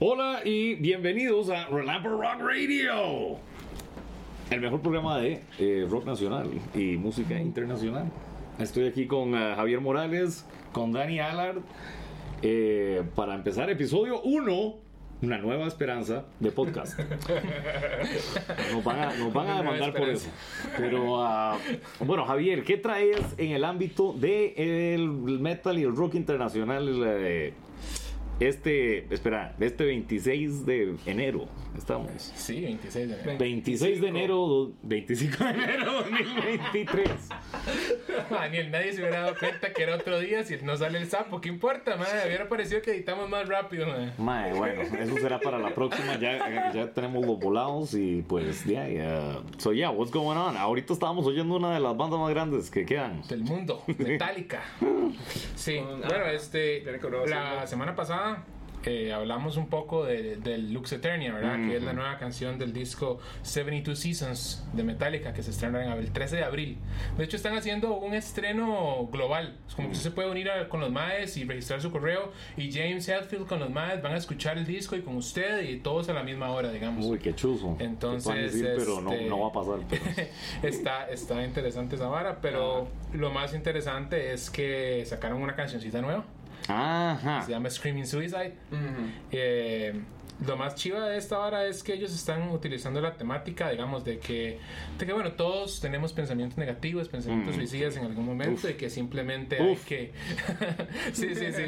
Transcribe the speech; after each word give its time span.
Hola 0.00 0.40
y 0.44 0.74
bienvenidos 0.74 1.50
a 1.50 1.66
Relamper 1.66 2.10
Rock 2.10 2.40
Radio, 2.40 3.38
el 4.50 4.60
mejor 4.60 4.80
programa 4.80 5.18
de 5.20 5.40
eh, 5.60 5.86
rock 5.88 6.04
nacional 6.04 6.50
y 6.74 6.96
música 6.96 7.38
internacional. 7.38 8.10
Estoy 8.58 8.88
aquí 8.88 9.06
con 9.06 9.36
eh, 9.36 9.54
Javier 9.54 9.80
Morales, 9.80 10.46
con 10.72 10.90
Dani 10.90 11.20
Allard, 11.20 11.58
eh, 12.42 13.04
para 13.14 13.36
empezar 13.36 13.70
episodio 13.70 14.20
1, 14.22 14.74
una 15.22 15.38
nueva 15.38 15.68
esperanza 15.68 16.24
de 16.40 16.50
podcast. 16.50 16.98
Nos 18.72 18.82
van 18.82 18.98
a, 18.98 19.14
nos 19.14 19.32
van 19.32 19.48
a 19.48 19.56
demandar 19.58 19.94
por 19.94 20.08
eso. 20.08 20.28
Pero 20.76 21.22
ah, 21.22 21.56
bueno, 22.00 22.26
Javier, 22.26 22.64
¿qué 22.64 22.78
traes 22.78 23.22
en 23.38 23.52
el 23.52 23.64
ámbito 23.64 24.12
del 24.12 25.38
metal 25.40 25.78
y 25.78 25.84
el 25.84 25.94
rock 25.94 26.16
internacional? 26.16 27.00
eh, 27.06 27.54
este, 28.40 29.12
espera, 29.14 29.54
este 29.60 29.84
26 29.84 30.66
de 30.66 30.96
enero 31.06 31.46
estamos. 31.76 32.10
Sí, 32.34 32.60
26 32.62 33.08
de 33.08 33.14
enero. 33.20 33.38
26 33.38 34.00
de 34.00 34.08
enero, 34.08 34.34
do- 34.36 34.72
25 34.82 35.44
de 35.44 35.50
enero 35.50 35.92
2023. 36.02 37.08
Daniel, 38.30 38.70
nadie 38.72 38.92
se 38.92 39.00
hubiera 39.00 39.20
dado 39.22 39.34
cuenta 39.38 39.72
que 39.72 39.82
era 39.82 39.96
otro 39.96 40.18
día 40.20 40.44
si 40.44 40.56
no 40.58 40.76
sale 40.76 40.98
el 40.98 41.08
sapo. 41.08 41.40
¿Qué 41.40 41.48
importa, 41.48 41.96
madre? 41.96 42.26
Hubiera 42.26 42.48
parecido 42.48 42.80
que 42.82 42.92
editamos 42.92 43.28
más 43.28 43.48
rápido, 43.48 43.86
madre. 44.18 44.52
Bueno, 44.54 44.82
eso 44.82 45.14
será 45.16 45.40
para 45.40 45.58
la 45.58 45.74
próxima. 45.74 46.18
Ya, 46.18 46.72
ya 46.72 46.92
tenemos 46.92 47.24
los 47.26 47.38
volados 47.38 47.94
y 47.94 48.22
pues 48.22 48.64
ya, 48.64 48.88
ya. 48.88 49.40
So 49.58 49.72
yeah, 49.72 49.90
what's 49.90 50.12
going 50.12 50.36
on? 50.36 50.56
Ahorita 50.56 50.92
estábamos 50.92 51.26
oyendo 51.26 51.56
una 51.56 51.74
de 51.74 51.80
las 51.80 51.96
bandas 51.96 52.18
más 52.20 52.30
grandes 52.30 52.70
que 52.70 52.84
quedan. 52.84 53.22
Del 53.28 53.40
mundo, 53.42 53.82
Metallica. 53.98 54.62
Sí, 55.56 55.78
bueno, 55.78 56.26
este, 56.26 56.82
la 57.28 57.66
semana 57.66 57.94
pasada 57.96 58.23
eh, 58.86 59.14
hablamos 59.14 59.56
un 59.56 59.68
poco 59.68 60.04
de- 60.04 60.36
del 60.36 60.74
Lux 60.74 60.92
Eternia, 60.92 61.32
¿verdad? 61.32 61.56
Que 61.70 61.76
es 61.76 61.82
la 61.82 61.94
nueva 61.94 62.18
canción 62.18 62.58
del 62.58 62.74
disco 62.74 63.18
72 63.40 63.98
Seasons 63.98 64.62
de 64.74 64.82
Metallica 64.84 65.32
que 65.32 65.42
se 65.42 65.52
estrena 65.52 65.94
el 65.96 66.10
13 66.12 66.36
de 66.36 66.44
abril. 66.44 66.76
De 67.16 67.24
hecho, 67.24 67.36
están 67.36 67.56
haciendo 67.56 67.94
un 67.94 68.12
estreno 68.12 69.08
global. 69.10 69.56
Es 69.66 69.74
como 69.74 69.88
que 69.88 69.92
usted 69.92 70.10
se 70.10 70.14
puede 70.14 70.30
unir 70.30 70.50
a- 70.50 70.68
con 70.68 70.80
los 70.80 70.90
maes 70.92 71.34
y 71.38 71.44
registrar 71.44 71.80
su 71.80 71.90
correo. 71.90 72.30
Y 72.58 72.70
James 72.72 73.08
Hetfield 73.08 73.46
con 73.46 73.58
los 73.58 73.70
maes 73.70 74.02
van 74.02 74.12
a 74.12 74.16
escuchar 74.18 74.58
el 74.58 74.66
disco 74.66 74.96
y 74.96 75.00
con 75.00 75.16
usted 75.16 75.62
y 75.62 75.78
todos 75.80 76.10
a 76.10 76.12
la 76.12 76.22
misma 76.22 76.50
hora, 76.50 76.70
digamos. 76.70 77.06
Uy, 77.06 77.18
qué 77.18 77.34
chuzo. 77.34 77.76
Entonces, 77.78 78.52
decir, 78.52 78.74
pero 78.76 79.00
no, 79.00 79.12
este- 79.14 79.30
no 79.30 79.40
va 79.40 79.48
a 79.48 79.52
pasar. 79.52 79.78
pero- 79.88 80.02
está, 80.62 81.08
está 81.08 81.42
interesante 81.42 81.96
esa 81.96 82.08
vara, 82.08 82.38
pero 82.42 82.86
lo 83.14 83.30
más 83.30 83.54
interesante 83.54 84.34
es 84.34 84.50
que 84.50 85.02
sacaron 85.06 85.40
una 85.40 85.54
cancioncita 85.56 86.02
nueva. 86.02 86.26
Ajá. 86.68 87.42
Se 87.42 87.50
llama 87.52 87.68
Screaming 87.70 88.06
Suicide. 88.06 88.54
Eh, 89.32 90.00
lo 90.46 90.56
más 90.56 90.74
chiva 90.74 91.06
de 91.08 91.16
esta 91.16 91.38
vara 91.38 91.64
es 91.66 91.82
que 91.82 91.92
ellos 91.94 92.12
están 92.12 92.48
utilizando 92.50 93.00
la 93.00 93.14
temática, 93.16 93.70
digamos, 93.70 94.04
de 94.04 94.18
que, 94.18 94.58
de 94.98 95.06
que 95.06 95.12
bueno, 95.12 95.32
todos 95.32 95.80
tenemos 95.80 96.12
pensamientos 96.12 96.58
negativos, 96.58 97.08
pensamientos 97.08 97.54
Mm. 97.54 97.58
suicidas 97.58 97.96
en 97.96 98.04
algún 98.06 98.26
momento 98.26 98.66
Uf. 98.66 98.70
y 98.70 98.74
que 98.74 98.90
simplemente 98.90 99.62
hay 99.62 99.76
que... 99.76 100.12
sí, 101.12 101.34
sí, 101.34 101.52
sí. 101.52 101.62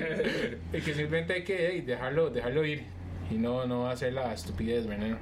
y 0.72 0.80
que 0.80 0.94
simplemente 0.94 1.34
hay 1.34 1.44
que 1.44 1.68
hey, 1.70 1.80
dejarlo, 1.82 2.30
dejarlo 2.30 2.64
ir 2.64 2.84
y 3.30 3.34
no, 3.34 3.66
no 3.66 3.88
hacer 3.88 4.12
la 4.12 4.32
estupidez, 4.34 4.86
¿verdad? 4.86 5.18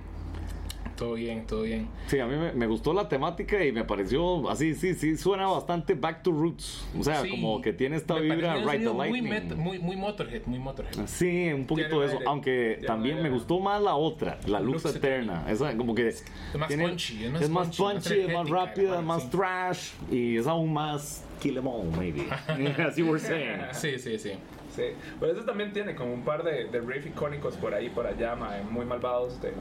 Todo 0.96 1.14
bien, 1.14 1.44
todo 1.46 1.62
bien. 1.62 1.88
Sí, 2.06 2.20
a 2.20 2.26
mí 2.26 2.36
me, 2.36 2.52
me 2.52 2.66
gustó 2.68 2.92
la 2.92 3.08
temática 3.08 3.64
y 3.64 3.72
me 3.72 3.82
pareció 3.84 4.48
así, 4.48 4.74
sí, 4.74 4.94
sí, 4.94 5.16
suena 5.16 5.48
bastante 5.48 5.94
Back 5.94 6.22
to 6.22 6.30
Roots. 6.30 6.84
O 6.98 7.02
sea, 7.02 7.22
Sí, 7.22 7.30
como 7.30 7.60
que 7.60 7.72
tiene 7.72 7.96
esta 7.96 8.14
vibra 8.14 8.56
Right 8.56 8.84
the 8.84 8.90
muy, 8.90 9.10
Lightning. 9.20 9.32
met- 9.32 9.56
muy, 9.56 9.78
muy 9.80 9.96
Motorhead, 9.96 10.42
muy 10.46 10.58
Motorhead. 10.60 11.06
Sí, 11.06 11.50
un 11.52 11.66
poquito 11.66 11.88
Tiene 11.88 12.00
de 12.02 12.06
eso. 12.06 12.16
aire. 12.18 12.28
Aunque 12.30 12.74
Tiene 12.74 12.86
también 12.86 13.22
me 13.22 13.28
gustó 13.30 13.58
más 13.58 13.82
la 13.82 13.96
otra, 13.96 14.38
la 14.46 14.60
Lux, 14.60 14.84
Lux 14.84 14.96
Eterna. 14.96 15.44
Esa 15.48 15.76
como 15.76 15.94
que 15.96 16.08
Es 16.08 16.24
más 16.56 16.72
punchy, 16.72 17.24
es 17.24 17.30
más 17.32 17.42
es 17.42 17.50
más 17.50 17.66
punchy, 17.76 17.82
punchy, 18.08 18.20
es 18.20 18.32
más 18.32 18.48
rápida, 18.48 18.88
hermano, 18.98 19.06
más 19.06 19.30
trash 19.30 19.90
y 20.12 20.36
es 20.36 20.46
aún 20.46 20.72
más 20.72 21.24
kill 21.40 21.58
em 21.58 21.66
all, 21.66 21.84
maybe. 21.98 22.22
As 22.78 22.96
you 22.96 23.06
were 23.06 23.18
saying. 23.20 23.60
Sí, 23.72 23.98
sí, 23.98 24.18
sí. 24.18 24.32
Sí, 24.74 24.82
pero 25.20 25.30
eso 25.32 25.42
también 25.44 25.72
tiene 25.72 25.94
como 25.94 26.12
un 26.12 26.24
par 26.24 26.42
de, 26.42 26.64
de 26.64 26.80
riff 26.80 27.06
icónicos 27.06 27.56
por 27.56 27.72
ahí, 27.74 27.90
por 27.90 28.06
allá, 28.08 28.34
mae, 28.34 28.62
muy 28.64 28.84
malvados. 28.84 29.40
De, 29.40 29.52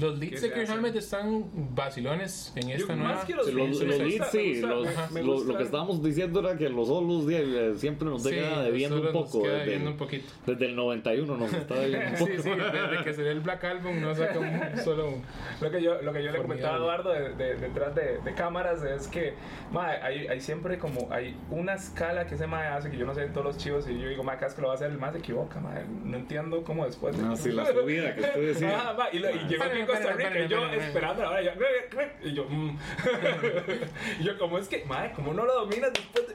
Los 0.00 0.18
¿Qué 0.18 0.30
leads? 0.30 0.70
Hammett 0.70 0.96
están 0.96 1.44
vacilones 1.74 2.54
en 2.56 2.70
esta 2.70 2.94
Yo- 2.94 2.96
nueva. 2.96 3.14
más 3.16 3.24
que 3.26 3.34
los 3.34 3.46
Los, 3.52 3.54
leads, 3.54 3.80
los 3.82 3.98
leads, 3.98 4.12
gusta- 4.18 4.30
sí, 4.30 4.60
los- 4.62 4.88
lo, 5.12 5.44
lo 5.44 5.56
que 5.58 5.64
estábamos 5.64 6.02
diciendo 6.02 6.40
era 6.40 6.56
que 6.56 6.70
los 6.70 6.88
solos 6.88 7.26
die- 7.26 7.74
siempre 7.76 8.08
nos 8.08 8.22
Sí, 8.22 8.30
deja 8.30 8.56
los 8.56 8.64
debiendo 8.64 8.96
un 9.02 9.12
poco. 9.12 9.42
queda 9.42 9.52
Desde, 9.52 9.64
debiendo 9.64 9.86
el- 9.88 9.92
un 9.92 9.98
poquito. 9.98 10.32
desde 10.46 10.64
el 10.64 10.76
91 10.76 11.36
nos 11.36 11.52
está 11.52 11.74
debiendo 11.78 12.08
un 12.10 12.16
Sí, 12.16 12.24
poco. 12.24 12.42
sí, 12.42 12.50
desde 12.50 13.04
que 13.04 13.12
se 13.12 13.22
ve 13.24 13.30
el 13.32 13.40
Black 13.40 13.64
Album 13.64 14.00
no 14.00 14.14
saca 14.14 14.38
un 14.38 14.78
solo. 14.82 15.12
Lo 15.60 15.70
que 15.70 15.82
yo, 15.82 16.00
lo 16.00 16.14
que 16.14 16.22
yo 16.24 16.30
le 16.32 16.38
comentaba 16.40 16.76
a. 16.76 16.78
Eduardo 16.78 17.10
de- 17.12 17.34
de- 17.34 17.54
detrás 17.56 17.94
de, 17.94 18.16
de 18.24 18.34
cámaras 18.34 18.82
es 18.82 19.06
que 19.08 19.34
mae, 19.70 19.98
hay, 20.00 20.26
hay 20.28 20.40
siempre 20.40 20.78
como 20.78 21.12
hay 21.12 21.21
una 21.50 21.74
escala 21.74 22.26
que 22.26 22.34
ese 22.34 22.46
mae 22.46 22.68
hace 22.68 22.90
que 22.90 22.96
yo 22.96 23.06
no 23.06 23.14
sé 23.14 23.22
en 23.24 23.32
todos 23.32 23.46
los 23.46 23.56
chivos 23.58 23.88
y 23.88 23.98
yo 24.00 24.08
digo, 24.08 24.22
mae, 24.22 24.36
vez 24.36 24.54
que 24.54 24.60
lo 24.62 24.68
va 24.68 24.74
a 24.74 24.76
hacer 24.76 24.90
el 24.90 24.98
mae 24.98 25.12
se 25.12 25.18
equivoca, 25.18 25.60
mae. 25.60 25.84
No 26.04 26.16
entiendo 26.16 26.62
cómo 26.64 26.84
después. 26.84 27.16
de- 27.16 27.22
No, 27.22 27.36
sí, 27.36 27.52
la 27.52 27.66
subida 27.66 28.14
que 28.14 28.20
usted 28.20 28.40
decía. 28.46 28.78
Ah, 28.98 29.08
y, 29.12 29.18
lo- 29.18 29.30
y 29.30 29.38
llegó 29.48 29.64
aquí 29.64 29.78
en 29.80 29.86
Costa 29.86 30.12
Rica 30.12 30.38
y 30.38 30.48
yo 30.48 30.64
esperando 30.70 31.24
ahora 31.26 31.42
yo, 31.42 31.50
y 32.24 32.34
yo, 32.34 32.44
mm. 32.48 32.78
y 34.20 34.24
yo, 34.24 34.38
¿cómo 34.38 34.58
es 34.58 34.68
que, 34.68 34.84
mae, 34.84 35.12
cómo 35.12 35.32
no 35.34 35.44
lo 35.44 35.54
dominas 35.54 35.92
después 35.92 36.28
de? 36.28 36.34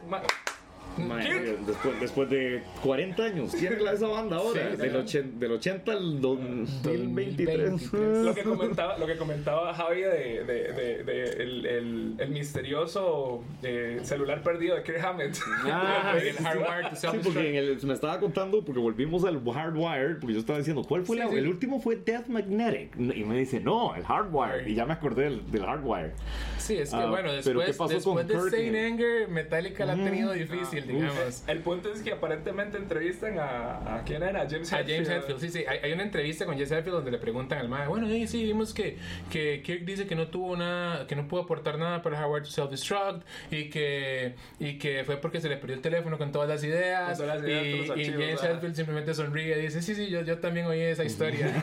¿Qué? 0.97 1.57
después, 1.65 1.99
después 2.01 2.29
de 2.29 2.63
40 2.83 3.23
años, 3.23 3.51
tiene 3.51 3.79
la- 3.79 3.93
esa 3.93 4.07
banda 4.07 4.37
ahora, 4.37 4.71
Sí, 4.71 4.77
del, 4.77 4.95
ochen- 4.95 5.31
del 5.39 5.51
80 5.53 5.91
al 5.91 6.21
2023. 6.21 7.69
2023. 7.71 8.25
Lo 8.25 8.33
que 8.35 8.43
comentaba, 8.43 8.97
lo 8.97 9.05
que 9.07 9.17
comentaba 9.17 9.73
Javi 9.73 10.01
de, 10.01 10.43
de, 10.45 10.73
de, 10.73 11.03
de 11.03 11.23
el, 11.43 11.65
el, 11.65 12.15
el 12.19 12.29
misterioso 12.29 13.43
eh, 13.63 13.99
celular 14.03 14.41
perdido 14.43 14.75
de 14.75 14.83
Kirk 14.83 15.03
Hammett. 15.03 15.37
Ah, 15.65 16.15
el 16.21 16.35
hardware 16.37 16.89
to 16.89 16.95
Sí, 16.95 17.07
porque 17.23 17.49
en 17.49 17.55
el- 17.55 17.77
me 17.85 17.93
estaba 17.93 18.19
contando, 18.19 18.63
porque 18.65 18.79
volvimos 18.79 19.23
al 19.23 19.41
Hardwired, 19.47 20.19
porque 20.19 20.33
yo 20.33 20.39
estaba 20.39 20.59
diciendo, 20.59 20.83
¿cuál 20.83 21.03
fue 21.05 21.17
Sí, 21.17 21.23
la- 21.23 21.29
sí. 21.29 21.35
el 21.37 21.47
último? 21.47 21.79
Fue 21.79 21.95
Death 21.95 22.27
Magnetic. 22.27 22.95
Y 22.97 23.23
me 23.23 23.37
dice, 23.37 23.59
no, 23.59 23.95
el 23.95 24.03
Hardwired. 24.03 24.67
Y 24.67 24.75
ya 24.75 24.85
me 24.85 24.93
acordé 24.93 25.23
del, 25.25 25.51
del 25.51 25.63
Hardwired. 25.65 26.11
Sí, 26.57 26.77
es 26.77 26.89
que 26.89 26.95
Ah, 26.97 27.05
bueno, 27.05 27.29
pero 27.43 27.59
¿qué 27.61 27.65
después, 27.67 27.77
pasó 27.77 27.93
después 27.93 28.25
con 28.27 28.27
de? 28.27 28.49
Saint 28.51 28.75
Anger, 28.75 29.27
Metallica 29.29 29.85
la 29.85 29.93
ha 29.93 29.95
tenido 29.95 30.33
difícil, 30.33 30.83
uf. 30.85 30.86
Digamos. 30.87 31.43
El 31.47 31.59
punto 31.59 31.91
es 31.91 32.01
que 32.01 32.11
aparentemente 32.11 32.77
entrevistan 32.77 33.37
a, 33.39 33.97
a 33.97 34.03
quién 34.03 34.23
era, 34.23 34.41
a 34.41 34.49
James 34.49 34.71
A 34.73 34.79
Hetfield. 34.79 35.07
James 35.07 35.09
Hetfield, 35.09 35.39
sí, 35.39 35.49
sí. 35.49 35.65
Hay, 35.67 35.79
hay 35.83 35.91
una 35.91 36.03
entrevista 36.03 36.45
con 36.45 36.55
James 36.55 36.71
Hetfield 36.71 36.95
donde 36.95 37.11
le 37.11 37.17
preguntan 37.17 37.59
al 37.59 37.69
mae, 37.69 37.87
bueno, 37.87 38.07
sí, 38.07 38.27
sí, 38.27 38.43
vimos 38.43 38.73
que, 38.73 38.97
que 39.31 39.61
Kirk 39.63 39.85
dice 39.85 40.07
que 40.07 40.15
no 40.15 40.27
tuvo 40.27 40.55
nada, 40.57 41.07
que 41.07 41.15
no 41.15 41.27
pudo 41.27 41.41
aportar 41.41 41.77
nada 41.77 42.01
para 42.01 42.21
to 42.21 42.45
Self-Destruct 42.45 43.23
y 43.51 43.69
que, 43.69 44.35
y 44.59 44.77
que 44.77 45.03
fue 45.05 45.17
porque 45.17 45.41
se 45.41 45.49
le 45.49 45.57
perdió 45.57 45.75
el 45.75 45.81
teléfono 45.81 46.17
con 46.17 46.31
todas 46.31 46.49
las 46.49 46.63
ideas. 46.63 47.17
Con 47.17 47.27
todas 47.27 47.41
las 47.41 47.49
ideas, 47.49 47.97
y, 47.97 48.05
James 48.11 48.43
ajá. 48.43 48.53
Hetfield 48.53 48.75
simplemente 48.75 49.13
sonríe 49.13 49.57
y 49.57 49.61
dice, 49.63 49.81
sí, 49.81 49.95
sí, 49.95 50.09
yo, 50.09 50.21
yo 50.21 50.39
también 50.39 50.65
oí 50.65 50.79
esa 50.79 51.03
historia. 51.03 51.47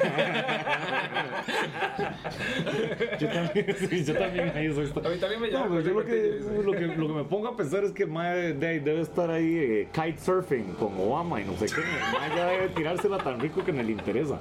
Yo 3.18 3.28
también, 3.28 3.76
sí, 3.88 4.04
yo 4.04 4.14
también 4.14 4.52
ahí 4.54 4.72
soy- 4.72 4.92
A 5.04 5.08
mí 5.08 5.16
también 5.18 5.40
me 5.40 5.50
llama 5.50 5.66
No, 5.66 5.72
pues 5.72 5.84
yo 5.84 5.92
lo 5.94 6.04
que, 6.04 6.40
lo, 6.64 6.72
que, 6.72 6.86
lo 6.86 7.08
que 7.08 7.14
me 7.14 7.24
pongo 7.24 7.48
a 7.48 7.56
pensar 7.56 7.84
es 7.84 7.92
que 7.92 8.06
mae, 8.06 8.52
debe 8.54 9.00
estar 9.00 9.13
ahí 9.22 9.56
eh, 9.56 9.88
kitesurfing 9.92 10.74
con 10.74 10.92
Obama 10.98 11.40
y 11.40 11.44
no 11.44 11.54
sé 11.56 11.66
qué. 11.66 11.82
Ya 12.36 12.46
debe 12.46 12.68
tirársela 12.68 13.18
tan 13.18 13.38
rico 13.40 13.64
que 13.64 13.72
me 13.72 13.82
le 13.82 13.92
interesa. 13.92 14.38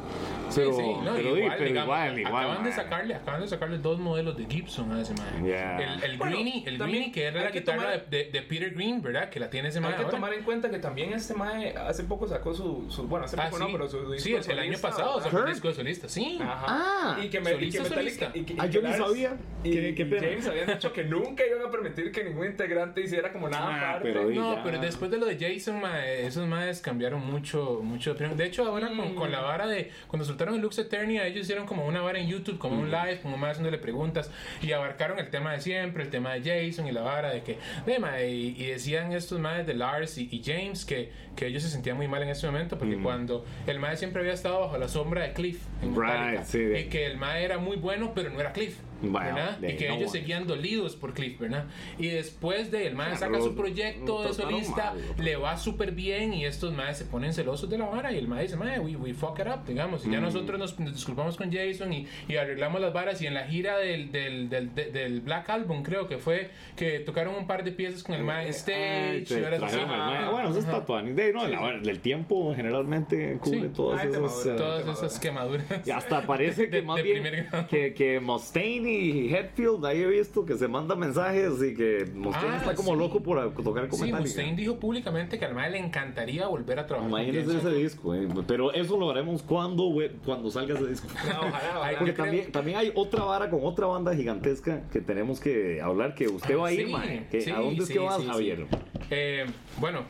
Pero, 0.55 0.71
sí, 0.73 0.81
sí, 0.83 0.87
no, 1.03 1.13
pero, 1.15 1.33
di, 1.33 1.41
igual, 1.41 1.55
pero 1.57 1.69
digamos, 1.69 1.85
igual, 1.87 2.19
igual. 2.19 2.43
Acaban 2.45 2.63
de 2.63 2.71
sacarle, 2.71 3.15
acaban 3.15 3.41
de 3.41 3.47
sacarle 3.47 3.77
dos 3.79 3.99
modelos 3.99 4.37
de 4.37 4.45
Gibson 4.45 4.91
a 4.91 5.01
ese 5.01 5.13
mae. 5.15 5.43
Yeah. 5.49 5.77
El, 5.95 6.03
el 6.03 6.17
Bueno, 6.17 6.33
Greenie, 6.35 6.63
el 6.67 6.77
Greenie 6.77 7.11
que 7.11 7.23
era 7.23 7.41
la 7.43 7.51
que 7.51 7.59
guitarra 7.61 7.81
tomar- 7.93 8.05
de, 8.09 8.17
de- 8.25 8.31
de 8.31 8.41
Peter 8.43 8.71
Green, 8.73 9.01
¿verdad? 9.01 9.29
Que 9.29 9.39
la 9.39 9.49
tiene 9.49 9.69
ese 9.69 9.79
mae 9.79 9.91
Hay 9.91 9.97
que 9.97 10.03
ahora. 10.03 10.15
tomar 10.15 10.33
en 10.33 10.43
cuenta 10.43 10.69
que 10.69 10.77
también 10.79 11.11
este 11.13 11.33
mae 11.33 11.75
hace 11.75 12.03
poco 12.03 12.27
sacó 12.27 12.53
su, 12.53 12.85
su 12.89 13.07
bueno, 13.07 13.25
hace 13.25 13.35
Ah, 13.39 13.45
poco 13.49 13.57
sí. 13.57 13.63
no, 13.63 13.71
pero 13.71 13.87
su 13.87 14.11
disco 14.11 14.23
sí, 14.23 14.33
el, 14.35 14.51
el 14.51 14.59
año 14.59 14.77
solista, 14.77 14.89
pasado 14.89 15.21
sacó 15.21 15.37
un 15.37 15.45
disco 15.47 15.67
de 15.69 15.73
solista, 15.73 16.07
sí. 16.09 16.37
Ajá. 16.41 16.65
Ah, 16.67 17.19
y 17.23 17.29
que, 17.29 17.39
me, 17.39 17.51
y 17.53 17.69
que 17.71 17.77
solista, 17.79 17.85
solista. 17.95 18.31
y 18.35 18.43
que- 18.43 18.53
y 18.53 18.57
Ah, 18.59 18.63
que 18.67 18.69
yo 18.71 18.81
ni 18.83 18.93
sabía. 18.93 19.37
y, 19.63 19.91
pena. 19.93 20.21
James 20.21 20.47
habían 20.47 20.67
dicho 20.67 20.93
que 20.93 21.03
nunca 21.03 21.43
iban 21.47 21.65
a 21.67 21.71
permitir 21.71 22.11
que 22.11 22.23
ningún 22.23 22.45
integrante 22.47 23.01
hiciera 23.01 23.31
como 23.33 23.49
nada 23.49 23.67
Ah, 23.69 23.89
aparte. 23.91 24.09
pero 24.13 24.29
No. 24.29 24.62
Pero 24.63 24.79
después 24.79 25.11
de 25.11 25.17
lo 25.17 25.25
de 25.25 25.37
Jason, 25.37 25.79
mae, 25.81 26.25
esos 26.25 26.47
maes 26.47 26.81
cambiaron 26.81 27.25
mucho, 27.25 27.81
mucho 27.83 28.11
de 28.11 28.15
opinión. 28.15 28.37
De 28.37 28.45
hecho, 28.45 28.65
ahora 28.65 28.89
con, 28.89 29.15
con 29.15 29.31
la 29.31 29.41
vara 29.41 29.67
de. 29.67 29.91
Cuando 30.07 30.25
soltaron 30.25 30.55
el 30.55 30.61
Lux 30.61 30.77
Eternia, 30.79 31.25
ellos 31.27 31.41
hicieron 31.43 31.65
como 31.65 31.85
una 31.85 32.01
vara 32.01 32.19
en 32.19 32.27
YouTube, 32.27 32.57
como 32.57 32.79
un 32.79 32.91
live, 32.91 33.19
como 33.21 33.37
más 33.37 33.51
haciéndole 33.51 33.77
preguntas. 33.77 34.31
Y 34.61 34.71
abarcaron 34.71 35.19
el 35.19 35.29
tema 35.29 35.53
de 35.53 35.61
siempre, 35.61 36.03
el 36.03 36.09
tema 36.09 36.33
de 36.33 36.41
Jason 36.41 36.87
y 36.87 36.91
la 36.91 37.01
vara 37.01 37.31
de 37.31 37.41
que. 37.41 37.57
De, 37.85 37.99
mae, 37.99 38.29
y, 38.29 38.55
y 38.57 38.65
decían 38.67 39.11
estos 39.13 39.39
maes 39.39 39.65
de 39.65 39.73
Lars 39.73 40.17
y, 40.17 40.29
y 40.31 40.41
James 40.43 40.85
que, 40.85 41.11
que 41.35 41.47
ellos 41.47 41.63
se 41.63 41.69
sentían 41.69 41.97
muy 41.97 42.07
mal 42.07 42.23
en 42.23 42.29
ese 42.29 42.45
momento, 42.45 42.77
porque 42.77 42.97
cuando 42.97 43.45
el 43.67 43.79
mae 43.79 43.97
siempre 43.97 44.21
había 44.21 44.33
estado 44.33 44.61
bajo 44.61 44.77
la 44.77 44.87
sombra 44.87 45.23
de 45.23 45.33
Cliff 45.33 45.63
en 45.81 45.95
Right, 45.95 46.43
sí, 46.43 46.59
y 46.59 46.83
que 46.85 47.05
el 47.05 47.17
mae 47.17 47.43
era 47.43 47.57
muy 47.57 47.77
bueno, 47.77 48.13
pero 48.13 48.29
no 48.29 48.39
era 48.39 48.53
Cliff. 48.53 48.77
Bueno, 49.11 49.37
y 49.61 49.75
que 49.75 49.87
no, 49.87 49.95
ellos 49.95 50.09
bueno. 50.09 50.09
seguían 50.11 50.47
dolidos 50.47 50.95
por 50.95 51.13
Cliff, 51.13 51.39
¿verdad? 51.39 51.65
Y 51.97 52.07
después 52.07 52.71
de 52.71 52.87
el 52.87 52.95
mae 52.95 53.15
saca 53.17 53.39
su 53.41 53.55
proyecto 53.55 54.23
de 54.23 54.33
solista, 54.33 54.93
mal, 54.93 55.25
le 55.25 55.35
va 55.35 55.57
súper 55.57 55.91
bien 55.91 56.33
y 56.33 56.45
estos 56.45 56.73
maes 56.73 56.97
se 56.97 57.05
ponen 57.05 57.33
celosos 57.33 57.69
de 57.69 57.77
la 57.77 57.85
vara 57.85 58.11
y 58.11 58.17
el 58.17 58.27
mae 58.27 58.43
dice, 58.43 58.55
mae, 58.55 58.79
we, 58.79 58.95
we 58.95 59.13
fuck 59.13 59.39
it 59.39 59.47
up, 59.47 59.65
digamos. 59.65 60.05
Y 60.05 60.09
Mm. 60.09 60.11
ya 60.13 60.19
nosotros 60.21 60.59
nos, 60.59 60.79
nos 60.79 60.93
disculpamos 60.93 61.37
con 61.37 61.51
Jason 61.51 61.91
y, 61.93 62.07
y 62.27 62.35
arreglamos 62.37 62.79
las 62.81 62.93
varas 62.93 63.21
y 63.21 63.27
en 63.27 63.33
la 63.33 63.43
gira 63.45 63.77
del, 63.77 64.11
del, 64.11 64.49
del, 64.49 64.73
de- 64.75 64.91
del 64.91 65.21
Black 65.21 65.49
Album 65.49 65.83
creo 65.83 66.07
que 66.07 66.17
fue 66.17 66.49
que 66.75 66.99
tocaron 66.99 67.35
un 67.35 67.47
par 67.47 67.63
de 67.63 67.71
piezas 67.71 68.03
con 68.03 68.15
el 68.15 68.23
mae 68.23 68.41
en 68.41 68.47
Ay, 68.47 68.49
stage. 68.51 69.39
y 69.39 69.85
mae. 69.85 70.29
Bueno, 70.29 70.49
eso 70.49 70.59
está. 70.59 70.79
De, 71.03 71.33
no, 71.33 71.45
Sí, 71.45 71.51
la- 71.51 71.79
sí. 71.83 71.89
el 71.89 71.99
tiempo 71.99 72.53
generalmente 72.55 73.37
cubre 73.41 73.61
Sí. 73.61 73.69
todas 73.75 74.01
Ay, 74.01 74.09
esas. 74.09 74.45
eh, 74.45 74.53
Todas 74.57 74.97
esas 74.97 75.19
quemaduras. 75.19 75.65
y 75.85 75.91
hasta 75.91 76.21
parece 76.25 76.65
que 76.69 76.77
De- 76.77 76.81
más 76.81 76.95
de 76.97 77.03
bien 77.03 77.47
que, 77.69 77.93
que 77.93 78.19
Mustaine 78.19 78.92
y 78.93 79.33
Hetfield, 79.33 79.85
ahí 79.85 80.01
he 80.01 80.07
visto 80.07 80.45
que 80.45 80.55
se 80.57 80.67
mandan 80.67 80.99
mensajes 80.99 81.53
y 81.61 81.73
que 81.75 82.05
Mustaine 82.13 82.55
Ah, 82.55 82.57
está 82.57 82.75
como 82.75 82.91
sí. 82.93 82.97
loco 82.99 83.21
por 83.21 83.39
a- 83.39 83.49
tocar 83.53 83.87
con 83.87 83.99
Sí. 83.99 84.11
Mustaine 84.11 84.55
dijo 84.55 84.77
públicamente 84.79 85.37
que 85.39 85.47
mae 85.49 85.69
le 85.71 85.79
encantaría 85.79 86.47
volver 86.47 86.79
a 86.79 86.85
trabajar. 86.87 87.09
Imagínense 87.09 87.57
ese 87.57 87.71
disco, 87.71 88.13
eh. 88.15 88.27
pero 88.47 88.73
eso 88.73 88.97
lo 88.97 89.09
haremos 89.09 89.41
cuando, 89.43 89.91
cuando 90.25 90.49
salga 90.49 90.75
ese 90.75 90.87
disco. 90.87 91.07
No, 91.27 91.39
ojalá, 91.47 91.51
ojalá. 91.79 91.97
Porque 91.97 92.13
también, 92.13 92.51
también 92.51 92.77
hay 92.77 92.91
otra 92.95 93.23
vara 93.23 93.49
con 93.49 93.59
otra 93.63 93.87
banda 93.87 94.15
gigantesca 94.15 94.81
que 94.91 95.01
tenemos 95.01 95.39
que 95.39 95.81
hablar, 95.81 96.15
que 96.15 96.27
usted 96.27 96.57
va 96.57 96.67
a 96.67 96.71
ir, 96.71 96.87
Sí. 96.87 96.93
Que- 97.31 97.41
sí, 97.41 97.51
¿A 97.51 97.59
dónde 97.59 97.83
es 97.83 97.89
que 97.89 97.99
vas, 97.99 98.23
Javier? 98.23 98.65
Eh, 99.09 99.45
bueno, 99.79 100.01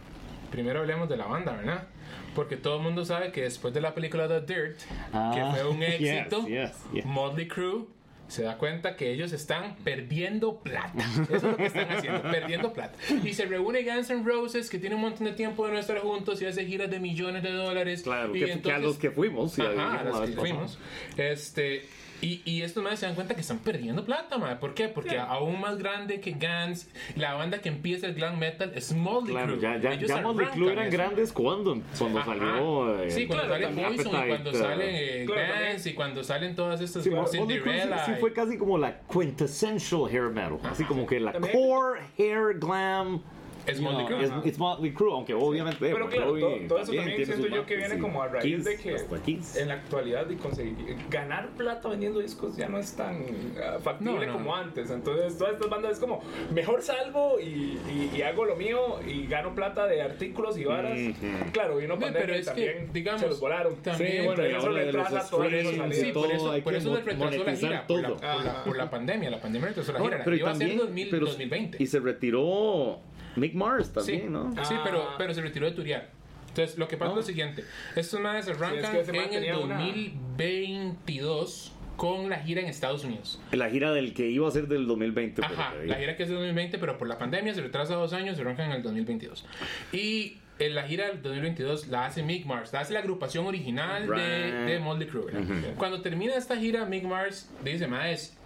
primero 0.51 0.79
hablemos 0.81 1.09
de 1.09 1.17
la 1.17 1.25
banda, 1.25 1.53
¿verdad? 1.53 1.87
Porque 2.35 2.57
todo 2.57 2.77
el 2.77 2.83
mundo 2.83 3.05
sabe 3.05 3.31
que 3.31 3.41
después 3.43 3.73
de 3.75 3.81
la 3.81 3.93
película 3.93 4.27
The 4.27 4.41
Dirt, 4.41 4.79
Ah, 5.13 5.31
que 5.35 5.41
fue 5.61 5.69
un 5.69 5.79
yes, 5.81 6.01
éxito, 6.01 6.47
yes, 6.47 6.71
yes. 6.91 7.05
Motley 7.05 7.47
Crue 7.47 7.85
se 8.33 8.41
da 8.41 8.57
cuenta 8.57 8.95
que 8.95 9.11
ellos 9.11 9.31
están 9.31 9.75
perdiendo 9.83 10.57
plata. 10.57 11.05
Eso 11.23 11.35
es 11.35 11.43
lo 11.43 11.55
que 11.55 11.67
están 11.67 11.91
haciendo, 11.91 12.23
perdiendo 12.23 12.73
plata. 12.73 12.97
Y 13.23 13.33
se 13.33 13.45
reúne 13.45 13.83
Guns 13.83 14.09
N' 14.09 14.23
Roses, 14.23 14.71
que 14.71 14.79
tiene 14.79 14.95
un 14.95 15.01
montón 15.01 15.25
de 15.25 15.33
tiempo 15.33 15.67
de 15.67 15.73
no 15.73 15.79
estar 15.79 15.99
juntos 15.99 16.41
y 16.41 16.47
hace 16.47 16.65
giras 16.65 16.89
de 16.89 16.99
millones 16.99 17.43
de 17.43 17.51
dólares. 17.51 18.01
Claro, 18.01 18.35
y 18.35 18.39
que, 18.39 18.59
que 18.59 18.71
a 18.71 18.79
los 18.79 18.97
que 18.97 19.11
fuimos, 19.11 19.55
ya 19.55 19.65
Ajá, 19.65 19.99
a 19.99 20.19
vez 20.19 20.31
que 20.31 20.35
fuimos. 20.35 20.79
Este, 21.15 21.85
y, 22.23 22.41
y 22.45 22.61
estos 22.61 22.83
más 22.83 22.99
se 22.99 23.05
dan 23.05 23.15
cuenta 23.15 23.35
que 23.35 23.41
están 23.41 23.59
perdiendo 23.59 24.05
plata, 24.05 24.37
man. 24.37 24.57
¿Por 24.59 24.73
qué? 24.73 24.87
Porque 24.87 25.17
aún 25.19 25.59
más 25.59 25.77
grande 25.77 26.19
que 26.21 26.31
Guns, 26.31 26.89
la 27.15 27.33
banda 27.33 27.59
que 27.59 27.69
empieza 27.69 28.07
el 28.07 28.13
glam 28.15 28.39
metal 28.39 28.71
es 28.75 28.93
Motley 28.93 29.33
Claro, 29.33 29.53
Crue. 29.53 29.61
ya, 29.61 29.77
ya, 29.77 29.93
Ellos 29.93 30.07
ya 30.09 30.21
Motley 30.21 30.45
arrancan 30.47 30.69
eran 30.69 30.87
eso. 30.87 30.97
grandes 30.97 31.33
cuando, 31.33 31.81
cuando 31.99 32.19
Ajá. 32.19 32.25
salió. 32.33 33.03
eh, 33.03 33.11
sí, 33.11 33.27
cuando 33.27 33.45
claro, 33.45 33.53
sale 33.53 33.65
también 33.65 33.87
Poison 33.95 34.07
y 34.23 34.27
cuando 34.27 34.49
eh, 34.51 34.55
sale 34.55 35.21
eh, 35.21 35.25
claro. 35.25 35.53
Guns 35.71 35.85
y 35.85 35.93
cuando 35.93 36.23
salen 36.23 36.55
todas 36.55 36.81
estas 36.81 37.03
Sí, 37.03 37.09
sí- 37.09 37.37
Cinderella. 37.37 38.05
sí, 38.05 38.11
y- 38.13 38.19
fue 38.19 38.33
casi 38.33 38.57
como 38.57 38.77
la 38.77 38.99
quintessential 39.11 40.07
hair 40.09 40.29
metal. 40.29 40.59
Así 40.63 40.83
como 40.85 41.05
que 41.05 41.19
la 41.19 41.31
También- 41.33 41.53
core 41.53 41.99
hair 42.17 42.57
glam. 42.59 43.21
Es 43.65 43.79
Motley 43.79 44.05
Crue. 44.05 44.23
es- 44.23 44.31
it's 44.45 44.57
Motley 44.57 44.91
Crue, 44.93 45.11
aunque 45.13 45.33
obviamente. 45.33 45.77
Pero 45.79 46.09
claro, 46.09 46.37
todo, 46.37 46.55
todo 46.67 46.79
eso 46.79 46.93
también 46.93 47.25
siento 47.25 47.47
yo 47.47 47.65
que 47.65 47.75
viene 47.77 47.95
sí. 47.95 47.99
como 48.01 48.21
a 48.23 48.27
raíz 48.27 48.55
Kiss, 48.55 48.63
de 48.65 48.77
que 48.77 49.61
en 49.61 49.67
la 49.67 49.73
actualidad 49.75 50.25
de 50.25 50.37
conseguir 50.37 50.75
ganar 51.09 51.49
plata 51.51 51.89
vendiendo 51.89 52.19
discos 52.19 52.55
ya 52.57 52.67
no 52.67 52.77
es 52.77 52.95
tan 52.95 53.25
ah, 53.63 53.77
factible 53.81 54.25
No, 54.25 54.25
no. 54.25 54.33
como 54.33 54.55
antes. 54.55 54.89
Entonces 54.89 55.37
todas 55.37 55.53
estas 55.53 55.69
bandas 55.69 55.93
es 55.93 55.99
como 55.99 56.21
mejor 56.53 56.81
salgo 56.81 57.39
y, 57.39 57.45
y- 57.45 58.11
y 58.15 58.21
hago 58.21 58.45
lo 58.45 58.55
mío 58.55 58.99
y 59.07 59.27
gano 59.27 59.53
plata 59.55 59.87
de 59.87 60.01
artículos 60.01 60.57
y 60.57 60.65
varas. 60.65 60.99
Ujú. 60.99 61.51
Claro, 61.51 61.77
vino 61.77 61.95
Sí, 61.95 62.01
pandemia 62.01 62.21
pero 62.25 62.35
y 62.35 62.39
es 62.39 62.49
que, 62.49 62.65
también 62.65 62.93
digamos, 62.93 63.21
se 63.21 63.27
los 63.27 63.39
volaron. 63.39 63.75
también- 63.77 64.11
Sí, 64.21 64.25
bueno, 64.25 64.45
y 64.47 64.51
eso 64.51 64.69
retrasa 64.71 65.21
salidas. 65.21 65.95
Sí, 65.95 66.11
por 66.11 66.23
todo, 66.27 66.31
eso, 66.33 66.45
por 66.63 66.73
que 66.73 66.77
eso 66.79 66.95
retrasó 66.95 67.43
la 67.43 67.55
gira, 67.55 67.87
por 67.87 68.01
la, 68.01 68.07
todo. 68.07 68.17
por, 68.17 68.45
la, 68.45 68.63
por 68.63 68.77
la 68.77 68.89
pandemia. 68.89 69.29
La 69.29 69.39
pandemia 69.41 69.69
retrasó 69.69 69.93
la 69.93 69.99
gira. 70.01 70.21
pero 70.23 70.35
Iba 70.35 70.51
a 70.51 70.55
ser 70.55 70.59
también, 70.67 70.79
2000, 70.79 71.09
pero- 71.09 71.25
2020. 71.27 71.77
Y 71.83 71.87
se 71.87 71.99
retiró 71.99 72.99
Mick 73.35 73.53
Mars 73.53 73.91
también, 73.93 74.21
sí, 74.21 74.27
¿no? 74.29 74.51
Sí, 74.65 74.73
Ah. 74.77 74.81
pero, 74.83 75.07
pero 75.17 75.33
se 75.33 75.41
retiró 75.41 75.65
de 75.65 75.73
turear. 75.73 76.09
Entonces, 76.49 76.77
lo 76.77 76.87
que 76.87 76.97
pasa 76.97 77.09
Ah. 77.09 77.13
es 77.13 77.17
lo 77.17 77.23
siguiente. 77.23 77.63
Estos 77.95 78.19
madres 78.19 78.47
arrancan 78.47 78.91
que 78.91 78.99
ese 79.01 79.11
man 79.13 79.21
en 79.25 79.33
el 79.33 79.39
tenía 79.39 79.57
una- 79.57 79.77
2022 79.77 81.71
con 81.97 82.29
la 82.29 82.37
gira 82.39 82.61
en 82.61 82.67
Estados 82.67 83.03
Unidos. 83.03 83.39
La 83.51 83.69
gira 83.69 83.91
del 83.93 84.13
que 84.13 84.27
iba 84.29 84.47
a 84.47 84.51
ser 84.51 84.67
del 84.67 84.87
2020. 84.87 85.41
pero 85.41 85.53
Ajá, 85.59 85.73
que- 85.79 85.87
la 85.87 85.95
gira 85.95 86.15
que 86.15 86.23
es 86.23 86.29
de 86.29 86.35
2020, 86.35 86.77
pero 86.79 86.97
por 86.97 87.07
la 87.07 87.17
pandemia 87.17 87.53
se 87.53 87.61
retrasa 87.61 87.95
dos 87.95 88.13
años, 88.13 88.35
se 88.35 88.41
arrancan 88.41 88.67
en 88.71 88.77
el 88.77 88.83
2022. 88.83 89.45
Y 89.91 90.37
en 90.59 90.75
la 90.75 90.83
gira 90.83 91.07
del 91.07 91.21
2022 91.21 91.87
la 91.87 92.05
hace 92.05 92.23
Mick 92.23 92.45
Mars, 92.45 92.73
la 92.73 92.81
hace 92.81 92.93
la 92.93 92.99
agrupación 92.99 93.45
original 93.45 94.07
de, 94.07 94.79
de 94.99 95.07
Crue. 95.07 95.25
¿verdad? 95.31 95.73
Cuando 95.77 96.01
termina 96.01 96.35
esta 96.35 96.55
gira, 96.57 96.85
Mick 96.85 97.03
Mars 97.03 97.49
dice, 97.63 97.87
Maes, 97.87 98.37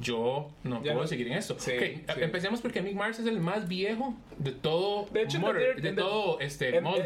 yo 0.00 0.48
no 0.64 0.76
Ya 0.82 0.92
puedo 0.92 1.02
no- 1.02 1.06
seguir 1.08 1.26
en 1.28 1.34
esto. 1.34 1.56
Sí, 1.58 1.72
Ok, 1.72 1.82
sí. 2.14 2.20
Empecemos 2.22 2.60
porque 2.60 2.82
Mick 2.82 2.94
Mars 2.94 3.18
es 3.18 3.26
el 3.26 3.40
más 3.40 3.68
viejo 3.68 4.14
de 4.38 4.52
todo 4.52 5.06
De 5.12 5.22
hecho, 5.22 5.36
en 5.36 5.40
Motor, 5.42 5.58
The 5.58 5.64
Dirt- 5.68 5.80
de 5.82 5.88
en 5.88 5.94
The- 5.96 6.00
todo 6.02 6.40
este 6.40 6.76
en- 6.76 6.84
Right, 6.84 6.98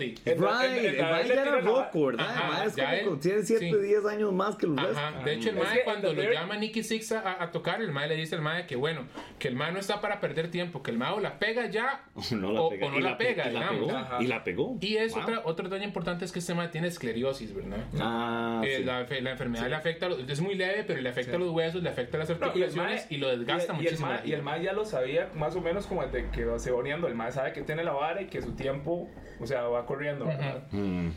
el 0.78 0.84
él 0.84 0.96
ya 0.96 1.20
era 1.42 1.60
roco, 1.60 2.06
¿verdad? 2.06 2.26
Ajá, 2.28 2.64
es 2.64 2.72
como 2.74 2.88
él- 3.14 3.20
tiene 3.20 3.42
7, 3.42 3.70
sí. 3.70 3.76
10 3.78 4.04
años 4.06 4.32
más 4.32 4.56
que 4.56 4.66
los 4.66 4.78
Ajá, 4.78 5.06
restos. 5.08 5.24
de 5.24 5.32
hecho 5.34 5.50
el 5.50 5.58
en 5.58 5.64
cuando 5.84 6.12
lo 6.12 6.22
llama 6.32 6.56
Nicky 6.56 6.82
Six 6.82 7.12
a, 7.12 7.42
a 7.42 7.50
tocar, 7.50 7.80
el 7.80 7.90
mae 7.92 8.08
le 8.08 8.16
dice 8.16 8.34
al 8.34 8.42
mae 8.42 8.66
que 8.66 8.76
bueno, 8.76 9.02
que 9.38 9.48
el 9.48 9.54
mae 9.56 9.72
no 9.72 9.78
está 9.78 10.00
para 10.00 10.20
perder 10.20 10.50
tiempo, 10.50 10.82
que 10.82 10.90
el 10.90 10.98
mae 10.98 11.12
o 11.12 11.20
la 11.20 11.38
pega 11.38 11.66
ya 11.70 12.04
No 12.32 12.52
la 12.52 12.60
o, 12.62 12.70
pega. 12.70 12.86
o 12.86 12.90
no 12.90 12.98
Y 12.98 13.02
la, 13.02 13.16
pe- 13.18 13.24
pega, 13.26 13.48
y 13.48 13.52
la 13.52 13.60
digamos. 13.70 13.86
pegó. 13.92 14.22
Y 14.22 14.26
la 14.26 14.44
pegó. 14.44 14.78
Y 14.80 14.96
es 14.96 15.12
Wow. 15.14 15.22
otra, 15.22 15.42
otro 15.44 15.68
detalle 15.68 15.84
importante 15.84 16.24
es 16.24 16.32
que 16.32 16.38
este 16.40 16.54
mae 16.54 16.68
tiene 16.68 16.88
esclerosis, 16.88 17.54
¿verdad? 17.54 17.78
Ah, 18.00 18.62
Eh, 18.64 18.82
la, 18.84 19.06
la 19.08 19.30
enfermedad 19.30 19.68
le 19.68 19.74
afecta, 19.76 20.06
a 20.06 20.08
los- 20.10 20.28
es 20.28 20.40
muy 20.40 20.54
leve, 20.54 20.84
pero 20.86 21.00
le 21.00 21.08
afecta 21.08 21.36
a 21.36 21.38
los 21.38 21.50
huesos, 21.50 21.82
le 21.82 21.88
afecta 21.88 22.16
a 22.16 22.20
las 22.20 22.30
articulaciones 22.30 22.81
mae- 22.84 23.06
y, 23.10 23.16
lo 23.18 23.28
desgasta 23.36 23.72
y- 23.72 23.76
y 23.76 23.78
el 23.78 23.82
muchísimo. 23.84 24.08
mae- 24.08 24.20
Y 24.24 24.32
el 24.32 24.42
mae 24.42 24.62
ya 24.62 24.72
lo 24.72 24.84
sabía 24.84 25.28
más 25.34 25.54
o 25.56 25.60
menos 25.60 25.86
como 25.86 26.04
desde 26.06 26.28
que 26.30 26.46
se 26.58 26.70
va 26.70 26.78
uniendo. 26.78 27.06
El 27.08 27.14
mae 27.14 27.32
sabe 27.32 27.52
que 27.52 27.62
tiene 27.62 27.84
la 27.84 27.92
vara 27.92 28.22
y 28.22 28.26
que 28.26 28.40
su 28.42 28.52
tiempo, 28.52 29.08
o 29.40 29.46
sea, 29.46 29.62
va 29.62 29.84
corriendo. 29.86 30.24
¿verdad? 30.26 30.62
Mm. 30.70 31.08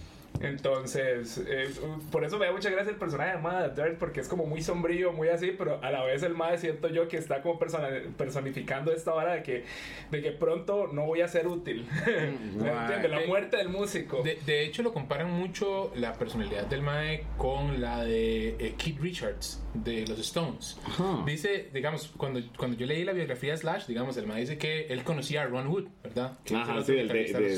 Entonces, 0.42 1.44
eh, 1.48 1.70
por 2.12 2.24
eso 2.24 2.38
me 2.38 2.46
da 2.46 2.52
mucha 2.52 2.70
gracia 2.70 2.92
el 2.92 2.98
personaje 2.98 3.32
de 3.32 3.38
Mae 3.42 3.70
de 3.70 3.84
Dirt, 3.84 3.98
porque 3.98 4.20
es 4.22 4.28
como 4.28 4.46
muy 4.46 4.62
sombrío, 4.62 5.12
muy 5.14 5.30
así, 5.30 5.52
pero 5.58 5.80
a 5.84 5.92
la 5.92 6.04
vez 6.04 6.24
el 6.24 6.34
Mae 6.34 6.58
siento 6.58 6.88
yo 6.90 7.08
que 7.08 7.18
está 7.18 7.42
como 7.42 7.60
personificando 8.18 8.92
esta 8.92 9.12
vara 9.14 9.34
de 9.36 9.44
que, 9.44 9.64
de 10.12 10.22
que 10.22 10.32
pronto 10.32 10.88
no 10.92 11.06
voy 11.06 11.22
a 11.22 11.28
ser 11.28 11.48
útil. 11.48 11.88
¿Me 12.06 12.70
Right. 12.72 12.82
entiendes? 12.82 13.12
La 13.12 13.20
De- 13.20 13.28
muerte 13.28 13.58
del 13.58 13.70
músico. 13.70 14.22
De, 14.24 14.40
de 14.46 14.64
hecho, 14.64 14.84
lo 14.84 14.94
comparan 14.94 15.32
mucho 15.32 15.92
la 15.96 16.14
personalidad 16.14 16.66
del 16.68 16.82
Mae 16.82 17.24
con 17.38 17.82
la 17.82 18.04
de 18.04 18.50
eh, 18.60 18.76
Keith 18.78 19.00
Richards 19.00 19.62
de 19.74 20.06
los 20.08 20.20
Stones. 20.20 20.80
Ajá. 20.86 21.24
Dice, 21.26 21.70
digamos, 21.74 22.12
cuando, 22.18 22.40
cuando 22.58 22.78
yo 22.78 22.86
leí 22.86 23.04
la 23.04 23.14
biografía 23.14 23.52
de 23.52 23.58
Slash, 23.58 23.86
digamos, 23.88 24.16
el 24.18 24.28
Mae 24.28 24.42
dice 24.42 24.58
que 24.58 24.88
él 24.88 25.04
conocía 25.04 25.44
a 25.44 25.46
Ron 25.48 25.68
Wood, 25.68 25.86
¿verdad? 26.04 26.38
Que 26.44 26.56
Ajá, 26.56 26.82
sí, 26.84 26.94
el 26.98 27.08
de, 27.08 27.14
de 27.14 27.34
de 27.34 27.40
de 27.40 27.54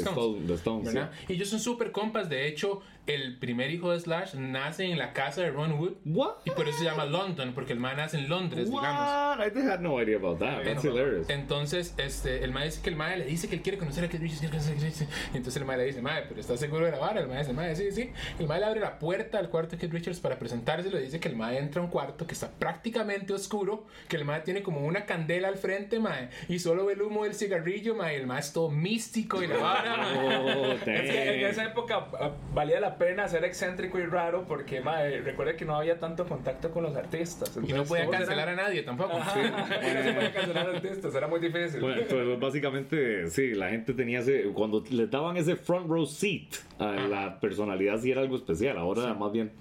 Stones, 0.55 0.89
sí. 0.89 0.95
¿verdad? 0.95 1.11
Y 1.27 1.33
ellos 1.33 1.49
son 1.49 1.59
súper 1.59 1.91
compas. 1.91 2.29
De 2.29 2.47
hecho, 2.47 2.66
fechou. 2.67 2.96
El 3.07 3.37
primer 3.37 3.71
hijo 3.71 3.91
de 3.91 3.99
Slash 3.99 4.35
nace 4.35 4.85
en 4.85 4.97
la 4.97 5.13
casa 5.13 5.41
de 5.41 5.51
Ron 5.51 5.73
Wood. 5.79 5.93
What? 6.05 6.35
Y 6.45 6.51
por 6.51 6.67
eso 6.67 6.79
se 6.79 6.83
llama 6.83 7.05
London, 7.05 7.53
porque 7.53 7.73
el 7.73 7.79
man 7.79 7.97
nace 7.97 8.17
en 8.17 8.29
Londres, 8.29 8.69
digamos. 8.69 9.37
What? 9.37 9.47
I 9.55 9.59
had 9.61 9.79
no 9.79 10.01
idea 10.01 10.17
about 10.17 10.39
that. 10.39 10.63
That's 10.63 10.83
hilarious. 10.83 11.29
Entonces, 11.29 11.93
este, 11.97 12.43
el 12.43 12.51
mae 12.51 12.65
dice 12.65 12.81
que 12.81 12.89
el 12.89 12.95
mae 12.95 13.17
le 13.17 13.25
dice 13.25 13.47
que 13.47 13.55
él 13.55 13.61
quiere 13.61 13.77
conocer 13.77 14.03
a 14.03 14.09
Keith 14.09 14.21
Richards, 14.21 14.41
quiere 14.41 14.51
conocer 14.57 14.77
a 14.77 14.79
Richards. 14.79 15.09
Y 15.33 15.37
entonces 15.37 15.57
el 15.57 15.65
mae 15.65 15.77
le 15.77 15.85
dice, 15.85 16.01
mae, 16.01 16.23
pero 16.27 16.41
¿estás 16.41 16.59
seguro 16.59 16.85
de 16.85 16.91
la 16.91 16.99
vara? 16.99 17.21
El 17.21 17.27
mae 17.27 17.39
dice, 17.39 17.53
mae, 17.53 17.75
sí, 17.75 17.91
sí. 17.91 18.11
El 18.39 18.47
mae 18.47 18.59
le 18.59 18.65
abre 18.65 18.79
la 18.81 18.99
puerta 18.99 19.39
al 19.39 19.49
cuarto 19.49 19.71
de 19.71 19.77
Keith 19.79 19.93
Richards 19.93 20.19
para 20.19 20.37
presentárselo 20.37 20.99
y 20.99 21.03
dice 21.03 21.19
que 21.19 21.29
el 21.29 21.35
mae 21.35 21.57
entra 21.57 21.81
a 21.81 21.85
un 21.85 21.89
cuarto 21.89 22.27
que 22.27 22.33
está 22.33 22.51
prácticamente 22.51 23.33
oscuro, 23.33 23.85
que 24.09 24.17
el 24.17 24.25
mae 24.25 24.41
tiene 24.41 24.61
como 24.63 24.81
una 24.81 25.05
candela 25.05 25.47
al 25.47 25.57
frente, 25.57 25.99
mae, 25.99 26.29
y 26.49 26.59
solo 26.59 26.85
ve 26.85 26.93
el 26.93 27.01
humo 27.01 27.23
del 27.23 27.35
cigarrillo, 27.35 27.95
y 27.95 28.15
el 28.15 28.27
mae 28.27 28.39
es 28.39 28.51
todo 28.51 28.69
místico 28.69 29.41
y 29.41 29.47
la 29.47 29.57
vara. 29.57 29.97
Oh, 30.37 30.73
Es 30.73 30.81
que 30.81 31.39
en 31.39 31.45
esa 31.45 31.65
época 31.65 32.07
ah, 32.19 32.31
valía 32.53 32.79
la 32.79 32.96
pena 32.97 33.27
ser 33.27 33.43
excéntrico 33.45 33.99
y 33.99 34.05
raro 34.05 34.45
porque, 34.47 34.81
mae, 34.81 35.21
recuerda 35.21 35.55
que 35.55 35.65
no 35.65 35.75
había 35.75 35.99
tanto 35.99 36.25
contacto 36.25 36.71
con 36.71 36.83
los 36.83 36.95
artistas. 36.95 37.57
Y 37.61 37.73
no 37.73 37.83
podía 37.85 38.09
cancelar 38.09 38.49
eran- 38.49 38.59
a 38.59 38.63
nadie 38.63 38.83
tampoco. 38.83 39.17
Ajá, 39.17 39.35
no 39.93 40.03
se 40.03 40.13
podía 40.13 40.33
cancelar 40.33 40.69
artistas, 40.75 41.15
era 41.15 41.27
muy 41.27 41.39
difícil. 41.39 41.79
Bueno, 41.81 42.01
pues 42.09 42.39
básicamente, 42.39 43.29
sí, 43.29 43.53
la 43.53 43.69
gente 43.69 43.93
tenía 43.93 44.19
ese. 44.19 44.43
Cuando 44.53 44.83
le 44.89 45.07
daban 45.07 45.37
ese 45.37 45.55
front 45.55 45.87
row 45.89 46.05
seat 46.05 46.55
a 46.79 46.91
la 46.93 47.39
personalidad, 47.39 47.99
sí 47.99 48.11
era 48.11 48.21
algo 48.21 48.35
especial. 48.35 48.77
Ahora, 48.77 49.13
más 49.13 49.31
bien, 49.31 49.51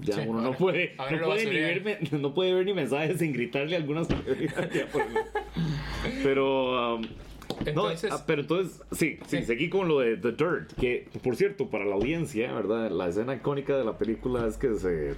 ya 0.00 0.14
Sí, 0.14 0.22
uno 0.26 0.40
no 0.40 0.52
puede, 0.52 0.94
no, 0.96 1.26
puede 1.26 1.44
ni 1.46 1.56
ver, 1.80 2.12
no 2.12 2.34
puede 2.34 2.54
ver 2.54 2.66
ni 2.66 2.74
mensajes 2.74 3.18
sin 3.18 3.32
gritarle 3.32 3.76
algunas 3.76 4.06
Pero. 6.22 6.96
um, 6.96 7.02
no, 7.74 7.88
ah, 7.88 8.24
pero 8.26 8.42
entonces, 8.42 8.80
sí, 8.92 9.18
sí, 9.26 9.38
Sí. 9.38 9.44
seguí 9.44 9.68
con 9.68 9.88
lo 9.88 10.00
de 10.00 10.16
The 10.16 10.32
Dirt, 10.32 10.72
que 10.78 11.08
por 11.22 11.36
cierto, 11.36 11.68
para 11.68 11.84
la 11.84 11.94
audiencia, 11.94 12.52
¿verdad? 12.52 12.90
La 12.90 13.08
escena 13.08 13.34
icónica 13.34 13.76
de 13.76 13.84
la 13.84 13.98
película 13.98 14.46
es 14.46 14.56
que 14.56 14.74
se, 14.74 15.14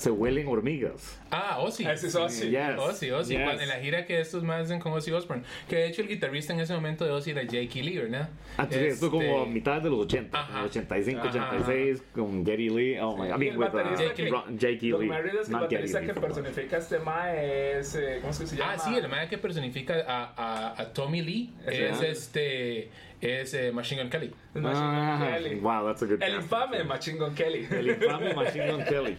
se 0.00 0.10
huelen 0.10 0.48
hormigas. 0.48 1.20
Ah, 1.30 1.58
Ozzy. 1.60 1.84
Ese 1.86 2.06
es 2.08 2.14
Ozzy. 2.14 2.50
Yes. 2.50 2.78
Ozzy, 2.78 3.10
Ozzy, 3.10 3.34
Yes. 3.34 3.42
cuando- 3.44 3.62
en 3.62 3.68
la 3.68 3.76
gira 3.80 4.04
que 4.06 4.18
estos 4.20 4.42
más 4.42 4.62
hacen 4.62 4.80
con 4.80 4.92
Ozzy 4.92 5.12
Osbourne. 5.12 5.44
Que 5.68 5.76
de 5.76 5.86
hecho 5.88 6.02
el 6.02 6.08
guitarrista 6.08 6.52
en 6.52 6.60
ese 6.60 6.74
momento 6.74 7.04
de 7.04 7.10
Ozzy 7.12 7.32
era 7.32 7.42
Jake 7.42 7.82
Lee, 7.82 7.98
¿verdad? 7.98 8.30
Ah, 8.56 8.66
sí, 8.70 8.78
esto 8.78 9.06
es 9.06 9.10
como 9.10 9.22
a 9.22 9.42
Este, 9.42 9.50
mitad 9.54 9.82
de 9.82 9.90
los 9.90 9.98
80, 10.00 10.40
Ajá. 10.40 10.64
85, 10.64 11.20
Ajá, 11.20 11.28
86, 11.28 12.02
con 12.14 12.44
Getty 12.46 12.70
Lee. 12.70 12.98
Oh 12.98 13.16
my 13.16 13.28
god. 13.28 13.36
I 13.36 13.38
mean, 13.38 13.52
el 13.52 13.58
with 13.58 13.68
uh, 13.68 14.56
Jake 14.56 14.80
Lee. 14.80 14.90
Lo 14.90 15.22
rico 15.22 15.38
es 15.40 15.48
que 15.48 15.54
el 15.54 15.60
baterista 15.60 16.00
Lee, 16.00 16.06
que 16.06 16.14
personifica 16.14 16.76
a 16.76 16.78
este 16.78 16.98
mae 16.98 17.78
es. 17.78 17.94
eh, 17.94 18.18
¿Cómo 18.20 18.30
es 18.32 18.38
que 18.38 18.46
se 18.46 18.56
llama? 18.56 18.72
Ah, 18.72 18.78
sí, 18.78 18.96
el 18.96 19.08
man 19.08 19.28
que 19.28 19.38
personifica 19.38 19.94
a, 20.06 20.32
a, 20.36 20.80
a 20.82 20.92
Tommy 20.92 21.20
Lee 21.22 21.52
es 21.66 22.00
es. 22.00 22.02
este. 22.02 22.90
Es 23.20 23.52
eh, 23.52 23.70
Machine 23.70 24.00
Gun 24.02 24.10
Kelly. 24.10 24.32
Gun 24.54 24.64
Ah, 24.66 25.28
Kelly. 25.36 25.56
wow, 25.56 25.86
that's 25.86 26.02
a 26.02 26.06
good 26.06 26.22
El 26.22 26.36
infame 26.36 26.82
Machine 26.84 27.18
Gun 27.18 27.34
Kelly. 27.34 27.68
El 27.70 27.88
infame 27.90 28.32
Machine 28.34 28.70
Gun 28.72 28.84
Kelly. 28.84 29.16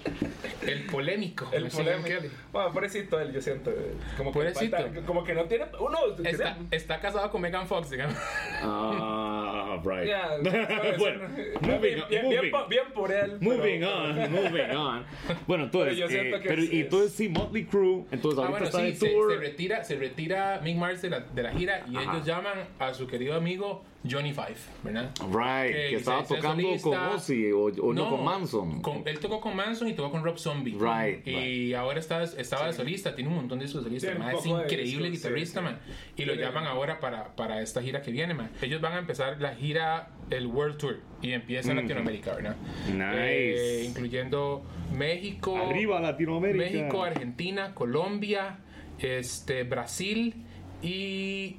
El 0.65 0.85
polémico. 0.87 1.47
El 1.51 1.65
Machine 1.65 1.83
Gun 1.83 2.01
polémico. 2.01 2.21
Kelly. 2.21 2.33
Bueno, 2.51 2.71
pobrecito 2.73 3.19
él, 3.19 3.31
yo 3.31 3.41
siento. 3.41 3.69
eh, 3.69 3.93
Como 4.17 4.31
que, 4.31 4.39
Pobrecito. 4.39 4.75
falta- 4.77 5.01
como 5.03 5.23
que 5.23 5.33
no 5.35 5.43
tiene. 5.45 5.65
Uno. 5.79 5.97
Está, 6.23 6.57
está 6.71 6.99
casado 6.99 7.29
con 7.29 7.41
Megan 7.41 7.67
Fox, 7.67 7.91
digamos. 7.91 8.15
Ah, 8.63 9.79
right. 9.83 10.07
Ya, 10.07 10.29
bueno, 10.97 11.27
bien, 11.35 11.53
moving, 11.61 11.79
bien, 11.81 12.05
bien, 12.09 12.25
moving. 12.25 12.51
po- 12.51 12.67
bien 12.67 12.83
por 12.93 13.11
él. 13.11 13.37
Moving 13.39 13.79
pero- 13.81 13.95
on, 14.03 14.31
moving 14.31 14.75
on. 14.75 15.05
Bueno, 15.47 15.63
entonces, 15.65 15.93
Pero 15.95 16.07
yo 16.07 16.07
siento 16.07 16.37
eh, 16.37 16.41
que 16.41 16.49
pero, 16.49 16.61
es- 16.61 16.73
y 16.73 16.79
entonces 16.81 17.11
sí, 17.13 17.29
Motley 17.29 17.65
Crue, 17.65 18.05
entonces 18.11 18.39
Ah, 18.39 18.47
ahorita 18.47 18.49
bueno, 18.51 18.65
está 18.65 18.79
sí, 18.79 18.85
de 18.85 18.95
se, 18.95 19.09
tour. 19.09 19.31
se 19.33 19.37
retira, 19.39 19.83
se 19.83 19.95
retira 19.95 20.59
Mick 20.63 20.77
Mars 20.77 21.01
de 21.01 21.09
la, 21.09 21.19
de 21.19 21.43
la 21.43 21.51
gira 21.51 21.85
y 21.89 21.95
Ajá. 21.97 22.13
ellos 22.13 22.25
llaman 22.25 22.53
a 22.79 22.93
su 22.93 23.07
querido 23.07 23.35
amigo 23.35 23.83
Johnny 24.09 24.33
Five, 24.33 24.55
¿verdad? 24.83 25.11
Right, 25.31 25.75
que 25.75 25.89
que 25.89 25.95
estaba 25.97 26.23
tocando 26.23 26.63
solista. 26.63 26.89
con 26.89 26.97
Ozzy 26.97 27.51
o, 27.51 27.65
o 27.65 27.93
no, 27.93 28.09
con 28.09 28.23
Manson. 28.25 28.81
con- 28.81 29.03
él 29.05 29.19
tocó 29.19 29.39
con 29.39 29.55
Manson 29.55 29.87
y 29.89 29.93
tocó 29.93 30.09
con 30.11 30.23
Rob 30.23 30.39
Zombie. 30.39 30.75
Right, 30.79 31.27
Y 31.27 31.73
ahora 31.75 31.99
está, 31.99 32.23
estaba 32.23 32.65
de 32.67 32.73
solista, 32.73 33.13
tiene 33.13 33.29
un 33.29 33.35
montón 33.35 33.59
de 33.59 33.65
discos 33.65 33.83
de 33.83 33.89
solista. 33.89 34.07
Tiene 34.09 34.19
un 34.21 34.25
man, 34.25 34.35
es 34.37 34.45
increíble 34.45 35.09
guitarrista, 35.11 35.59
sí. 35.59 35.63
man. 35.65 35.79
Y 36.17 36.25
lo 36.25 36.33
llaman 36.33 36.65
ahora 36.65 36.99
para, 36.99 37.35
para 37.35 37.61
esta 37.61 37.81
gira 37.83 38.01
que 38.01 38.11
viene, 38.11 38.33
man. 38.33 38.49
Ellos 38.61 38.81
van 38.81 38.93
a 38.93 38.97
empezar 38.99 39.39
la 39.39 39.53
gira, 39.53 40.09
el 40.31 40.47
World 40.47 40.77
Tour, 40.77 40.99
y 41.21 41.33
empieza 41.33 41.69
en 41.71 41.77
Latinoamérica, 41.77 42.33
¿verdad? 42.33 42.55
Nice. 42.87 43.81
Eh, 43.81 43.85
incluyendo 43.85 44.63
México. 44.97 45.55
Arriba 45.57 45.99
Latinoamérica. 45.99 46.65
México, 46.65 47.03
Argentina, 47.03 47.75
Colombia, 47.75 48.57
este, 48.97 49.63
Brasil 49.63 50.33
y 50.81 51.57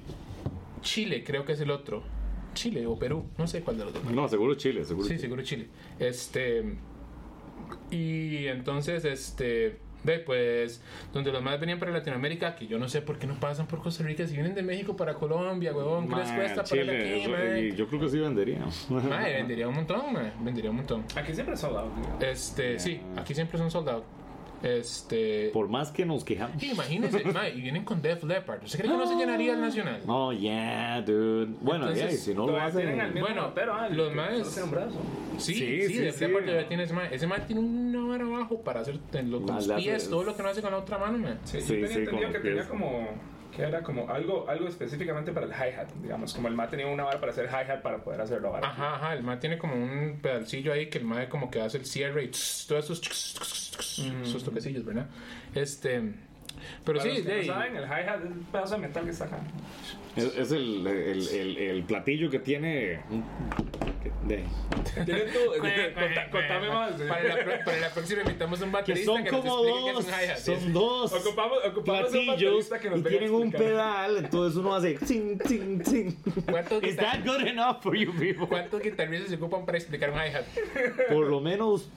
Chile, 0.81 1.23
creo 1.25 1.45
que 1.45 1.53
es 1.53 1.61
el 1.61 1.71
otro. 1.71 2.03
Chile 2.55 2.87
o 2.87 2.99
Perú, 2.99 3.27
no 3.39 3.47
sé 3.47 3.63
cuál 3.63 3.79
de 3.79 3.85
los 3.85 3.95
dos. 3.95 4.05
No, 4.05 4.29
seguro 4.29 4.55
Chile, 4.55 4.85
seguro 4.85 5.05
Sí, 5.07 5.11
Chile. 5.15 5.21
seguro 5.21 5.43
Chile. 5.43 5.69
Este. 5.99 6.77
Y 7.91 8.47
entonces, 8.47 9.05
este. 9.05 9.79
Ve, 10.05 10.19
pues, 10.19 10.83
donde 11.13 11.31
los 11.31 11.41
más 11.45 11.61
venían 11.61 11.79
para 11.79 11.93
Latinoamérica, 11.93 12.57
que 12.57 12.67
yo 12.67 12.77
no 12.77 12.89
sé 12.89 13.03
por 13.03 13.21
qué 13.21 13.29
no 13.29 13.39
pasan 13.39 13.69
por 13.69 13.81
Costa 13.81 14.03
Rica, 14.03 14.27
si 14.27 14.35
vienen 14.35 14.53
de 14.53 14.63
México 14.65 14.97
para 14.97 15.15
Colombia, 15.15 15.73
huevón, 15.73 16.09
¿qué 16.09 16.17
les 16.17 16.33
cuesta 16.33 16.65
Chile, 16.65 16.87
ponerle 16.87 17.13
aquí, 17.15 17.21
eso- 17.23 17.31
man? 17.31 17.59
y 17.59 17.77
yo 17.77 17.87
creo 17.87 18.01
que 18.01 18.09
sí 18.09 18.19
vendería. 18.19 18.67
Mae, 18.91 19.35
vendería 19.35 19.69
un 19.69 19.77
montón, 19.77 20.13
man, 20.13 20.33
vendería 20.41 20.71
un 20.71 20.77
montón. 20.79 21.05
Aquí 21.15 21.33
siempre 21.33 21.57
son 21.57 21.77
out. 21.77 21.93
Este, 22.21 22.81
sí, 22.81 23.01
aquí 23.17 23.33
siempre 23.33 23.59
son 23.59 23.71
soldados. 23.71 24.03
Este. 24.63 25.51
Por 25.53 25.69
más 25.69 25.91
que 25.91 26.05
nos 26.07 26.25
quejamos. 26.25 26.63
Y 26.63 26.71
imagínense, 26.71 27.25
mae, 27.33 27.51
y 27.55 27.61
vienen 27.61 27.85
con 27.85 28.01
Def 28.01 28.23
Leppard. 28.25 28.63
¿Usted 28.65 28.79
cree 28.79 28.91
que 28.91 28.97
no 28.97 29.07
se 29.07 29.17
llenaría 29.17 29.55
el 29.55 29.61
nacional? 29.61 30.01
Oh, 30.07 30.33
yeah, 30.33 31.01
dude. 31.03 31.53
Bueno, 31.61 31.89
Entonces, 31.89 32.05
yeah, 32.05 32.13
y 32.13 32.17
si 32.17 32.35
no 32.35 32.47
lo 32.47 32.57
al 32.57 32.69
hacen. 32.69 32.97
mismo 33.13 33.21
Bueno, 33.21 33.43
rapero, 33.43 33.75
ah, 33.75 33.89
los 33.89 34.15
maes-. 34.15 34.47
Sí, 35.39 35.55
Sí, 35.55 35.55
sí, 35.55 35.89
sí, 35.89 35.99
Def 35.99 36.17
sí. 36.17 36.25
Leppard 36.27 36.45
todavía 36.45 36.69
tiene 36.69 36.83
ese 36.85 36.95
mae. 36.95 37.15
Ese 37.15 37.27
mae 37.27 37.41
tiene 37.41 37.61
una 37.61 38.07
vara 38.07 38.25
abajo 38.25 38.61
para 38.63 38.81
hacer 38.81 38.99
con 39.11 39.31
los 39.31 39.69
pies, 39.77 40.09
todo 40.09 40.25
lo 40.25 40.37
que 40.37 40.43
no 40.43 40.49
hace 40.49 40.63
con 40.63 40.71
la 40.71 40.79
otra 40.79 40.99
mano, 40.99 41.19
man. 41.19 41.39
Sí, 41.45 41.61
Sí, 41.61 41.69
yo 41.69 41.75
tenía 41.75 41.89
sí, 41.89 41.99
entendido 42.01 42.29
que 42.33 42.39
que 42.39 42.49
tenía 42.49 42.69
como 42.69 43.09
que 43.55 43.63
era 43.63 43.83
como 43.83 44.09
algo 44.11 44.49
algo 44.49 44.67
específicamente 44.67 45.33
para 45.33 45.47
el 45.47 45.53
hi-hat, 45.53 45.89
digamos, 46.01 46.33
como 46.35 46.49
el 46.49 46.55
ma 46.55 46.69
tenía 46.69 46.87
una 46.87 47.05
vara 47.05 47.21
para 47.21 47.33
hacer 47.33 47.47
hi-hat 47.47 47.83
para 47.83 48.03
poder 48.03 48.21
hacerlo 48.21 48.49
ahora. 48.49 48.69
Ajá, 48.69 48.97
ajá, 48.97 49.15
el 49.15 49.23
mae 49.23 49.37
tiene 49.37 49.59
como 49.59 49.75
un 49.75 50.19
pedalcillo 50.23 50.73
ahí 50.73 50.89
que 50.89 50.99
el 50.99 51.05
mae 51.05 51.29
como 51.29 51.51
que 51.51 51.61
hace 51.61 51.79
el 51.79 51.85
cierre 51.85 52.25
y 52.25 52.29
tss, 52.29 52.67
todos 52.67 52.85
esos, 52.87 53.01
tss, 53.01 53.35
tss, 53.35 53.71
tss, 53.71 53.99
esos 54.23 54.45
toquecillos, 54.45 54.85
¿verdad? 54.85 55.07
Este, 55.55 56.15
pero 56.85 56.99
Para 56.99 57.11
sí, 57.11 57.17
los 57.19 57.27
que 57.27 57.33
de 57.35 57.47
no 57.47 57.53
saben, 57.55 57.77
el 57.77 57.85
hi-hat 57.85 58.25
es 58.25 58.31
un 58.31 58.45
pedazo 58.51 58.75
de 58.75 58.81
metal 58.81 59.05
que 59.05 59.11
está 59.11 59.25
acá. 59.25 59.39
Es, 60.17 60.25
es 60.37 60.53
el, 60.53 60.87
el, 60.87 61.29
el, 61.29 61.57
el 61.59 61.83
platillo 61.85 62.29
que 62.31 62.39
tiene. 62.39 63.01
De, 64.27 64.45
Tiene 65.05 65.25
conta- 65.95 66.31
contame 66.31 66.69
más. 66.69 66.93
Para 66.93 67.23
la, 67.25 67.65
para 67.65 67.79
la 67.81 67.91
próxima 67.91 68.23
invitamos 68.23 68.61
a 68.61 68.65
un 68.65 68.71
que 68.71 68.77
baterista 68.77 69.13
son 69.13 69.25
que, 69.25 69.31
nos 69.33 69.41
como 69.41 69.63
qué 69.63 69.69
dos. 69.93 70.01
es 70.01 70.07
un 70.07 70.13
hi-hat. 70.13 70.37
Son 70.39 70.73
dos. 70.73 71.13
Ocupamos, 71.13 71.59
ocupamos 71.67 72.05
un 72.05 72.11
platillos 72.27 72.69
baterista 72.71 72.79
que 72.79 72.91
nos 72.91 73.01
y 73.01 73.03
tienen 73.03 73.35
un 73.35 73.51
pedal, 73.51 74.17
entonces 74.19 74.57
uno 74.59 74.75
hace 74.75 74.95
ting, 74.95 75.39
ting, 75.39 75.81
ting. 75.83 76.13
¿Cuántos, 76.49 76.83
Is 76.85 76.97
guitar- 76.97 77.23
that 77.25 77.27
good 77.27 77.47
enough 77.47 77.83
for 77.83 77.97
you 77.97 78.13
people? 78.13 78.47
¿Cuántos 78.47 78.81
guitarristas 78.81 79.29
se 79.31 79.37
ocupan 79.37 79.65
para 79.65 79.79
explicar 79.79 80.11
un 80.11 80.17
hi-hat? 80.19 80.45
Por 81.09 81.27
lo 81.27 81.41
menos 81.41 81.89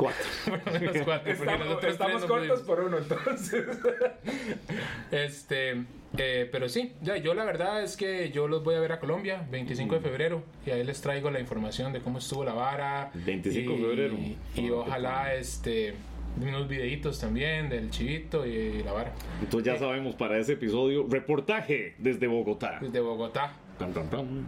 cuatro. 0.00 0.24
Por 0.64 0.72
lo 0.72 0.80
menos 0.80 0.96
cuatro, 1.04 1.32
porque 1.36 1.50
Estamos, 1.50 1.66
nosotros 1.66 1.92
estamos 1.92 2.12
tres 2.12 2.22
no 2.22 2.28
cortos 2.28 2.60
pudimos. 2.60 2.60
por 2.62 2.80
uno, 2.80 2.98
entonces. 2.98 3.64
Este, 5.10 5.84
eh, 6.16 6.48
pero 6.50 6.68
sí, 6.68 6.92
ya, 7.02 7.16
yo 7.16 7.34
la 7.34 7.44
verdad 7.44 7.82
es 7.82 7.96
que 7.96 8.30
yo 8.30 8.48
los 8.48 8.62
voy 8.62 8.74
a 8.76 8.80
ver 8.80 8.92
a 8.92 9.00
Colombia, 9.00 9.46
25 9.50 9.96
de 9.96 10.00
febrero, 10.00 10.42
y 10.66 10.70
ahí 10.70 10.84
les 10.84 11.00
traigo 11.00 11.30
la 11.30 11.40
información 11.40 11.92
de 11.92 12.00
cómo 12.00 12.18
estuvo 12.18 12.44
la 12.44 12.52
vara. 12.54 13.10
25 13.14 13.72
de 13.72 13.78
febrero. 13.78 14.14
Y, 14.14 14.36
Ah, 14.56 14.72
ojalá, 14.74 15.34
este, 15.34 15.94
unos 16.40 16.68
videitos 16.68 17.18
también 17.18 17.68
del 17.68 17.90
chivito 17.90 18.46
y 18.46 18.82
la 18.82 18.92
vara. 18.92 19.12
Entonces 19.40 19.72
ya 19.72 19.78
sabemos 19.78 20.14
para 20.14 20.38
ese 20.38 20.52
episodio, 20.52 21.06
reportaje 21.10 21.94
desde 21.98 22.26
Bogotá. 22.26 22.78
Desde 22.80 23.00
Bogotá. 23.00 23.52
Tan, 23.78 23.92
tan, 23.92 24.08
tan. 24.10 24.46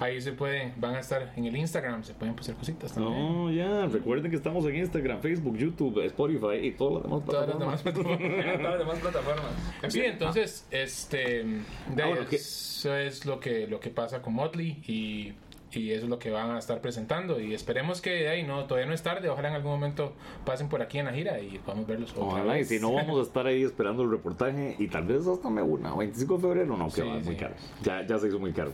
Ahí 0.00 0.20
se 0.20 0.32
pueden, 0.32 0.72
van 0.76 0.94
a 0.94 1.00
estar 1.00 1.32
en 1.36 1.44
el 1.44 1.56
Instagram, 1.56 2.02
se 2.04 2.14
pueden 2.14 2.38
hacer 2.38 2.54
cositas 2.54 2.92
también. 2.92 3.14
No, 3.14 3.50
ya, 3.50 3.86
recuerden 3.86 4.30
que 4.30 4.36
estamos 4.36 4.64
en 4.66 4.76
Instagram, 4.76 5.20
Facebook, 5.20 5.56
YouTube, 5.56 6.04
Spotify 6.06 6.56
y 6.62 6.72
todas 6.72 6.94
las 6.94 7.02
demás 7.04 7.24
Todas 7.24 7.48
las 7.48 7.56
plataformas. 7.56 7.82
demás 7.82 7.82
plataformas. 7.82 8.18
Todas 8.58 8.62
las 8.62 8.78
demás 8.78 8.98
plataformas. 8.98 9.92
Sí, 9.92 10.00
entonces, 10.00 10.66
este, 10.70 11.44
de 11.94 12.02
Ah, 12.02 12.26
eso 12.30 12.94
es 12.96 13.24
lo 13.24 13.40
que, 13.40 13.66
lo 13.66 13.80
que 13.80 13.90
pasa 13.90 14.20
con 14.20 14.34
Motley 14.34 14.82
y, 14.86 15.32
y 15.76 15.90
eso 15.92 16.04
es 16.04 16.10
lo 16.10 16.18
que 16.18 16.30
van 16.30 16.50
a 16.50 16.58
estar 16.58 16.80
presentando 16.80 17.40
y 17.40 17.54
esperemos 17.54 18.00
que 18.00 18.10
de 18.10 18.28
ahí 18.28 18.42
no, 18.42 18.64
todavía 18.64 18.86
no 18.86 18.94
es 18.94 19.02
tarde, 19.02 19.28
ojalá 19.28 19.48
en 19.48 19.54
algún 19.54 19.72
momento 19.72 20.12
pasen 20.44 20.68
por 20.68 20.82
aquí 20.82 20.98
en 20.98 21.06
la 21.06 21.12
gira 21.12 21.40
y 21.40 21.58
podamos 21.58 21.86
verlos 21.86 22.14
Ojalá, 22.16 22.58
y 22.58 22.64
si 22.64 22.78
no 22.80 22.92
vamos 22.92 23.18
a 23.18 23.22
estar 23.22 23.46
ahí 23.46 23.62
esperando 23.62 24.02
el 24.02 24.10
reportaje 24.10 24.76
y 24.78 24.88
tal 24.88 25.04
vez 25.04 25.26
hasta 25.26 25.50
me 25.50 25.62
una. 25.62 25.94
25 25.94 26.36
de 26.36 26.40
febrero, 26.40 26.76
no, 26.76 26.86
que 26.86 26.92
Sí, 26.92 27.00
va, 27.02 27.18
es 27.18 27.24
muy 27.26 27.34
sí. 27.34 27.40
caro. 27.40 27.54
Ya, 27.82 28.06
ya 28.06 28.18
se 28.18 28.28
hizo 28.28 28.38
muy 28.38 28.52
caro. 28.52 28.72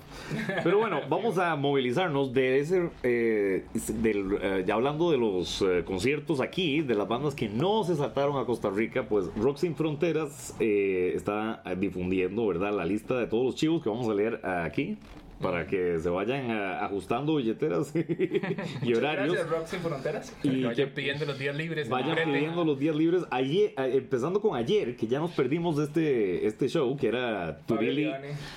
Pero 0.63 0.79
bueno, 0.79 1.01
vamos 1.09 1.39
a 1.39 1.57
movilizarnos 1.57 2.33
de 2.33 2.59
ese. 2.61 2.91
eh, 3.03 3.65
del, 4.03 4.39
eh, 4.43 4.65
ya 4.67 4.75
hablando 4.75 5.11
de 5.11 5.19
los 5.19 5.63
eh, 5.63 5.83
conciertos 5.85 6.41
aquí, 6.41 6.81
de 6.83 6.95
las 6.95 7.09
bandas 7.09 7.35
que 7.35 7.49
no 7.49 7.85
se 7.85 7.97
saltaron 7.97 8.37
a 8.39 8.45
Costa 8.45 8.71
Rica, 8.71 9.07
pues 9.09 9.27
Rock 9.37 9.57
Sin 9.59 9.75
Fronteras 9.75 10.55
eh, 10.61 11.13
está 11.15 11.63
difundiendo, 11.79 12.47
¿verdad? 12.47 12.73
La 12.73 12.85
lista 12.85 13.17
de 13.19 13.27
todos 13.27 13.45
los 13.45 13.55
chivos 13.57 13.83
que 13.83 13.89
vamos 13.89 14.09
a 14.09 14.15
leer 14.15 14.41
aquí. 14.47 14.99
Para 15.41 15.67
que 15.67 15.99
se 15.99 16.11
vayan 16.11 16.51
eh, 16.51 16.79
ajustando 16.81 17.37
billeteras 17.37 17.93
y 18.83 18.95
horarios. 18.95 19.35
Gracias, 19.35 19.49
Rock 19.49 19.67
Sin 19.67 19.81
Fronteras. 19.81 20.37
Y 20.43 20.65
vayan 20.65 20.89
que 20.89 20.95
pidiendo 20.95 21.25
los 21.25 21.39
días 21.39 21.57
libres. 21.57 21.89
Vayan 21.89 22.17
pidiendo 22.31 22.65
los 22.65 22.79
días 22.79 22.95
libres. 22.95 23.23
Ayer, 23.31 23.73
empezando 23.77 24.41
con 24.41 24.57
ayer, 24.57 24.97
que 24.97 25.07
ya 25.07 25.19
nos 25.19 25.31
perdimos 25.31 25.77
de 25.77 25.85
este, 25.85 26.47
este 26.47 26.69
show, 26.69 26.95
que 26.97 27.09
era 27.09 27.59
Turilli. 27.67 28.11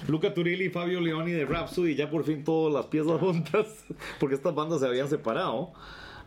Luca 0.08 0.34
Turilli 0.34 0.66
y 0.66 0.70
Fabio 0.70 1.00
Leoni 1.00 1.32
de 1.32 1.46
Rhapsody, 1.46 1.96
ya 1.96 2.10
por 2.10 2.24
fin 2.26 2.44
todas 2.44 2.74
las 2.74 2.88
piezas 2.88 3.20
juntas, 3.20 3.86
porque 4.20 4.36
estas 4.36 4.54
bandas 4.54 4.82
se 4.82 4.88
habían 4.88 5.08
separado 5.08 5.72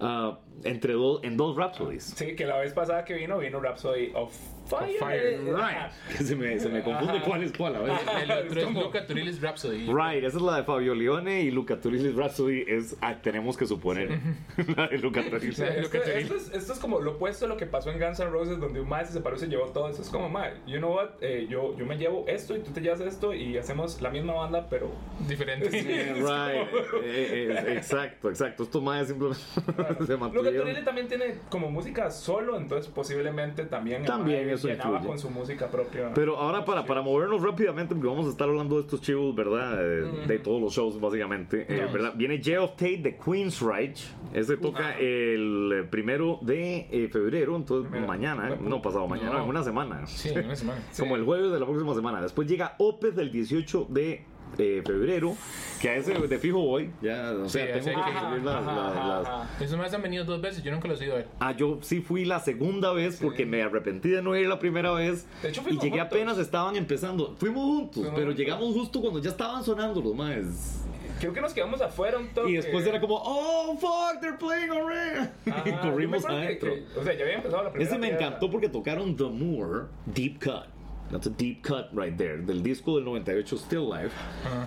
ah, 0.01 0.39
entre 0.65 0.95
dos, 0.95 1.23
en 1.23 1.37
dos 1.37 1.57
Rhapsodies. 1.57 2.15
Sí, 2.17 2.35
que 2.35 2.47
la 2.47 2.59
vez 2.59 2.73
pasada 2.73 3.05
que 3.05 3.15
vino, 3.15 3.39
vino 3.39 3.61
Rhapsody 3.61 4.13
of 4.15 4.35
Fire. 4.67 4.99
Fire, 4.99 5.41
Right. 5.45 5.91
Que 6.19 6.25
se 6.25 6.37
me, 6.37 6.59
se 6.59 6.69
me 6.69 6.83
confunde 6.83 7.15
Ajá. 7.19 7.25
cuál 7.25 7.43
es 7.43 7.53
cuál 7.53 7.77
a 7.77 7.81
veces. 7.81 8.01
El 8.23 8.31
otro 8.31 8.59
es 8.61 8.65
como- 8.67 8.83
Luca 8.83 9.07
Turilli's 9.07 9.41
Rhapsody. 9.41 9.87
Right, 9.87 10.25
esa 10.25 10.37
es 10.37 10.43
la 10.43 10.57
de 10.59 10.65
Fabio 10.65 10.95
Leone 10.95 11.43
y 11.43 11.51
Luca 11.51 11.81
Turilli's 11.81 12.15
Rhapsody 12.15 12.65
es, 12.67 12.97
ah, 13.01 13.17
tenemos 13.23 13.57
que 13.57 13.67
suponer, 13.67 14.19
la 14.77 14.89
de 14.89 14.99
Luca 14.99 15.23
Turilli. 15.23 15.53
Sí. 15.55 15.63
Esto, 15.63 15.99
Luca 15.99 15.99
esto 16.13 16.35
es, 16.37 16.53
esto 16.53 16.73
es 16.73 16.79
como 16.79 17.01
lo 17.01 17.13
opuesto 17.13 17.45
a 17.47 17.49
lo 17.49 17.57
que 17.57 17.67
pasó 17.67 17.91
en 17.91 17.99
Guns 18.01 18.21
N' 18.21 18.31
Roses, 18.31 18.59
donde 18.61 18.81
un 18.81 18.89
mae 18.89 19.05
se 19.07 19.13
separó 19.13 19.37
y 19.37 19.39
se 19.41 19.47
llevó 19.49 19.67
todo. 19.67 19.89
Eso 19.89 20.03
es 20.03 20.09
como, 20.09 20.29
mae, 20.29 20.55
you 20.67 20.79
know 20.79 20.95
what, 20.95 21.11
Eh, 21.21 21.47
yo, 21.49 21.77
yo 21.77 21.87
me 21.87 21.97
llevo 21.97 22.25
esto 22.29 22.57
y 22.57 22.61
tú 22.61 22.71
te 22.73 22.81
llevas 22.81 23.01
esto 23.01 23.33
y 23.35 23.57
hacemos 23.59 24.01
la 24.03 24.11
misma 24.11 24.35
banda, 24.35 24.67
pero 24.69 24.91
Diferente. 25.29 25.71
Sí. 25.71 25.79
Right, 25.79 26.69
eh, 27.03 27.03
eh, 27.05 27.75
exacto, 27.77 28.29
exacto. 28.31 28.63
Estos 28.65 28.83
más 28.83 29.07
simplemente. 29.09 29.41
se 29.43 29.63
Luca 30.13 30.17
mantuvieron. 30.19 30.61
Turilli 30.63 30.85
también 30.85 31.09
tiene 31.09 31.39
como 31.51 31.71
música 31.71 32.11
solo, 32.11 32.57
entonces 32.57 32.91
posiblemente 32.93 33.65
también, 33.65 34.05
También 34.05 34.47
mae 34.47 34.56
eso 34.57 34.69
llenaba 34.69 34.91
influye. 34.97 35.09
con 35.09 35.19
su 35.19 35.31
música 35.31 35.71
propia. 35.71 36.13
Pero 36.15 36.37
ahora 36.37 36.65
para, 36.65 36.85
para 36.85 37.03
movernos 37.03 37.43
rápidamente, 37.43 37.95
porque 37.95 38.09
vamos 38.09 38.27
a 38.27 38.31
estar 38.31 38.49
hablando 38.49 38.77
de 38.77 38.83
estos 38.83 39.01
chivos, 39.01 39.35
¿verdad? 39.35 39.77
De, 39.79 40.27
de 40.27 40.39
todos 40.39 40.61
los 40.61 40.73
shows, 40.75 41.01
básicamente. 41.01 41.67
eh. 41.69 41.87
¿verdad? 41.93 42.13
Viene 42.17 42.41
Jay 42.43 42.57
of 42.57 42.73
Tate 42.73 42.99
de 42.99 43.17
Queensryche. 43.17 44.05
Ese 44.33 44.57
toca 44.57 44.97
el 44.99 45.71
eh, 45.75 45.83
primero 45.89 46.39
de 46.43 46.89
eh, 46.91 47.09
febrero, 47.11 47.57
entonces 47.57 47.91
Mira, 47.91 48.07
mañana, 48.07 48.57
no 48.61 48.83
pasado 48.83 49.07
mañana, 49.07 49.33
No. 49.39 49.45
en 49.45 49.49
una 49.51 49.63
semana. 49.63 50.07
Sí, 50.07 50.31
en 50.31 50.45
una 50.47 50.57
semana. 50.57 50.81
Como 50.99 51.17
el 51.17 51.25
jueves 51.25 51.53
de 51.53 51.61
la 51.61 51.67
próxima 51.67 51.95
semana. 51.95 52.21
Después 52.21 52.49
llega 52.49 52.75
Opeth 52.79 53.19
el 53.19 53.31
18 53.33 53.87
de 53.91 54.25
eh, 54.59 54.83
febrero, 54.85 55.35
que 55.81 55.91
a 55.91 55.97
ese 55.97 56.15
de 56.15 56.39
fijo 56.39 56.59
voy. 56.59 56.91
Ya, 57.03 57.33
o 57.33 57.49
sea, 57.49 57.67
Sí, 57.67 57.85
tengo 57.91 58.05
que 58.05 58.13
conseguir 58.13 58.45
las- 58.45 58.65
las- 58.65 58.95
las-. 59.23 59.61
Esos 59.63 59.79
más 59.79 59.93
han 59.95 60.03
venido 60.03 60.25
dos 60.25 60.41
veces, 60.41 60.63
yo 60.63 60.73
nunca 60.73 60.89
los 60.89 61.01
he 61.01 61.05
ido 61.05 61.15
a 61.15 61.17
ver. 61.19 61.29
Ah, 61.41 61.53
yo 61.53 61.79
sí 61.83 62.01
fui 62.01 62.25
la 62.25 62.41
segunda 62.41 62.93
vez 62.93 63.19
porque 63.21 63.45
me 63.47 63.63
arrepentí 63.63 64.09
de 64.11 64.23
no 64.23 64.35
ir 64.37 64.47
la 64.49 64.59
primera 64.59 64.93
vez. 64.93 65.27
De 65.43 65.49
hecho, 65.51 65.63
y 65.69 65.73
llegué 65.75 65.91
juntos. 65.91 66.07
apenas 66.07 66.39
estaban 66.39 66.77
empezando. 66.77 67.35
Fuimos 67.39 67.65
juntos, 67.65 67.95
Fuimos 67.95 68.13
pero 68.15 68.27
juntos. 68.27 68.39
llegamos 68.39 68.75
justo 68.75 69.01
cuando 69.01 69.21
ya 69.21 69.31
estaban 69.31 69.63
sonando 69.65 70.01
los 70.01 70.15
más. 70.15 70.83
Creo 71.19 71.33
que 71.33 71.41
nos 71.41 71.55
quedamos 71.55 71.81
afuera 71.81 72.19
un 72.19 72.29
toque. 72.29 72.51
Y 72.51 72.55
después 72.57 72.87
era 72.87 73.01
como, 73.01 73.17
oh 73.25 73.75
fuck, 73.79 74.21
they're 74.21 74.37
playing 74.37 74.71
already. 74.71 75.31
Ajá, 75.51 75.63
y 75.67 75.73
me 75.73 75.81
corrimos 75.81 76.25
acuerdo 76.25 76.41
que- 76.41 76.47
adentro. 76.47 76.75
que- 76.75 77.01
o 77.01 77.05
sea, 77.05 77.15
ya 77.15 77.23
había 77.25 77.35
empezado 77.37 77.63
la 77.65 77.71
primera 77.73 77.91
Ese 77.91 77.99
me 77.99 78.09
encantó 78.11 78.51
porque 78.51 78.69
tocaron 78.69 79.17
The 79.17 79.25
Moore 79.25 79.87
Deep 80.05 80.43
Cut. 80.45 80.67
That's 81.11 81.27
a 81.29 81.31
deep 81.31 81.63
cut 81.65 81.87
right 81.93 82.17
there. 82.17 82.39
Del 82.39 82.63
disco 82.63 82.97
del 82.97 83.05
98 83.05 83.57
Still 83.59 83.89
Life. 83.89 84.11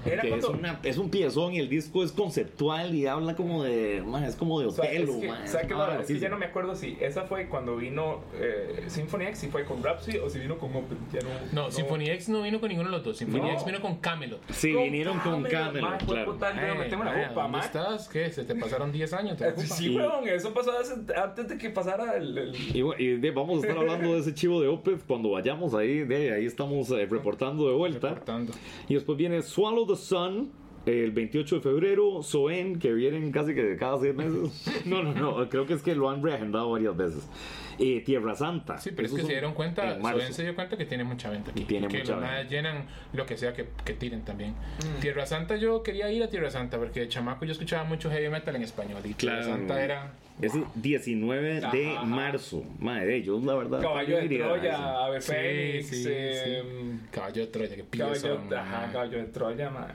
Era 0.05 0.21
que 0.21 0.35
es, 0.35 0.43
una, 0.45 0.79
es 0.83 0.97
un 0.97 1.09
piezón 1.09 1.53
y 1.53 1.59
el 1.59 1.67
disco 1.67 2.03
es 2.03 2.11
conceptual 2.13 2.95
y 2.95 3.07
habla 3.07 3.35
como 3.35 3.63
de. 3.63 4.01
man, 4.05 4.23
es 4.23 4.35
como 4.35 4.59
de 4.61 4.67
O 4.67 4.71
sea, 4.71 4.85
hotel. 4.85 5.03
es 5.03 5.15
que, 5.17 5.27
man, 5.27 5.47
¿sabe 5.47 5.67
qué 5.67 5.73
ah, 5.73 5.77
raro? 5.87 6.01
Es 6.01 6.07
que 6.07 6.13
sí, 6.13 6.19
ya 6.19 6.29
no 6.29 6.37
me 6.37 6.45
acuerdo 6.45 6.75
si 6.75 6.97
esa 7.01 7.23
fue 7.23 7.47
cuando 7.49 7.75
vino 7.75 8.21
eh, 8.35 8.83
Symphony 8.87 9.25
X, 9.25 9.39
si 9.39 9.47
fue 9.47 9.65
con 9.65 9.83
Rhapsody 9.83 10.17
o 10.19 10.29
si 10.29 10.39
vino 10.39 10.57
con 10.57 10.69
Open. 10.75 10.97
Ya 11.11 11.19
no, 11.53 11.63
No, 11.63 11.71
Symphony 11.71 12.09
X 12.11 12.29
no 12.29 12.41
vino 12.41 12.59
con 12.61 12.69
ninguno 12.69 12.89
de 12.89 12.95
los 12.95 13.03
dos. 13.05 13.17
Symphony 13.17 13.41
No. 13.41 13.51
X 13.53 13.65
vino 13.65 13.81
con 13.81 13.97
Camelot. 13.97 14.41
Sí, 14.51 14.71
vinieron 14.73 15.19
con 15.19 15.43
Camelot, 15.43 16.03
fue 16.05 16.15
claro. 16.15 16.31
puta, 16.33 16.67
yo 16.67 16.75
me 16.75 16.85
tengo 16.85 17.01
una 17.01 17.11
Ay, 17.11 17.25
jupa, 17.29 17.41
¿Dónde 17.43 17.57
mae. 17.57 17.65
estás? 17.67 18.07
¿Qué? 18.07 18.29
¿Se 18.31 18.43
te 18.45 18.55
pasaron 18.55 18.91
10 18.93 19.13
años? 19.13 19.37
¿Te 19.37 19.47
Eh? 19.49 19.53
Sí, 19.57 19.95
weón, 19.95 20.27
eso 20.27 20.53
pasó 20.53 20.71
hace- 20.79 20.93
antes 21.21 21.49
de 21.49 21.57
que 21.57 21.69
pasara 21.69 22.15
el. 22.17 22.37
el- 22.37 22.75
Y, 22.75 22.81
bueno, 22.81 23.01
y 23.01 23.17
de- 23.17 23.31
vamos 23.31 23.57
a 23.63 23.67
estar 23.67 23.77
hablando 23.77 24.13
de 24.13 24.19
ese 24.19 24.33
chivo 24.33 24.61
de 24.61 24.67
Opeth 24.69 25.05
cuando 25.05 25.31
vayamos 25.31 25.73
ahí. 25.73 25.99
De 26.05 26.28
ahí 26.31 26.45
estamos 26.45 26.89
eh, 26.91 27.05
reportando 27.05 27.67
de 27.67 27.75
vuelta. 27.75 28.21
Y 28.87 28.93
después 28.93 29.17
viene 29.17 29.41
Swallow 29.41 29.85
the 29.85 29.95
Sun. 29.95 30.51
El 30.85 31.11
28 31.11 31.55
de 31.55 31.61
febrero, 31.61 32.23
Soen, 32.23 32.79
que 32.79 32.93
vienen 32.93 33.31
casi 33.31 33.53
que 33.53 33.75
cada 33.77 33.99
seis 33.99 34.15
meses. 34.15 34.65
No, 34.85 35.03
no, 35.03 35.13
no, 35.13 35.49
creo 35.49 35.65
que 35.65 35.73
es 35.73 35.81
que 35.83 35.93
lo 35.95 36.09
han 36.09 36.23
reagendado 36.23 36.71
varias 36.71 36.95
veces. 36.95 37.27
Eh, 37.77 38.01
Tierra 38.05 38.35
Santa. 38.35 38.77
Sí, 38.77 38.91
pero 38.95 39.07
es 39.07 39.13
que 39.13 39.21
se 39.21 39.27
dieron 39.27 39.53
cuenta. 39.53 39.99
Soen 40.01 40.33
se 40.33 40.43
dio 40.43 40.55
cuenta 40.55 40.75
que 40.77 40.85
tiene 40.85 41.03
mucha 41.03 41.29
venta 41.29 41.51
aquí. 41.51 41.61
Y 41.61 41.65
tiene 41.65 41.87
que 41.87 41.99
mucha 41.99 42.13
los 42.13 42.21
venta. 42.21 42.43
llenan 42.43 42.85
lo 43.13 43.25
que 43.25 43.37
sea 43.37 43.53
que, 43.53 43.67
que 43.85 43.93
tiren 43.93 44.23
también. 44.23 44.51
Mm. 44.51 44.99
Tierra 45.01 45.25
Santa, 45.25 45.55
yo 45.55 45.81
quería 45.83 46.11
ir 46.11 46.21
a 46.23 46.29
Tierra 46.29 46.49
Santa 46.51 46.77
porque 46.77 47.01
de 47.01 47.07
chamaco 47.07 47.45
yo 47.45 47.51
escuchaba 47.53 47.83
mucho 47.85 48.09
heavy 48.09 48.29
metal 48.29 48.55
en 48.55 48.63
español 48.63 48.99
y 49.05 49.13
Tierra 49.13 49.37
Claro. 49.41 49.53
Santa 49.57 49.83
era. 49.83 50.11
Es 50.41 50.55
el 50.55 50.63
19 50.75 51.53
de 51.55 51.65
Ajá, 51.65 51.71
ajá. 51.97 52.03
marzo. 52.05 52.63
Madre, 52.79 53.17
ellos, 53.17 53.43
la 53.43 53.55
verdad. 53.55 53.81
Caballo 53.81 54.17
de. 54.17 54.37
Troya, 54.37 55.05
Ave 55.05 55.21
Sí, 55.21 55.31
Fénix, 55.33 55.87
sí, 55.87 56.07
em, 56.09 56.99
Caballo 57.11 57.41
de 57.41 57.47
Troya, 57.47 57.75
que 57.75 57.83
pillo 57.83 58.05
Caballo, 58.05 58.21
son, 58.21 58.53
ajá, 58.53 58.89
caballo 58.91 59.17
de 59.17 59.23
Troya, 59.25 59.69
man. 59.69 59.87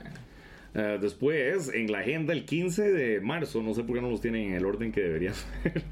Eh, 0.74 0.98
después, 1.00 1.70
en 1.72 1.90
la 1.92 2.00
agenda, 2.00 2.32
el 2.32 2.44
15 2.44 2.90
de 2.90 3.20
marzo, 3.20 3.62
no 3.62 3.74
sé 3.74 3.84
por 3.84 3.94
qué 3.96 4.02
no 4.02 4.10
los 4.10 4.20
tienen 4.20 4.48
en 4.48 4.54
el 4.54 4.66
orden 4.66 4.90
que 4.90 5.02
deberían 5.02 5.34
ser, 5.62 5.82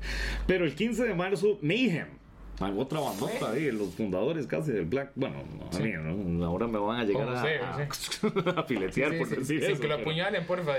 pero 0.47 0.65
el 0.65 0.75
15 0.75 1.05
de 1.05 1.15
marzo, 1.15 1.59
Mayhem. 1.63 2.22
Ah, 2.61 2.71
Otra 2.77 3.01
bandota 3.01 3.51
ahí, 3.53 3.71
los 3.73 3.95
fundadores 3.95 4.47
casi 4.47 4.71
del 4.73 4.85
Black. 4.85 5.11
Bueno, 5.17 5.37
a 5.73 5.79
mí, 5.79 5.93
¿no? 5.93 6.45
ahora 6.45 6.67
me 6.69 6.79
van 6.79 7.01
a 7.01 7.05
llegar 7.05 7.25
Como 7.25 7.37
a, 7.37 8.55
a, 8.55 8.61
a 8.61 8.63
filetear 8.65 9.13
Sí, 9.13 9.19
por 9.19 9.27
sí, 9.29 9.35
decir 9.37 9.61
sin 9.63 9.71
eso. 9.73 9.81
que 9.81 9.89
lo 9.89 9.95
pero- 9.97 10.09
apuñalen, 10.11 10.47
porfa. 10.47 10.73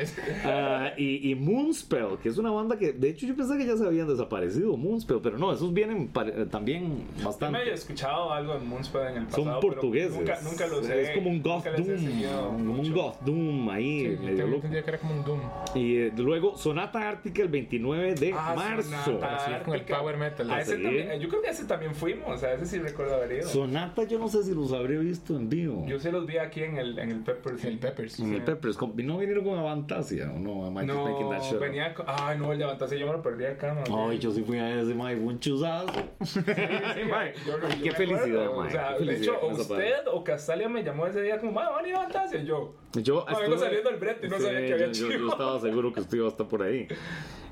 Ah, 0.46 0.92
y, 0.98 1.30
y 1.32 1.36
Moonspell, 1.36 2.18
que 2.22 2.30
es 2.30 2.38
una 2.38 2.51
banda 2.51 2.77
que 2.77 2.94
de 2.94 3.10
hecho 3.10 3.25
yo 3.27 3.36
pensaba 3.36 3.58
que 3.60 3.65
ya 3.65 3.75
se 3.75 3.86
habían 3.86 4.08
desaparecido, 4.08 4.77
Moonspell, 4.77 5.20
pero 5.22 5.38
no, 5.38 5.51
esos 5.51 5.74
vienen 5.74 6.08
pare- 6.08 6.46
también 6.46 7.06
Yo 7.18 7.25
bastante. 7.25 7.53
me 7.53 7.62
había 7.63 7.74
escuchado 7.74 8.32
algo 8.32 8.56
en 8.56 8.68
Moonspell 8.68 9.08
en 9.08 9.18
el 9.18 9.25
pasado. 9.25 9.44
Son 9.44 9.53
pero 9.60 9.74
portugueses. 9.74 10.15
Nunca, 10.15 10.39
nunca 10.42 10.68
los 10.68 10.89
he 10.89 11.01
es 11.01 11.10
como 11.12 11.30
un 11.32 11.42
Goth 11.42 11.65
he 11.65 11.72
Doom. 11.82 12.58
Como 12.58 12.74
un. 12.82 12.94
Goth 12.94 13.22
Doom 13.22 13.70
ahí, 13.70 14.00
Sí, 14.06 14.15
yo 14.15 14.22
medio 14.24 14.48
loco. 14.48 14.70
que 14.70 14.77
era 14.77 14.98
como 15.00 15.13
un 15.15 15.24
Doom. 15.25 15.39
Y 15.75 15.96
eh, 15.98 16.13
luego 16.15 16.56
Sonata 16.58 17.10
Ártica 17.10 17.42
el 17.42 17.50
29 17.50 18.13
de 18.15 18.34
Ah, 18.34 18.53
marzo. 18.56 18.89
Sonata 19.03 19.36
Así 19.36 19.63
con 19.65 19.74
el 19.74 19.82
power 19.82 20.18
metal. 20.18 20.50
A 20.51 20.62
ese 20.62 20.77
Sí. 20.77 20.84
también, 20.84 21.20
yo 21.20 21.27
creo 21.30 21.42
que 21.42 21.48
a 21.50 21.62
ese 21.63 21.67
también 21.67 21.96
fuimos, 21.96 22.43
a 22.43 22.53
ese 22.53 22.65
sí 22.65 22.79
recuerdo 22.79 23.15
haber 23.15 23.32
ido. 23.39 23.48
Sonata 23.48 24.03
yo 24.03 24.20
no 24.20 24.27
sé 24.27 24.43
si 24.43 24.53
los 24.53 24.72
habré 24.74 24.98
visto 24.98 25.36
en 25.36 25.50
vivo. 25.50 25.86
Yo 25.88 26.00
se 26.00 26.12
los 26.12 26.25
vi 26.25 26.38
aquí 26.38 26.63
en 26.63 26.77
el, 26.77 26.98
en 27.00 27.12
el 27.12 27.20
Peppers. 27.24 27.63
El 27.63 27.79
Peppers. 27.79 28.20
en 28.20 28.34
el 28.34 28.43
Peppers. 28.43 28.77
¿No 28.82 29.17
vinieron 29.17 29.43
con 29.43 29.58
Avantasia 29.58 30.32
o 30.34 30.39
no? 30.39 30.65
Am 30.65 30.74
I 30.74 30.86
making 30.86 31.29
that 31.29 31.51
No, 31.51 31.60
venía 31.60 31.93
con... 31.93 32.05
Ay, 32.08 32.38
no, 32.38 32.51
el 32.51 32.60
levantarse 32.60 33.00
yo 33.00 33.05
me 33.08 33.13
lo 33.13 33.22
perdí 33.22 33.46
acá, 33.46 33.74
man. 33.74 33.84
Ay, 34.10 34.20
yo 34.20 34.32
sí 34.32 34.43
fui 34.43 34.58
a 34.58 34.82
ese, 34.82 34.93
mae, 34.93 35.15
fue 35.15 35.25
un 35.25 35.39
chuzazo. 35.39 35.91
Sí, 36.24 36.39
mae, 37.10 37.34
yo- 37.46 37.60
yo 37.60 37.84
Qué 37.84 37.89
me 37.91 37.96
felicidad, 37.96 38.46
mae, 38.55 38.67
O 38.67 38.70
sea, 38.70 38.96
qué 38.98 39.05
de 39.05 39.17
hecho, 39.17 39.39
usted 39.48 40.07
o 40.11 40.24
Castalia 40.24 40.70
me 40.70 40.83
llamó 40.83 41.07
ese 41.07 41.22
día 41.22 41.37
como, 41.40 41.51
"Ma, 41.53 41.70
van 41.70 41.85
a 41.85 41.87
ir 41.87 41.96
a 41.96 42.00
levantarse. 42.00 42.40
Y 42.40 42.46
yo, 42.46 42.75
Yo 43.01 43.25
No, 43.29 43.40
vengo 43.40 43.58
saliendo 43.58 43.90
del 43.90 44.00
brete 44.00 44.27
y 44.27 44.29
no 44.29 44.40
sabía 44.40 44.66
que 44.68 44.74
había 44.74 44.92
yo, 44.92 45.10
yo- 45.10 45.18
yo 45.18 45.27
estaba 45.29 45.60
seguro 45.60 45.92
que 45.94 46.00
usted 46.01 46.18
iba 46.18 46.27
a 46.27 46.29
estar 46.29 46.48
por 46.48 46.62
ahí. 46.62 46.88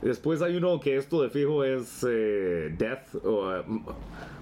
Después 0.02 0.42
hay 0.42 0.56
uno 0.56 0.80
que 0.80 0.98
esto 0.98 1.22
de 1.22 1.30
fijo 1.30 1.64
es 1.64 2.06
eh, 2.08 2.74
Death 2.78 3.16
o 3.24 3.56
eh, 3.56 3.64
m- 3.68 3.82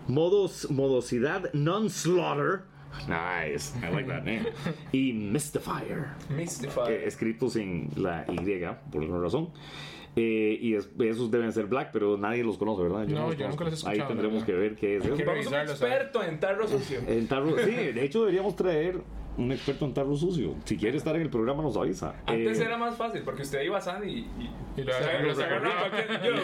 modos, 0.08 0.70
modosidad 0.72 1.52
non-slaughter. 1.54 2.62
Nice, 3.08 3.78
I 3.78 3.92
like 3.94 4.08
that 4.10 4.24
name. 4.24 4.48
Y 4.92 5.14
Mystifier, 5.14 6.08
Mystify. 6.30 6.82
eh, 6.90 7.04
escrito 7.06 7.50
sin 7.50 7.90
la 7.96 8.26
Y 8.28 8.38
por 8.92 9.02
alguna 9.02 9.22
razón. 9.22 9.50
Eh, 10.16 10.58
y 10.60 10.74
es- 10.74 10.90
esos 11.00 11.30
deben 11.30 11.54
ser 11.54 11.68
black, 11.68 11.92
pero 11.94 12.18
nadie 12.18 12.44
los 12.44 12.58
conoce, 12.58 12.82
¿verdad? 12.84 13.06
No, 13.08 13.28
los 13.28 13.38
yo 13.38 13.48
nunca 13.48 13.58
conozco. 13.58 13.64
los 13.66 13.84
he 13.84 13.88
Ahí 13.88 13.98
escuchado, 14.00 14.08
tendremos 14.10 14.40
la 14.42 14.46
que 14.46 14.54
ver 14.54 14.76
qué 14.76 14.98
es 14.98 15.06
eso. 15.06 15.16
Vamos 15.26 15.30
a 15.30 15.50
un 15.50 15.54
¿sabe? 15.54 15.72
experto 15.72 16.24
en 16.24 16.40
tarro 16.40 16.68
sucio. 16.68 17.00
En 17.08 17.28
tarro, 17.28 17.56
sí, 17.64 17.72
de 17.72 18.04
hecho 18.04 18.20
deberíamos 18.22 18.56
traer 18.56 19.02
un 19.40 19.52
experto 19.54 19.86
en 19.86 19.94
tarro 19.94 20.16
sucio. 20.16 20.56
Si 20.66 20.78
quiere 20.78 20.98
estar 20.98 21.16
en 21.16 21.22
el 21.22 21.30
programa 21.30 21.64
nos 21.64 21.78
avisa. 21.78 22.14
Antes 22.26 22.60
Eh, 22.60 22.66
era 22.66 22.78
más 22.78 22.96
fácil 22.98 23.22
porque 23.24 23.44
usted 23.44 23.62
iba 23.62 23.78
a 23.78 23.82
Sandy 23.82 24.08
y, 24.10 24.18
y, 24.20 24.82
Y 24.82 24.84
lo 24.84 24.92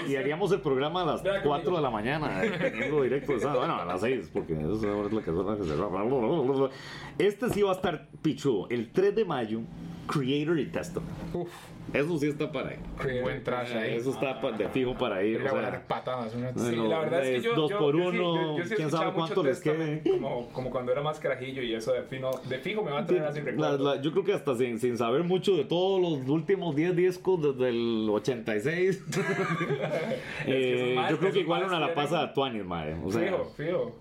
Y, 0.08 0.12
y 0.12 0.16
haríamos 0.16 0.52
el 0.54 0.62
programa 0.62 1.02
a 1.02 1.06
las 1.06 1.24
Vea 1.24 1.42
4 1.44 1.50
conmigo. 1.64 1.76
de 1.78 1.82
la 1.84 1.90
mañana, 1.90 2.42
teniendo 2.62 3.04
directo 3.04 3.34
de 3.34 3.40
sábado. 3.42 3.60
Bueno, 3.60 3.76
a 3.76 3.86
las 3.86 4.02
6, 4.02 4.30
porque 4.34 4.54
eso 4.54 4.74
es 5.06 5.14
la 5.14 5.22
que 5.22 5.32
suena 5.32 5.58
que 5.58 5.64
se 5.64 7.26
Este 7.28 7.50
sí 7.50 7.62
va 7.62 7.72
a 7.72 7.76
estar 7.76 8.08
pichudo. 8.22 8.68
El 8.70 8.92
3 8.92 9.14
de 9.14 9.26
mayo, 9.26 9.60
Creator 10.08 10.58
y 10.60 10.66
Testament. 10.68 11.12
Uf, 11.34 11.50
Eso 11.94 12.18
sí 12.18 12.28
está 12.28 12.52
para 12.52 12.74
ir. 12.74 12.80
un 13.18 13.22
buen 13.24 13.44
trash 13.44 13.72
ahí. 13.74 13.96
Eso 13.96 14.12
está 14.12 14.34
de 14.58 14.68
fijo 14.70 14.94
para 14.96 15.24
ir. 15.24 15.40
A 15.48 15.54
o 15.54 15.60
sea, 15.60 15.84
patadas. 15.88 16.34
una- 16.36 16.52
Sí, 16.54 16.76
la 16.76 17.00
verdad 17.00 17.24
es 17.26 17.38
que 17.38 17.42
yo, 17.42 17.56
dos 17.56 17.70
yo- 17.72 17.78
por 17.78 17.96
yo 17.96 18.10
uno, 18.10 18.14
yo- 18.14 18.58
yo 18.58 18.64
sí 18.66 18.74
he 18.74 18.76
quién 18.76 18.90
sabe 18.92 19.14
cuánto 19.14 19.44
les 19.44 19.62
quede. 19.62 20.02
Como, 20.10 20.50
como 20.50 20.70
cuando 20.72 20.92
era 20.92 21.02
más 21.02 21.20
carajillo 21.20 21.62
y 21.62 21.74
eso 21.74 21.94
de 21.94 22.02
fijo, 22.04 22.32
de 22.50 22.58
fijo 22.60 22.84
me 22.84 22.92
va 22.92 23.00
a 23.00 23.06
traer 23.06 23.24
así 23.24 23.40
La- 23.40 23.46
recuerdo. 23.46 23.78
la- 23.96 24.02
yo 24.02 24.12
creo 24.12 24.24
que 24.24 24.34
hasta 24.34 24.56
sin, 24.56 24.80
sin 24.80 24.98
saber 24.98 25.24
mucho 25.24 25.56
de 25.56 25.64
todos 25.66 26.02
los 26.02 26.28
últimos 26.28 26.76
10 26.76 26.96
discos 26.96 27.42
desde 27.42 27.70
el 27.70 28.08
86, 28.10 29.04
eh, 30.48 30.76
esos 30.76 30.96
más- 30.96 31.12
yo 31.12 31.18
creo 31.18 31.32
que 31.32 31.40
esos 31.40 31.42
igual 31.42 31.64
una 31.66 31.80
la 31.80 31.94
pasa 31.94 32.22
a 32.22 32.34
Tuanis, 32.34 32.66
madre. 32.66 32.96
O 33.04 33.12
sea, 33.12 33.22
Fijo, 33.22 33.46
fijo. 33.56 33.96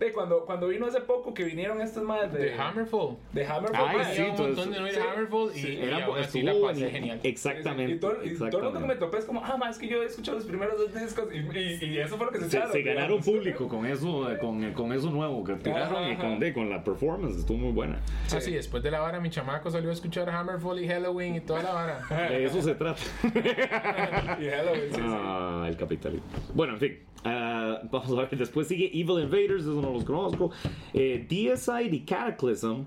De 0.00 0.12
cuando, 0.12 0.46
cuando 0.46 0.66
vino 0.68 0.86
hace 0.86 1.00
poco 1.02 1.32
que 1.34 1.44
vinieron 1.44 1.80
estos 1.82 2.02
más 2.02 2.32
de, 2.32 2.38
De 2.38 2.54
Hammerfall. 2.54 3.16
de 3.32 3.46
Hammerfall. 3.46 3.86
Ay, 3.88 3.96
mae, 3.98 4.14
sí, 4.16 4.22
un 4.22 4.28
entonces- 4.28 4.56
montón 4.66 4.84
de 4.84 4.90
sí, 4.92 4.98
a 4.98 5.12
Hammerfall 5.12 5.50
y, 5.54 5.58
sí, 5.60 5.68
y 5.68 5.82
era, 5.82 6.04
aún 6.06 6.18
así 6.18 6.42
la 6.42 6.54
pasé 6.60 6.90
genial. 6.90 7.20
Exactamente. 7.22 7.92
Y 7.92 7.98
todo, 7.98 8.24
y 8.24 8.34
todo 8.36 8.46
el 8.58 8.64
mundo 8.64 8.80
que 8.80 8.86
me 8.86 8.96
topé 8.96 9.18
es 9.18 9.24
como, 9.26 9.44
ah, 9.44 9.56
más 9.58 9.76
es 9.76 9.78
que 9.78 9.88
yo 9.88 10.02
he 10.02 10.06
escuchado 10.06 10.38
los 10.38 10.46
primeros 10.46 10.78
dos 10.78 10.94
discos 10.94 11.26
y, 11.32 11.38
y, 11.58 11.84
y 11.84 11.98
eso 11.98 12.16
fue 12.16 12.26
lo 12.26 12.32
que 12.32 12.38
se 12.38 12.48
se, 12.50 12.56
echaron. 12.56 12.72
se 12.72 12.82
ganaron 12.82 13.20
digamos. 13.20 13.26
público 13.26 13.68
con 13.68 13.84
eso, 13.86 14.32
eh, 14.32 14.38
con, 14.38 14.72
con 14.72 14.92
eso 14.94 15.10
nuevo 15.10 15.44
que 15.44 15.52
tiraron 15.56 16.02
y 16.08 16.12
Ajá, 16.12 16.20
con, 16.22 16.30
ajá. 16.32 16.38
de, 16.40 16.52
con 16.54 16.70
la 16.70 16.82
performance, 16.82 17.36
estuvo 17.36 17.58
muy 17.58 17.72
buena. 17.72 18.00
Ah, 18.34 18.40
sí, 18.40 18.52
después 18.52 18.82
de 18.82 18.90
la 18.90 19.00
vara, 19.00 19.20
mi 19.20 19.28
chamaco 19.28 19.70
salió 19.70 19.90
a 19.90 19.92
escuchar 19.92 20.30
Hammerfall 20.30 20.82
y 20.82 20.88
Halloween 20.88 21.34
y 21.36 21.40
toda 21.42 21.62
la 21.62 21.72
vara. 21.74 22.28
De 22.30 22.44
eso 22.46 22.62
se 22.62 22.74
trata. 22.74 23.00
Y 24.40 24.48
Halloween, 24.48 24.88
sí, 24.90 24.94
sí. 24.94 25.00
Ah, 25.04 25.66
el 25.68 25.76
capitalismo. 25.76 26.26
Bueno, 26.54 26.72
en 26.74 26.80
fin. 26.80 26.98
Ah, 27.24 27.80
vamos 27.90 28.10
a 28.10 28.22
ver. 28.22 28.38
Después 28.38 28.68
sigue 28.68 28.86
Evil 28.86 29.22
Invaders, 29.22 29.62
eso 29.62 29.80
no 29.80 29.92
los 29.92 30.04
conozco. 30.04 30.50
Eh, 30.94 31.26
DSI 31.28 31.94
y 31.94 32.00
Cataclysm. 32.00 32.84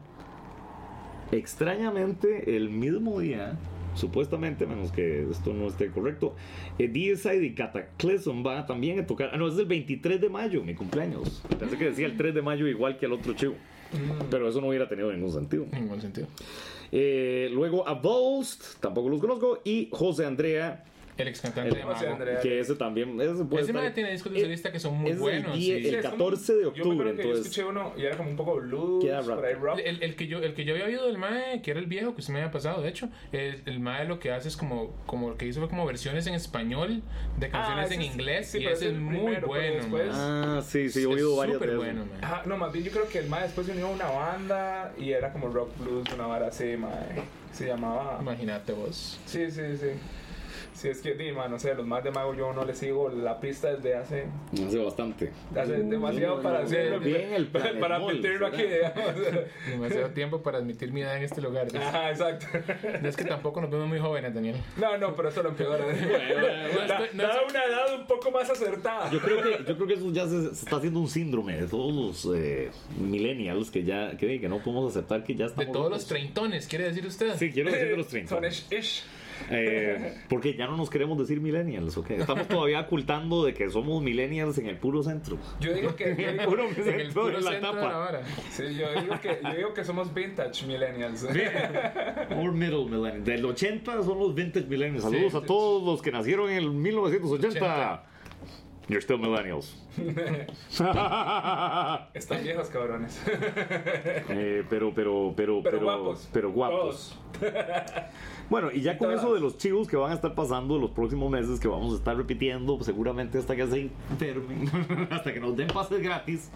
Extrañamente, 1.31 2.55
el 2.55 2.69
mismo 2.69 3.19
día, 3.19 3.57
supuestamente, 3.95 4.67
menos 4.67 4.91
que 4.91 5.27
esto 5.31 5.51
no 5.53 5.67
esté 5.67 5.89
correcto, 5.89 6.35
eh, 6.77 6.87
DSI 6.87 7.43
y 7.43 7.53
Cataclysm 7.53 8.45
va 8.45 8.65
también 8.65 8.99
a 8.99 9.07
tocar. 9.07 9.31
Ah, 9.33 9.37
no, 9.37 9.47
es 9.47 9.57
el 9.57 9.65
23 9.65 10.21
de 10.21 10.29
mayo, 10.29 10.63
mi 10.63 10.75
cumpleaños. 10.75 11.41
Pensé 11.59 11.77
que 11.77 11.85
decía 11.85 12.05
el 12.05 12.17
3 12.17 12.35
de 12.35 12.41
mayo 12.41 12.67
igual 12.67 12.97
que 12.97 13.07
el 13.07 13.13
otro 13.13 13.33
chivo. 13.33 13.55
Pero 14.29 14.49
eso 14.49 14.59
no 14.59 14.67
hubiera 14.67 14.87
tenido 14.87 15.11
ningún 15.11 15.31
sentido. 15.31 15.65
En 15.71 15.81
ningún 15.81 16.01
sentido. 16.01 16.27
Eh, 16.91 17.49
luego 17.51 17.87
a 17.87 17.93
Volst, 17.93 18.79
tampoco 18.79 19.09
los 19.09 19.19
conozco. 19.19 19.59
Y 19.63 19.89
José 19.91 20.25
Andrea 20.25 20.83
El 21.17 21.27
ex 21.27 21.41
cantante 21.41 21.69
El- 21.69 21.75
de 21.75 21.85
Mago. 21.85 22.07
Andrea. 22.09 22.39
Que 22.39 22.59
ese 22.59 22.75
también. 22.75 23.19
Ese 23.21 23.43
puede 23.45 23.63
Ese 23.63 23.71
estar- 23.71 23.83
mae 23.83 23.91
tiene 23.91 24.11
discos 24.11 24.31
de 24.33 24.39
Eh, 24.39 24.41
solista 24.43 24.71
que 24.71 24.79
son 24.79 24.95
muy 24.97 25.11
es 25.11 25.15
el 25.17 25.21
buenos. 25.21 25.53
día- 25.57 25.75
sí. 25.77 25.85
el 25.85 25.89
Sí, 25.91 25.95
es 25.95 26.05
como- 26.05 26.11
14 26.11 26.53
de 26.55 26.63
Yo 26.63 26.71
me 26.71 26.77
octubre, 26.79 26.93
acuerdo 26.93 27.11
que 27.17 27.23
yo 27.23 27.29
entonces. 27.29 27.45
escuché 27.51 27.69
uno 27.69 27.93
y 27.97 28.01
era 28.03 28.17
como 28.17 28.29
un 28.31 28.35
poco 28.35 28.55
blues, 28.55 29.05
por 29.25 29.45
ahí 29.45 29.53
rock. 29.53 29.79
El, 29.83 30.01
el 30.03 30.15
que 30.15 30.27
yo, 30.27 30.39
el 30.39 30.53
que 30.55 30.65
yo 30.65 30.73
había 30.73 30.85
oído 30.85 31.05
del 31.07 31.17
Mae, 31.17 31.61
que 31.61 31.71
era 31.71 31.79
el 31.79 31.85
viejo 31.85 32.13
que 32.15 32.21
usted 32.21 32.33
me 32.33 32.39
había 32.41 32.51
pasado, 32.51 32.81
de 32.81 32.89
hecho, 32.89 33.09
el, 33.31 33.61
el 33.65 33.79
Mae 33.79 34.05
lo 34.07 34.19
que 34.19 34.31
hace 34.31 34.47
es 34.47 34.57
como, 34.57 34.91
como 35.05 35.29
lo 35.29 35.37
que 35.37 35.45
hizo 35.45 35.59
fue 35.59 35.69
como 35.69 35.85
versiones 35.85 36.25
en 36.27 36.33
español 36.33 37.01
de 37.37 37.49
canciones 37.49 37.85
ese 37.85 37.95
en 37.95 38.01
es- 38.01 38.07
inglés 38.13 38.47
sí, 38.47 38.57
y 38.59 38.65
ese 38.65 38.73
es 38.73 38.81
es 38.81 38.87
el 38.89 38.99
muy 39.01 39.15
primero, 39.17 39.35
pero 39.35 39.47
bueno. 39.47 39.75
después-. 39.81 40.09
Ah, 40.13 40.61
sí, 40.65 40.89
sí, 40.89 40.99
he 40.99 41.01
Es 41.03 41.07
oído 41.07 41.35
varias 41.35 41.57
súper 41.59 41.75
bueno, 41.77 42.05
mae. 42.05 42.19
Ajá, 42.23 42.43
no, 42.45 42.57
más 42.57 42.71
bien 42.73 42.85
yo 42.85 42.91
creo 42.91 43.07
que 43.07 43.19
el 43.19 43.27
mae 43.29 43.43
después 43.43 43.67
se 43.67 43.73
unió 43.73 43.87
a 43.87 43.91
una 43.91 44.09
banda 44.09 44.93
y 44.97 45.11
era 45.11 45.31
como 45.31 45.47
rock 45.49 45.69
blues, 45.79 46.07
una 46.13 46.25
vara 46.27 46.47
así, 46.47 46.75
mae. 46.77 47.23
Se 47.51 47.67
llamaba... 47.67 48.17
Imagínate 48.19 48.73
vos. 48.73 49.19
Sí, 49.27 49.51
sí, 49.51 49.61
sí. 49.79 49.89
Sí, 50.73 50.89
es 50.89 51.01
que, 51.01 51.13
di, 51.13 51.31
man, 51.31 51.51
no 51.51 51.59
sé, 51.59 51.73
los 51.75 51.85
más 51.85 52.03
de 52.03 52.11
mago 52.11 52.33
yo 52.33 52.51
no 52.53 52.65
les 52.65 52.77
sigo 52.77 53.09
la 53.09 53.39
pista 53.39 53.73
desde 53.73 53.95
hace, 53.95 54.25
Hace 54.53 54.77
bastante. 54.79 55.31
hace 55.55 55.73
demasiado 55.83 56.41
para 56.41 56.59
hacerlo. 56.59 56.99
bien 56.99 57.33
el 57.33 57.47
para, 57.47 57.79
para 57.79 57.95
admitirlo 57.97 58.47
aquí, 58.47 58.63
digamos. 58.63 59.13
Demasiado 59.69 60.09
tiempo 60.09 60.41
para 60.41 60.57
admitir 60.57 60.91
mi 60.91 61.01
edad 61.01 61.17
en 61.17 61.23
este 61.23 61.41
lugar. 61.41 61.67
Ajá, 61.75 62.09
exacto. 62.09 62.45
Es 63.03 63.15
que 63.15 63.23
tampoco 63.25 63.61
nos 63.61 63.69
vemos 63.69 63.87
muy 63.87 63.99
jóvenes, 63.99 64.33
Daniel. 64.33 64.57
No, 64.77 64.97
no, 64.97 65.15
pero 65.15 65.29
eso 65.29 65.43
lo 65.43 65.49
empeora. 65.49 65.85
no 65.85 66.87
Da, 66.87 66.99
estoy- 67.05 67.17
no 67.17 67.23
da 67.23 67.41
una 67.49 67.63
edad 67.65 67.99
un 67.99 68.07
poco 68.07 68.31
más 68.31 68.49
acertada. 68.49 69.09
Yo 69.11 69.19
creo 69.19 69.41
que, 69.41 69.63
yo 69.67 69.75
creo 69.75 69.87
que 69.87 69.93
eso 69.93 70.11
ya 70.11 70.27
se, 70.27 70.55
se 70.55 70.65
está 70.65 70.77
haciendo 70.77 70.99
un 70.99 71.07
síndrome 71.07 71.61
de 71.61 71.67
todos 71.67 71.93
los 72.25 72.35
eh, 72.35 72.71
millennials 72.99 73.69
que 73.71 73.83
ya 73.83 74.17
que, 74.17 74.39
que 74.39 74.49
no 74.49 74.57
podemos 74.61 74.91
aceptar 74.91 75.23
que 75.23 75.35
ya 75.35 75.45
De 75.45 75.51
estamos. 75.51 75.71
todos 75.71 75.91
los 75.91 76.05
treintones, 76.07 76.67
¿quiere 76.67 76.85
decir 76.85 77.05
usted? 77.05 77.35
Sí, 77.37 77.51
quiero 77.51 77.71
decir 77.71 77.89
de 77.89 77.97
los 77.97 78.07
30. 78.07 78.29
Son 78.35 78.43
ish, 78.45 78.65
ish. 78.71 79.03
Eh, 79.49 80.17
porque 80.29 80.55
ya 80.55 80.67
no 80.67 80.77
nos 80.77 80.89
queremos 80.89 81.17
decir 81.17 81.39
millennials, 81.41 81.97
¿ok? 81.97 82.11
Estamos 82.11 82.47
todavía 82.47 82.81
ocultando 82.81 83.43
de 83.45 83.53
que 83.53 83.69
somos 83.69 84.01
millennials 84.03 84.57
en 84.57 84.67
el 84.67 84.77
puro 84.77 85.03
centro. 85.03 85.37
Yo 85.59 85.73
digo 85.73 85.95
que. 85.95 86.15
Yo 86.17 86.31
digo, 86.31 86.43
Puro 86.45 86.63
En 86.63 86.69
el 86.69 86.75
centro 86.83 87.23
puro 87.23 87.35
de 87.37 87.41
la 87.41 87.51
centro 87.51 87.69
de 87.73 87.75
la 87.75 87.81
tapa. 87.81 87.97
vara. 87.97 88.21
sí, 88.51 88.63
yo 88.75 89.01
digo 89.01 89.19
que, 89.21 89.39
yo 89.43 89.53
digo 89.55 89.73
que 89.73 89.83
somos 89.83 90.13
vintage 90.13 90.65
millennials. 90.65 91.23
Or 91.23 92.51
middle 92.51 92.85
millennials. 92.85 93.25
Del 93.25 93.45
80 93.45 94.03
son 94.03 94.19
los 94.19 94.33
vintage 94.35 94.67
millennials. 94.67 95.03
Saludos 95.03 95.31
Sí, 95.31 95.37
a 95.37 95.41
todos 95.41 95.83
los 95.83 96.01
que 96.01 96.11
nacieron 96.11 96.49
en 96.49 96.57
el 96.57 96.71
1980. 96.71 97.59
80. 97.59 98.03
You're 98.89 99.01
still 99.01 99.17
millennials. 99.17 99.77
Están 102.13 102.43
viejos, 102.43 102.67
cabrones. 102.69 103.21
Eh, 104.29 104.63
pero, 104.69 104.93
pero, 104.93 105.33
pero, 105.35 105.61
Pero 105.63 105.79
guapos. 105.79 106.29
Pero 106.33 106.51
guapos. 106.51 107.17
Bueno, 108.49 108.71
y 108.71 108.81
ya 108.81 108.97
con 108.97 109.11
eso 109.11 109.33
de 109.33 109.39
los 109.39 109.57
chivos 109.57 109.87
que 109.87 109.95
van 109.95 110.11
a 110.11 110.15
estar 110.15 110.35
pasando 110.35 110.77
los 110.77 110.91
próximos 110.91 111.31
meses, 111.31 111.59
que 111.59 111.67
vamos 111.67 111.93
a 111.93 111.97
estar 111.97 112.15
repitiendo 112.15 112.75
pues, 112.75 112.85
seguramente 112.85 113.37
hasta 113.37 113.55
que 113.55 113.65
se 113.67 113.89
enfermen, 114.11 114.69
hasta 115.11 115.33
que 115.33 115.39
nos 115.39 115.55
den 115.55 115.67
pases 115.67 116.01
gratis. 116.01 116.51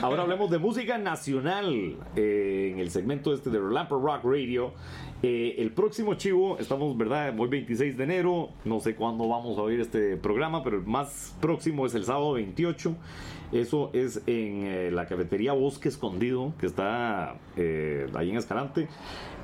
Ahora 0.00 0.22
hablemos 0.22 0.50
de 0.50 0.58
música 0.58 0.98
nacional 0.98 1.96
eh, 2.16 2.70
en 2.72 2.80
el 2.80 2.90
segmento 2.90 3.32
este 3.34 3.50
de 3.50 3.60
Relamper 3.60 3.98
Rock 3.98 4.24
Radio. 4.24 4.72
Eh, 5.22 5.54
el 5.58 5.70
próximo 5.70 6.14
chivo, 6.14 6.58
estamos, 6.58 6.96
¿verdad? 6.96 7.32
Hoy 7.38 7.48
26 7.48 7.96
de 7.96 8.04
enero, 8.04 8.50
no 8.64 8.80
sé 8.80 8.96
cuándo 8.96 9.28
vamos 9.28 9.56
a 9.56 9.62
oír 9.62 9.80
este 9.80 10.16
programa, 10.16 10.64
pero 10.64 10.78
el 10.78 10.84
más 10.84 11.36
próximo 11.40 11.86
es 11.86 11.94
el 11.94 12.04
sábado 12.04 12.32
28. 12.32 12.96
Eso 13.52 13.90
es 13.92 14.22
en 14.26 14.64
eh, 14.64 14.90
la 14.90 15.06
cafetería 15.06 15.52
Bosque 15.52 15.90
Escondido, 15.90 16.54
que 16.58 16.64
está 16.64 17.36
eh, 17.56 18.06
ahí 18.14 18.30
en 18.30 18.38
Escalante, 18.38 18.88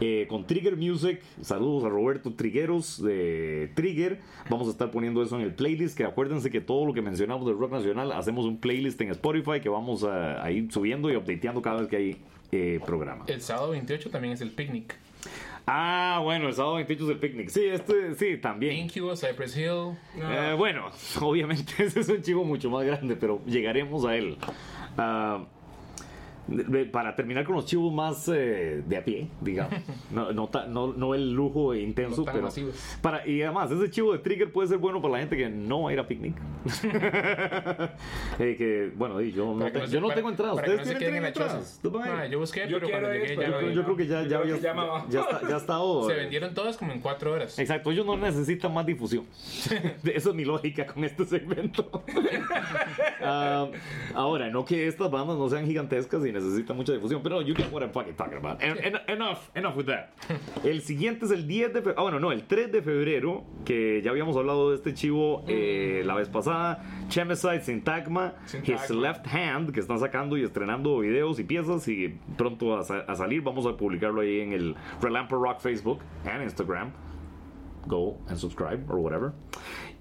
eh, 0.01 0.27
con 0.31 0.47
Trigger 0.47 0.79
Music. 0.79 1.21
Saludos 1.43 1.85
a 1.85 1.91
Roberto 1.91 2.33
Trigueros 2.33 3.03
de 3.03 3.71
Trigger. 3.75 4.19
Vamos 4.49 4.67
a 4.67 4.71
estar 4.71 4.91
poniendo 4.91 5.23
eso 5.23 5.37
en 5.37 5.43
el 5.43 5.55
playlist, 5.55 5.95
que 5.95 6.05
acuérdense 6.05 6.51
que 6.51 6.63
todo 6.63 6.87
lo 6.87 6.95
que 6.95 7.03
mencionamos 7.03 7.47
del 7.47 7.59
rock 7.59 7.73
nacional, 7.73 8.11
hacemos 8.13 8.47
un 8.47 8.57
playlist 8.57 8.99
en 9.03 9.11
Spotify 9.11 9.61
que 9.61 9.69
vamos 9.69 10.05
a, 10.05 10.43
a 10.43 10.51
ir 10.51 10.73
subiendo 10.73 11.11
y 11.13 11.17
updateando 11.17 11.61
cada 11.61 11.81
vez 11.81 11.89
que 11.89 11.97
hay 11.97 12.79
programa. 12.87 13.27
El 13.27 13.43
sábado 13.43 13.73
28 13.73 14.09
también 14.09 14.33
es 14.33 14.41
el 14.41 14.53
picnic. 14.53 14.97
Ah, 15.71 16.21
bueno, 16.23 16.49
el 16.49 16.55
sábado 16.55 16.77
28 16.77 17.05
es 17.05 17.11
el 17.11 17.19
picnic. 17.19 17.49
Sí, 17.51 17.65
este, 17.67 18.15
sí, 18.15 18.39
también. 18.39 18.75
Incubus, 18.75 19.21
Cypress 19.21 19.55
Hill. 19.57 19.97
Eh, 20.17 20.55
bueno, 20.57 20.91
obviamente 21.21 21.75
ese 21.85 22.01
es 22.01 22.09
un 22.09 22.23
chivo 22.23 22.43
mucho 22.45 22.71
más 22.71 22.85
grande, 22.87 23.17
pero 23.17 23.43
llegaremos 23.45 24.05
a 24.07 24.17
él. 24.17 24.39
Ah, 24.97 25.45
de- 25.45 25.58
para 26.93 27.15
terminar 27.15 27.45
con 27.45 27.55
los 27.57 27.67
chivos 27.67 27.93
más 27.93 28.29
eh, 28.29 28.83
de 28.87 28.97
a 28.97 29.05
pie, 29.05 29.29
digamos. 29.41 29.75
No, 30.11 30.33
no, 30.33 30.49
ta- 30.49 30.67
no, 30.67 30.93
no 30.95 31.15
el 31.15 31.33
lujo 31.33 31.75
intenso, 31.75 32.25
pero. 32.25 32.43
masivos. 32.43 32.75
Para, 33.03 33.27
y 33.29 33.43
además, 33.43 33.71
ese 33.71 33.91
chivo 33.91 34.13
de 34.13 34.21
Trigger 34.21 34.51
puede 34.51 34.69
ser 34.69 34.79
bueno 34.79 35.03
para 35.03 35.13
la 35.15 35.19
gente 35.21 35.37
que 35.37 35.49
no 35.49 35.83
va 35.83 35.91
a 35.91 35.93
ir 35.93 36.01
a 36.01 36.07
picnic. 36.09 36.35
Eh, 38.39 38.55
que, 38.57 38.93
bueno, 38.97 39.21
y 39.21 39.33
yo 39.33 39.45
te- 39.71 39.79
no 39.79 39.87
yo 39.87 40.01
no 40.01 40.07
para- 40.09 40.17
tengo 40.17 40.31
entradas. 40.31 40.55
¿Ustedes 40.57 40.99
tienen 40.99 41.25
yo 42.31 42.39
busqué, 42.39 42.69
Yo 42.69 42.79
pero 42.79 42.91
cuando 42.91 43.13
llegué 43.13 43.37
ya, 43.37 43.49
yo, 43.61 43.71
yo 43.71 43.85
creo 43.85 43.97
que 43.97 44.07
ya, 44.07 44.23
ya, 44.23 44.39
había- 44.39 44.55
que 44.55 44.61
ya, 44.61 44.75
ya 45.11 45.21
está, 45.21 45.49
ya 45.49 45.57
estado. 45.57 46.09
Se 46.09 46.15
vendieron 46.15 46.55
todas 46.55 46.77
como 46.77 46.93
en 46.93 47.01
cuatro 47.01 47.33
horas. 47.33 47.59
Exacto, 47.59 47.91
ellos 47.91 48.07
no 48.07 48.17
necesitan 48.17 48.73
más 48.73 48.87
difusión. 48.87 49.25
Esa 50.05 50.29
es 50.31 50.35
mi 50.35 50.45
lógica 50.45 50.87
con 50.87 51.05
este 51.05 51.25
segmento. 51.25 52.03
Ah, 53.21 53.67
ahora, 54.15 54.49
no 54.51 54.65
que 54.65 54.87
estas 54.87 55.11
bandas 55.11 55.37
no 55.37 55.49
sean 55.49 55.67
gigantescas 55.67 56.25
y 56.25 56.33
necesitan 56.45 56.77
mucha 56.77 56.93
difusión, 56.93 57.23
pero 57.23 57.43
you 57.43 57.55
get 57.55 57.73
what 57.73 57.83
I'm 57.83 57.91
fucking 57.91 58.15
talking 58.15 58.39
about. 58.39 58.63
En- 58.63 58.79
en- 58.79 59.01
enough, 59.09 59.39
enough 59.55 59.77
with 59.77 59.87
that. 59.87 60.11
El 60.65 60.81
siguiente 60.83 61.27
es 61.27 61.31
el 61.31 61.47
10 61.47 61.73
de 61.73 61.81
febrero. 61.81 61.99
Ah, 61.99 62.03
bueno, 62.03 62.21
no, 62.21 62.33
el 62.33 62.45
3 62.45 62.73
de 62.73 62.83
febrero, 62.83 63.45
que 63.65 64.01
ya 64.03 64.11
habíamos 64.11 64.37
hablado 64.37 64.71
de 64.71 64.77
este 64.77 64.95
chivo 64.95 65.45
eh, 65.49 66.03
la 66.05 66.15
vez 66.15 66.29
pasada. 66.29 66.83
Chemicide, 67.09 67.61
Syntagma, 67.63 68.35
Syntagma. 68.47 68.83
His 68.85 68.91
Left 68.91 69.27
Hand, 69.27 69.73
que 69.73 69.81
están 69.81 69.99
sacando 69.99 70.37
y 70.37 70.43
estrenando 70.45 70.99
videos 70.99 71.39
y 71.39 71.45
piezas 71.45 71.87
y 71.89 72.19
pronto 72.37 72.77
a 72.77 72.85
salir. 72.85 73.43
Vamos 73.43 73.67
a 73.67 73.77
publicarlo 73.77 74.21
ahí 74.21 74.41
en 74.41 74.53
el 74.53 74.75
Relamper 75.01 75.39
Rock 75.39 75.61
Facebook 75.61 76.01
and 76.25 76.43
Instagram 76.43 76.91
go 77.87 78.19
and 78.29 78.37
subscribe 78.39 78.85
or 78.91 78.99
whatever. 78.99 79.33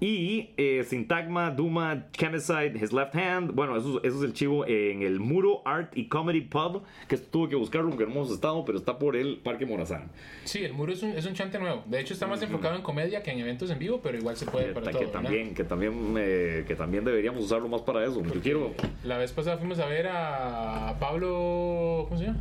Y 0.00 0.50
eh, 0.56 0.84
Syntagma, 0.84 1.50
Duma, 1.50 2.06
Chemicide, 2.12 2.78
His 2.80 2.92
Left 2.92 3.16
Hand. 3.16 3.52
Bueno, 3.52 3.76
eso, 3.76 4.02
eso 4.04 4.18
es 4.18 4.22
el 4.22 4.32
chivo 4.32 4.64
en 4.66 5.02
el 5.02 5.18
Muro 5.18 5.62
Art 5.64 5.96
y 5.96 6.06
Comedy 6.06 6.42
Pub, 6.42 6.82
que 7.08 7.16
tuve 7.16 7.48
que 7.48 7.56
buscarlo 7.56 7.90
porque 7.90 8.04
no 8.04 8.12
hemos 8.12 8.30
estado, 8.30 8.64
pero 8.64 8.78
está 8.78 8.98
por 8.98 9.16
el 9.16 9.38
Parque 9.38 9.66
Morazán. 9.66 10.10
Sí, 10.44 10.64
el 10.64 10.72
muro 10.72 10.92
es 10.92 11.02
un, 11.02 11.10
es 11.10 11.26
un 11.26 11.34
chante 11.34 11.58
nuevo. 11.58 11.82
De 11.86 12.00
hecho, 12.00 12.14
está 12.14 12.26
más 12.26 12.40
enfocado 12.42 12.76
en 12.76 12.82
comedia 12.82 13.22
que 13.22 13.32
en 13.32 13.40
eventos 13.40 13.70
en 13.70 13.78
vivo, 13.78 14.00
pero 14.02 14.16
igual 14.16 14.36
se 14.36 14.46
puede 14.46 14.72
para 14.72 14.90
todo. 14.90 15.00
que 15.00 15.06
también, 15.08 15.54
que, 15.54 15.64
también, 15.64 16.14
eh, 16.16 16.64
que 16.66 16.76
también 16.76 17.04
deberíamos 17.04 17.44
usarlo 17.44 17.68
más 17.68 17.82
para 17.82 18.04
eso. 18.04 18.22
Yo 18.22 18.40
quiero. 18.40 18.74
La 19.02 19.18
vez 19.18 19.32
pasada 19.32 19.58
fuimos 19.58 19.80
a 19.80 19.86
ver 19.86 20.06
a 20.08 20.96
Pablo. 21.00 22.06
¿Cómo 22.08 22.18
se 22.18 22.26
llama? 22.26 22.38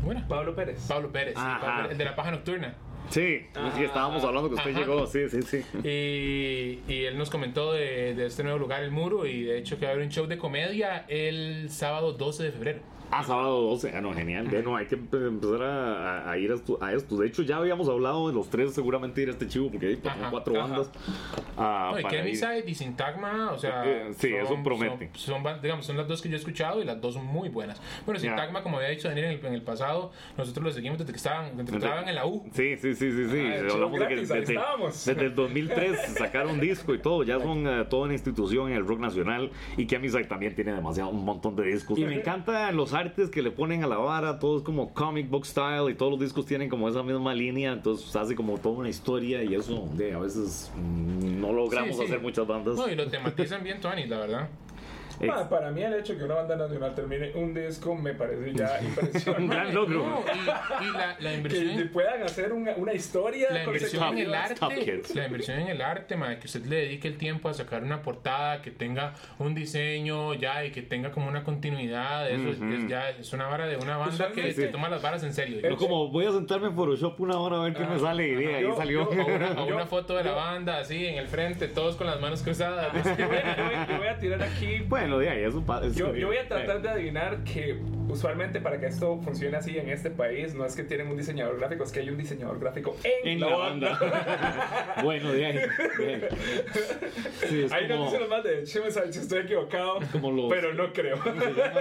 ¿Cómo 0.00 0.12
era? 0.12 0.26
Pablo 0.26 0.54
Pérez. 0.54 0.86
Pablo 0.88 1.10
Pérez. 1.12 1.34
Pablo 1.34 1.60
Pérez, 1.60 1.92
el 1.92 1.98
de 1.98 2.04
la 2.04 2.16
paja 2.16 2.30
nocturna. 2.30 2.74
Sí, 3.10 3.46
sí, 3.76 3.84
estábamos 3.84 4.24
hablando 4.24 4.48
que 4.48 4.56
usted 4.56 4.70
Ajá. 4.70 4.80
llegó. 4.80 5.06
Sí, 5.06 5.28
sí, 5.28 5.42
sí. 5.42 5.62
Y, 5.84 6.92
y 6.92 7.04
él 7.04 7.16
nos 7.18 7.30
comentó 7.30 7.72
de, 7.72 8.14
de 8.14 8.26
este 8.26 8.42
nuevo 8.42 8.58
lugar, 8.58 8.82
El 8.82 8.90
Muro, 8.90 9.26
y 9.26 9.42
de 9.42 9.58
hecho 9.58 9.78
que 9.78 9.84
va 9.84 9.90
a 9.92 9.94
haber 9.94 10.04
un 10.06 10.10
show 10.10 10.26
de 10.26 10.38
comedia 10.38 11.04
el 11.08 11.70
sábado 11.70 12.12
12 12.12 12.42
de 12.44 12.52
febrero. 12.52 12.78
Ah, 13.10 13.22
sábado 13.22 13.60
12. 13.62 13.92
Ah, 13.96 14.00
no, 14.00 14.12
genial. 14.12 14.48
Bueno, 14.48 14.76
hay 14.76 14.86
que 14.86 14.98
empe- 14.98 15.28
empezar 15.28 15.62
a, 15.62 16.30
a- 16.30 16.38
ir 16.38 16.50
a 16.50 16.54
esto, 16.56 16.78
a 16.82 16.92
esto. 16.92 17.16
De 17.16 17.28
hecho, 17.28 17.42
ya 17.42 17.58
habíamos 17.58 17.88
hablado 17.88 18.26
de 18.28 18.34
los 18.34 18.48
tres 18.50 18.74
seguramente 18.74 19.22
ir 19.22 19.28
a 19.28 19.32
este 19.32 19.46
chivo 19.46 19.70
porque 19.70 19.86
hay 19.88 19.96
pues, 19.96 20.12
Ajá, 20.14 20.30
cuatro 20.30 20.54
ajá. 20.60 20.66
bandas. 20.68 20.90
ah, 21.56 21.90
No, 21.92 22.00
y. 22.00 22.04
Chemicide 22.10 22.64
y 22.66 22.74
Syntagma, 22.74 23.52
o 23.52 23.58
sea, 23.58 23.84
Eh, 23.86 24.12
sí, 24.16 24.32
eso 24.34 24.56
promete. 24.64 25.10
Son, 25.14 25.42
son 25.44 25.62
digamos, 25.62 25.86
son 25.86 25.96
las 25.96 26.08
dos 26.08 26.20
que 26.22 26.28
yo 26.28 26.34
he 26.34 26.38
escuchado 26.38 26.82
y 26.82 26.84
las 26.84 27.00
dos 27.00 27.14
son 27.14 27.24
muy 27.26 27.48
buenas. 27.50 27.80
Bueno, 28.04 28.18
Ya. 28.20 28.30
Syntagma, 28.30 28.62
como 28.62 28.78
había 28.78 28.88
dicho 28.88 29.08
Daniel 29.08 29.26
en 29.26 29.38
el, 29.38 29.46
en 29.46 29.54
el 29.54 29.62
pasado, 29.62 30.10
nosotros 30.36 30.64
lo 30.64 30.72
seguimos 30.72 30.98
desde 30.98 31.12
que 31.12 31.16
estaban, 31.18 31.56
desde 31.56 31.70
que 31.70 31.76
estaban 31.78 32.08
en 32.08 32.14
la 32.16 32.26
U. 32.26 32.42
Sí, 32.52 32.76
sí, 32.78 32.94
sí, 32.94 33.12
sí, 33.12 33.28
sí. 33.30 33.40
Ah, 33.46 33.60
Hablamos 33.72 34.00
de 34.00 34.06
que 34.08 34.14
ahí 34.14 34.20
desde, 34.20 34.58
desde 35.06 35.24
el 35.26 35.34
2003 35.34 36.14
sacaron 36.18 36.58
disco 36.58 36.94
y 36.94 36.98
todo. 36.98 37.22
Ya 37.22 37.38
son 37.38 37.66
eh, 37.68 37.84
toda 37.88 38.04
una 38.04 38.14
institución 38.14 38.70
en 38.70 38.76
el 38.78 38.86
rock 38.86 38.98
nacional. 39.00 39.50
Y 39.76 39.86
Chemicide 39.86 40.24
también 40.24 40.54
tiene 40.54 40.72
demasiado, 40.72 41.10
un 41.10 41.24
montón 41.24 41.54
de 41.56 41.64
discos. 41.64 41.98
Y 41.98 42.04
me 42.04 42.14
encantan 42.16 42.74
los 42.76 42.92
artes 43.04 43.30
que 43.30 43.42
le 43.42 43.50
ponen 43.50 43.84
a 43.84 43.86
la 43.86 43.96
vara. 43.98 44.38
Todo 44.38 44.58
es 44.58 44.62
como 44.62 44.92
comic 44.92 45.28
book 45.30 45.46
style 45.46 45.90
y 45.90 45.94
todos 45.94 46.10
los 46.12 46.20
discos 46.20 46.46
tienen 46.46 46.68
como 46.68 46.88
esa 46.88 47.02
misma 47.02 47.34
línea. 47.34 47.72
Entonces 47.72 48.14
hace 48.16 48.34
como 48.34 48.58
toda 48.58 48.76
una 48.78 48.88
historia 48.88 49.42
y 49.44 49.54
eso 49.54 49.88
de, 49.94 50.12
a 50.14 50.18
veces 50.18 50.70
mm, 50.76 51.40
no 51.40 51.52
logramos 51.52 51.96
Sí, 51.96 52.00
sí. 52.00 52.04
hacer 52.06 52.20
muchas 52.20 52.46
bandas. 52.46 52.76
No, 52.76 52.88
y 52.88 52.94
lo 52.94 53.08
tematizan 53.08 53.62
bien, 53.62 53.80
Tony, 53.80 54.06
la 54.06 54.18
verdad. 54.18 54.48
Para 55.48 55.70
mí 55.70 55.82
el 55.82 55.94
hecho 55.94 56.16
que 56.16 56.24
una 56.24 56.34
banda 56.34 56.56
nacional 56.56 56.94
termine 56.94 57.32
un 57.34 57.54
disco 57.54 57.94
me 57.94 58.14
parece 58.14 58.52
ya 58.54 58.78
Un 58.80 58.86
impresionante. 58.86 59.54
gran 59.54 59.74
logro. 59.74 60.04
No, 60.06 60.24
y, 60.80 60.84
y 60.84 60.92
la, 60.92 61.16
la 61.20 61.34
inversión 61.34 61.76
que 61.76 61.82
en- 61.82 61.92
puedan 61.92 62.22
hacer 62.22 62.52
una, 62.52 62.72
una 62.76 62.92
historia 62.92 63.48
la 63.50 63.64
inversión 63.64 64.04
en 64.18 64.18
el 64.26 64.34
arte, 64.34 65.04
la 65.14 65.26
inversión 65.26 65.58
en 65.60 65.68
el 65.68 65.80
arte, 65.82 66.16
ma, 66.16 66.38
que 66.38 66.46
usted 66.46 66.64
le 66.66 66.76
dedique 66.76 67.08
el 67.08 67.16
tiempo 67.18 67.48
a 67.48 67.54
sacar 67.54 67.82
una 67.82 68.02
portada, 68.02 68.60
que 68.62 68.70
tenga 68.70 69.14
un 69.38 69.54
diseño 69.54 70.34
ya 70.34 70.64
y 70.64 70.70
que 70.72 70.82
tenga 70.82 71.10
como 71.10 71.28
una 71.28 71.44
continuidad, 71.44 72.30
eso 72.30 72.48
es- 72.50 72.60
es, 72.60 72.88
ya 72.88 73.10
es 73.10 73.32
una 73.32 73.46
vara 73.46 73.66
de 73.66 73.76
una 73.76 73.96
banda 73.96 74.30
que 74.32 74.52
toma 74.72 74.88
las 74.88 75.02
varas 75.02 75.22
en 75.22 75.32
serio. 75.32 75.60
No 75.68 75.76
como 75.76 76.08
voy 76.10 76.26
a 76.26 76.32
sentarme 76.32 76.68
en 76.68 76.74
Photoshop 76.74 77.20
una 77.20 77.38
hora 77.38 77.56
a 77.58 77.64
ver 77.64 77.74
qué 77.74 77.84
me 77.84 77.98
sale 77.98 78.28
y 78.28 78.34
de 78.34 78.54
ahí 78.56 78.62
Yo- 78.62 78.76
salió. 78.76 79.12
yo- 79.14 79.26
una, 79.26 79.66
Yo- 79.66 79.86
foto 79.86 80.16
de 80.16 80.24
la 80.24 80.32
banda 80.32 80.78
así 80.78 81.06
en 81.06 81.18
el 81.18 81.28
frente, 81.28 81.68
todos 81.68 81.96
con 81.96 82.06
las 82.06 82.20
manos 82.20 82.42
cruzadas. 82.42 82.92
Yo 83.18 83.28
voy, 83.28 83.36
yo 83.36 83.64
voy- 83.64 83.86
yo 83.88 83.98
voy 83.98 84.08
a 84.08 84.18
tirar 84.18 84.42
aquí 84.42 84.78
bueno, 84.88 85.03
de 85.18 85.28
ahí 85.28 85.42
es 85.44 85.54
un 85.54 85.64
pa- 85.64 85.84
es- 85.84 85.94
Yo, 85.94 86.14
yo 86.14 86.26
voy 86.28 86.36
a 86.38 86.48
tratar 86.48 86.82
de 86.82 86.88
adivinar 86.88 87.42
que 87.44 87.78
usualmente 88.08 88.60
para 88.60 88.78
que 88.78 88.86
esto 88.86 89.20
funcione 89.22 89.56
así 89.56 89.76
en 89.78 89.88
este 89.88 90.10
país 90.10 90.54
no 90.54 90.64
es 90.64 90.74
que 90.76 90.82
tienen 90.84 91.08
un 91.08 91.16
diseñador 91.16 91.58
gráfico, 91.58 91.84
es 91.84 91.92
que 91.92 92.00
hay 92.00 92.08
un 92.10 92.16
diseñador 92.18 92.58
gráfico 92.60 92.96
en, 93.04 93.28
en 93.28 93.40
la, 93.40 93.50
la 93.50 93.56
banda. 93.56 93.98
banda. 93.98 94.94
bueno, 95.02 95.32
de 95.32 95.46
ahí. 95.46 95.54
de 95.98 96.14
ahí. 96.14 96.22
Sí, 97.48 97.66
como, 97.88 98.10
más 98.28 98.44
de 98.44 98.64
Chemo 98.64 98.90
Sánchez, 98.90 99.22
estoy 99.22 99.40
equivocado, 99.42 99.98
como 100.12 100.30
los- 100.30 100.50
pero 100.50 100.74
no 100.74 100.92
creo. 100.92 101.16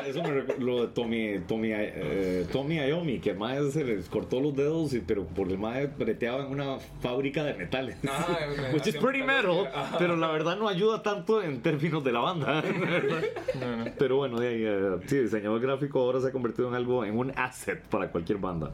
eso 0.06 0.22
me 0.24 0.44
lo 0.64 0.82
de 0.82 0.94
Tommy, 0.94 1.40
Tommy, 1.48 1.70
eh, 1.74 2.46
Tommy 2.52 2.78
Iommi, 2.78 3.20
que 3.20 3.34
mae 3.34 3.72
se 3.72 3.84
les 3.84 4.10
cortó 4.10 4.40
los 4.40 4.56
dedos, 4.56 4.94
y, 4.94 5.00
pero 5.00 5.26
por 5.26 5.50
el 5.50 5.58
mae 5.58 5.88
breteaba 5.88 6.46
en 6.46 6.52
una 6.52 6.78
fábrica 7.02 7.44
de 7.44 7.54
metales. 7.54 7.98
Ah, 8.08 8.38
Which 8.74 8.88
is 8.88 8.96
pretty 8.98 9.22
metal, 9.24 9.70
pero 9.98 10.16
la 10.16 10.28
verdad 10.32 10.58
no 10.58 10.68
ayuda 10.68 11.02
tanto 11.04 11.42
en 11.42 11.62
términos 11.62 12.04
de 12.04 12.12
la 12.12 12.20
banda. 12.20 12.62
¿verdad? 12.62 13.24
No, 13.60 13.78
no. 13.78 13.86
Pero 13.98 14.18
bueno, 14.18 14.40
de 14.40 14.48
ahí, 14.48 14.64
eh, 14.66 14.98
sí, 15.06 15.18
diseñador 15.20 15.60
gráfico 15.62 16.00
se 16.22 16.28
ha 16.28 16.32
convertido 16.32 16.68
en 16.70 16.76
algo, 16.76 17.06
en 17.06 17.18
un 17.18 17.32
asset 17.38 17.82
para 17.88 18.10
cualquier 18.12 18.38
banda 18.38 18.72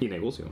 y 0.00 0.08
negocio. 0.08 0.46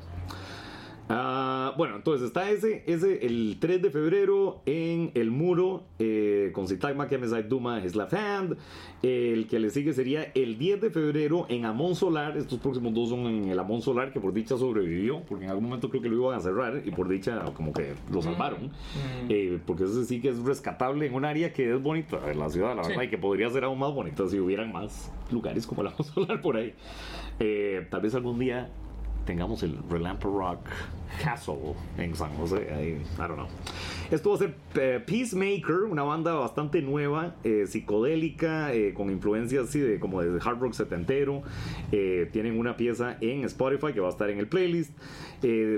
Ah, 1.12 1.75
bueno, 1.77 1.96
entonces 1.96 2.29
está 2.29 2.49
ese, 2.51 2.85
ese 2.87 3.27
el 3.27 3.57
3 3.59 3.83
de 3.83 3.90
febrero 3.90 4.62
en 4.64 5.11
el 5.14 5.33
muro 5.33 5.83
eh, 5.99 6.51
con 6.55 6.68
Sitagma, 6.68 7.09
Kemesai 7.09 7.49
Duma, 7.49 7.81
Left 7.81 8.14
Hand. 8.14 8.57
El 9.03 9.49
que 9.49 9.59
le 9.59 9.70
sigue 9.70 9.92
sería 9.92 10.31
el 10.35 10.57
10 10.57 10.81
de 10.83 10.90
febrero 10.90 11.46
en 11.49 11.64
Amon 11.64 11.96
Solar. 11.96 12.37
Estos 12.37 12.61
próximos 12.61 12.94
dos 12.94 13.09
son 13.09 13.27
en 13.27 13.49
el 13.49 13.59
Amon 13.59 13.83
Solar, 13.83 14.12
que 14.12 14.20
por 14.20 14.33
dicha 14.33 14.57
sobrevivió, 14.57 15.23
porque 15.29 15.44
en 15.46 15.51
algún 15.51 15.64
momento 15.64 15.90
creo 15.90 16.01
que 16.01 16.09
lo 16.09 16.16
iban 16.16 16.37
a 16.38 16.40
cerrar 16.40 16.81
y 16.85 16.90
por 16.92 17.09
dicha 17.09 17.44
como 17.55 17.73
que 17.73 17.94
lo 18.12 18.23
salvaron. 18.23 18.70
Eh, 19.29 19.59
porque 19.66 19.85
ese 19.85 20.05
sí 20.05 20.20
que 20.20 20.29
es 20.29 20.38
rescatable 20.44 21.07
en 21.07 21.14
un 21.14 21.25
área 21.25 21.53
que 21.53 21.75
es 21.75 21.83
bonita 21.83 22.20
la 22.35 22.49
ciudad, 22.51 22.77
la 22.77 22.85
Sí. 22.85 22.90
verdad, 22.90 23.03
y 23.05 23.09
que 23.09 23.18
podría 23.18 23.51
ser 23.51 23.64
aún 23.64 23.79
más 23.81 23.92
bonita 23.92 24.29
si 24.29 24.38
hubieran 24.38 24.73
más 24.73 25.12
lugares 25.33 25.66
como 25.66 25.83
el 25.83 25.88
Amon 25.88 26.05
Solar 26.05 26.40
por 26.40 26.57
ahí. 26.57 26.73
Eh, 27.40 27.87
tal 27.90 28.01
vez 28.03 28.14
algún 28.14 28.38
día 28.38 28.70
tengamos 29.31 29.62
el 29.62 29.79
Relampa 29.88 30.25
Rock 30.29 30.59
Castle 31.23 31.75
en 31.99 32.16
San 32.16 32.35
José. 32.37 32.66
Ahí, 32.75 32.88
I 33.14 33.19
don't 33.19 33.35
know. 33.35 33.47
Esto 34.11 34.31
va 34.31 34.35
a 34.35 34.38
ser 34.38 34.57
eh, 34.75 35.01
Peacemaker, 35.07 35.85
una 35.88 36.03
banda 36.03 36.35
bastante 36.35 36.83
nueva, 36.83 37.37
eh, 37.45 37.64
psicodélica, 37.69 38.75
eh, 38.75 38.93
con 38.93 39.09
influencias 39.09 39.69
así 39.69 39.79
de 39.79 40.01
como 40.01 40.21
de 40.21 40.40
hard 40.45 40.59
rock 40.59 40.73
setentero. 40.73 41.45
Eh, 41.93 42.29
tienen 42.33 42.59
una 42.59 42.77
pieza 42.77 43.19
en 43.21 43.45
Spotify 43.45 43.93
que 43.93 44.01
va 44.01 44.09
a 44.09 44.11
estar 44.11 44.29
en 44.31 44.40
el 44.40 44.49
playlist. 44.49 44.99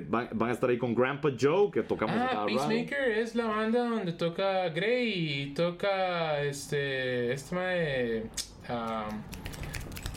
Van, 0.08 0.30
van 0.32 0.48
a 0.48 0.52
estar 0.52 0.70
ahí 0.70 0.78
con 0.78 0.94
Grandpa 0.94 1.28
Joe, 1.38 1.70
que 1.70 1.82
tocamos 1.82 2.16
Ah. 2.18 2.46
Peacemaker 2.46 3.18
es 3.18 3.34
la 3.34 3.44
banda 3.46 3.84
donde 3.84 4.12
toca 4.12 4.70
Grey 4.70 5.42
y 5.42 5.54
toca 5.54 6.40
este. 6.42 7.34
Este 7.34 7.54
mae. 7.54 8.22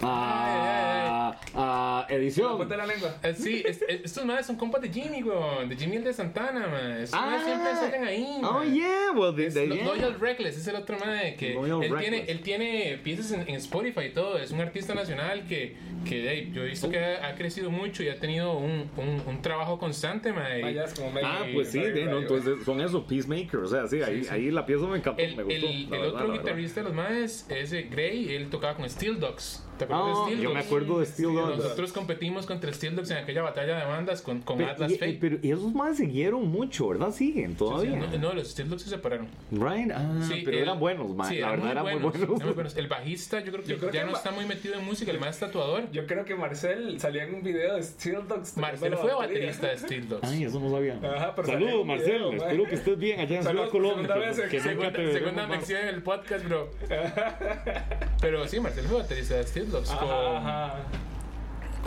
Ah, 0.05 1.35
Ah, 1.57 2.05
ah, 2.05 2.07
edición. 2.09 2.57
Ponte 2.57 2.75
la 2.77 2.85
lengua. 2.85 3.15
eh, 3.23 3.33
sí, 3.33 3.63
es- 3.65 3.81
es- 3.87 4.01
estos 4.05 4.25
madres 4.25 4.45
son 4.45 4.55
compas 4.57 4.81
de 4.81 4.89
Jimmy, 4.89 5.23
weón. 5.23 5.67
De 5.69 5.75
Jimmy 5.75 5.95
el 5.97 6.03
de 6.03 6.13
Santana, 6.13 6.67
man. 6.67 6.91
Estos 7.01 7.19
Ah. 7.21 7.41
siempre 7.43 7.71
salen 7.73 8.03
ahí, 8.03 8.37
Oh, 8.43 8.53
man. 8.59 8.73
yeah. 8.73 9.11
Well, 9.15 9.35
de- 9.35 9.65
Lo- 9.67 9.75
yeah. 9.75 9.85
Loyal 9.85 10.19
Reckless 10.19 10.57
es 10.57 10.67
el 10.67 10.75
otro 10.75 10.97
mae 10.99 11.35
que 11.35 11.53
Loyal 11.53 11.83
él 11.83 11.89
tiene, 11.97 12.17
Reckless. 12.17 12.29
él 12.29 12.41
tiene 12.41 12.99
piezas 13.03 13.31
en, 13.31 13.41
en 13.47 13.55
Spotify 13.55 14.01
y 14.07 14.09
todo. 14.11 14.37
Es 14.37 14.51
un 14.51 14.61
artista 14.61 14.93
nacional 14.93 15.45
que, 15.47 15.75
que 16.07 16.29
hey, 16.29 16.51
yo 16.53 16.63
he 16.63 16.67
visto 16.67 16.89
que 16.89 16.99
ha, 16.99 17.27
ha 17.27 17.35
crecido 17.35 17.71
mucho 17.71 18.03
y 18.03 18.09
ha 18.09 18.19
tenido 18.19 18.57
un, 18.57 18.89
un, 18.97 19.23
un 19.25 19.41
trabajo 19.41 19.79
constante, 19.79 20.31
mae. 20.33 20.61
Vaya, 20.61 20.83
es 20.85 20.93
como 20.93 21.11
medio- 21.11 21.27
Ah, 21.27 21.45
pues 21.53 21.69
sí, 21.71 21.79
de, 21.79 22.05
no, 22.05 22.19
entonces 22.19 22.63
son 22.65 22.81
eso, 22.81 23.05
Peacemaker, 23.07 23.61
o 23.61 23.67
sea, 23.67 23.87
sí, 23.87 24.01
ahí, 24.01 24.27
ahí 24.29 24.51
la 24.51 24.65
pieza 24.65 24.85
me 24.85 24.97
encantó, 24.97 25.21
El, 25.21 25.35
me 25.35 25.43
gustó. 25.43 25.55
el, 25.67 25.89
la 25.89 25.95
el 25.95 26.01
verdad, 26.01 26.07
otro 26.07 26.19
la 26.19 26.25
verdad. 26.33 26.43
guitarrista 26.43 26.81
de 26.81 26.83
los 26.85 26.93
maes 26.93 27.45
es 27.49 27.73
eh, 27.73 27.87
Gray, 27.89 28.35
él 28.35 28.49
tocaba 28.49 28.75
con 28.75 28.89
Steel 28.89 29.19
Dogs. 29.19 29.61
¿Te 29.77 29.85
Steel 30.25 30.41
yo 30.41 30.53
me 30.53 30.59
acuerdo 30.59 30.99
de 30.99 31.05
Steel 31.05 31.33
Dogs. 31.33 31.57
Nosotros 31.57 31.91
competimos 31.93 32.45
contra 32.45 32.71
Steel 32.73 32.95
Dogs 32.95 33.11
en 33.11 33.17
aquella 33.17 33.41
batalla 33.41 33.77
de 33.79 33.85
bandas 33.85 34.21
con, 34.21 34.41
con 34.41 34.57
Pero, 34.57 34.71
Atlas 34.71 34.91
y, 34.91 34.95
Fate. 34.97 35.17
pero 35.19 35.37
y 35.41 35.51
esos 35.51 35.73
más 35.73 35.97
siguieron 35.97 36.47
mucho, 36.47 36.87
¿verdad? 36.89 37.11
Siguen 37.11 37.51
Sí, 37.51 37.57
todavía. 37.57 37.95
no, 37.95 38.17
no, 38.17 38.33
los 38.33 38.49
Steel 38.51 38.69
Dogs 38.69 38.83
se 38.83 38.89
separaron. 38.89 39.27
Right? 39.51 39.91
Ah, 39.93 40.19
Sí, 40.27 40.41
pero 40.43 40.57
el- 40.57 40.63
eran 40.63 40.79
buenos, 40.79 41.15
man. 41.15 41.29
sí, 41.29 41.39
la 41.39 41.51
verdad 41.51 41.71
eran 41.71 41.83
muy 41.83 41.93
buenos. 41.93 42.15
eran 42.15 42.29
muy 42.45 42.53
buenos. 42.53 42.75
El 42.77 42.87
bajista, 42.87 43.39
yo 43.41 43.51
creo 43.51 43.63
que 43.63 43.69
Yo 43.71 43.77
creo 43.77 43.91
ya 43.91 44.01
que 44.05 44.11
no 44.11 44.15
está 44.17 44.31
muy 44.31 44.45
metido 44.45 44.75
en 44.75 44.85
música, 44.85 45.11
el 45.11 45.19
más 45.19 45.39
tatuador. 45.39 45.89
Yo 45.91 46.05
creo 46.05 46.25
que 46.25 46.35
Marcel 46.35 46.99
salía 46.99 47.23
en 47.23 47.35
un 47.35 47.43
video 47.43 47.75
de 47.75 47.83
Steel 47.83 48.27
Dogs. 48.27 48.57
Marcel 48.57 48.95
fue 48.97 49.13
baterista 49.13 49.67
de 49.67 49.77
Steel 49.77 50.09
Dogs. 50.09 50.27
Ay, 50.27 50.43
eso 50.45 50.59
no 50.59 50.69
sabía. 50.71 50.95
Ajá, 51.03 51.35
Saludos, 51.45 51.85
Marcel. 51.85 52.11
video, 52.13 52.31
man. 52.31 52.41
Espero 52.41 52.63
que 52.65 52.75
estés 52.75 52.97
bien 52.97 53.19
allá 53.19 53.37
en 53.37 53.43
Ciudad 53.43 53.69
Colombia. 53.69 54.33
segunda 54.33 55.47
mención 55.47 55.81
en 55.81 55.87
el 55.95 56.01
podcast, 56.03 56.45
bro. 56.45 56.69
Pero 58.21 58.47
sí, 58.47 58.59
Marcel 58.59 58.85
fue 58.85 58.97
baterista 59.01 59.35
de 59.35 59.43
Steel 59.43 59.69
Dogs 59.71 59.74
con, 59.83 60.09
Ajá, 60.09 60.37
ajá. 60.67 60.75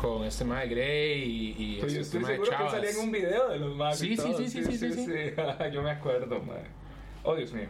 con 0.01 0.25
este 0.25 0.45
mae 0.45 0.69
Gray 0.69 1.23
y, 1.23 1.55
y 1.59 1.77
Pues 1.81 1.93
este 1.95 2.03
estoy 2.03 2.21
mae 2.21 2.33
seguro 2.33 2.51
que 2.51 2.55
él 2.55 2.59
Chavas. 2.61 2.73
salía 2.73 2.91
en 2.91 2.99
un 2.99 3.13
video 3.13 3.49
de 3.49 3.59
los 3.59 3.77
más. 3.77 3.99
Sí, 3.99 4.17
sí, 4.17 4.33
sí, 4.37 4.49
sí, 4.49 4.65
sí, 4.65 4.79
sí, 4.79 4.93
sí. 4.93 5.13
yo 5.73 5.83
me 5.83 5.91
acuerdo, 5.91 6.41
man. 6.41 6.59
Oh, 7.23 7.35
Dios 7.35 7.53
mío. 7.53 7.69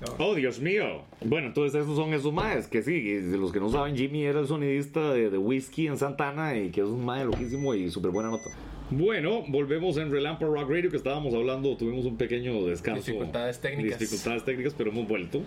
No. 0.00 0.26
Oh, 0.26 0.34
Dios 0.34 0.60
mío. 0.60 1.02
Bueno, 1.24 1.48
entonces 1.48 1.82
esos 1.82 1.96
son 1.96 2.14
esos 2.14 2.32
maes 2.32 2.68
que 2.68 2.82
sí, 2.82 3.00
de 3.00 3.36
los 3.36 3.50
que 3.52 3.58
no 3.58 3.68
saben, 3.68 3.96
Jimmy 3.96 4.22
era 4.24 4.38
el 4.40 4.46
sonidista 4.46 5.12
de, 5.12 5.28
de 5.28 5.38
Whiskey 5.38 5.88
en 5.88 5.96
Santana 5.98 6.56
y 6.56 6.70
que 6.70 6.82
es 6.82 6.86
un 6.86 7.04
mae 7.04 7.24
loquísimo 7.24 7.74
y 7.74 7.90
súper 7.90 8.12
buena 8.12 8.30
nota. 8.30 8.48
Bueno, 8.90 9.42
volvemos 9.48 9.96
en 9.98 10.10
Relampa 10.10 10.46
Rock 10.46 10.70
Radio 10.70 10.88
que 10.90 10.96
estábamos 10.96 11.34
hablando, 11.34 11.76
tuvimos 11.76 12.06
un 12.06 12.16
pequeño 12.16 12.64
descanso. 12.66 13.04
Dificultades 13.04 13.60
técnicas. 13.60 13.98
Dificultades 13.98 14.44
técnicas, 14.44 14.74
pero 14.78 14.90
hemos 14.90 15.06
vuelto. 15.08 15.42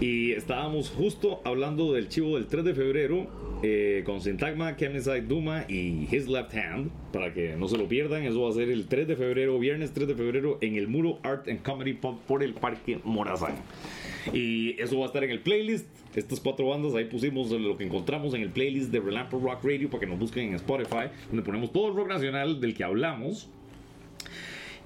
Y 0.00 0.30
estábamos 0.30 0.90
justo 0.90 1.40
hablando 1.44 1.92
del 1.92 2.08
chivo 2.08 2.36
del 2.36 2.46
3 2.46 2.64
de 2.64 2.74
febrero 2.74 3.26
eh, 3.64 4.04
con 4.06 4.20
Syntagma, 4.20 4.76
Chemicide 4.76 5.22
Duma 5.22 5.64
y 5.68 6.06
His 6.08 6.28
Left 6.28 6.54
Hand. 6.54 6.92
Para 7.12 7.34
que 7.34 7.56
no 7.56 7.66
se 7.66 7.76
lo 7.76 7.88
pierdan, 7.88 8.22
eso 8.22 8.42
va 8.42 8.50
a 8.50 8.52
ser 8.52 8.70
el 8.70 8.86
3 8.86 9.08
de 9.08 9.16
febrero, 9.16 9.58
viernes 9.58 9.92
3 9.92 10.06
de 10.06 10.14
febrero, 10.14 10.58
en 10.60 10.76
el 10.76 10.86
Muro 10.86 11.18
Art 11.24 11.48
and 11.48 11.62
Comedy 11.62 11.94
Pub 11.94 12.20
por 12.28 12.44
el 12.44 12.54
Parque 12.54 13.00
Morazán. 13.02 13.56
Y 14.32 14.80
eso 14.80 15.00
va 15.00 15.06
a 15.06 15.08
estar 15.08 15.24
en 15.24 15.30
el 15.30 15.40
playlist. 15.40 15.88
Estas 16.14 16.38
cuatro 16.38 16.68
bandas, 16.68 16.94
ahí 16.94 17.06
pusimos 17.06 17.50
lo 17.50 17.76
que 17.76 17.84
encontramos 17.84 18.34
en 18.34 18.42
el 18.42 18.50
playlist 18.50 18.92
de 18.92 19.00
Relampo 19.00 19.40
Rock 19.40 19.64
Radio 19.64 19.90
para 19.90 20.00
que 20.00 20.06
nos 20.06 20.18
busquen 20.20 20.50
en 20.50 20.54
Spotify, 20.54 21.08
donde 21.28 21.42
ponemos 21.42 21.72
todo 21.72 21.88
el 21.88 21.96
rock 21.96 22.08
nacional 22.08 22.60
del 22.60 22.74
que 22.74 22.84
hablamos. 22.84 23.50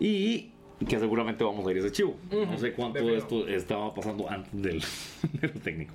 Y 0.00 0.51
que 0.88 0.98
seguramente 0.98 1.44
vamos 1.44 1.66
a 1.66 1.70
ir 1.70 1.78
a 1.78 1.80
ese 1.80 1.92
chivo. 1.92 2.16
No 2.30 2.58
sé 2.58 2.72
cuánto 2.72 3.04
De 3.04 3.16
esto 3.16 3.46
estaba 3.48 3.94
pasando 3.94 4.28
antes 4.28 4.50
del, 4.52 4.82
técnico. 5.62 5.94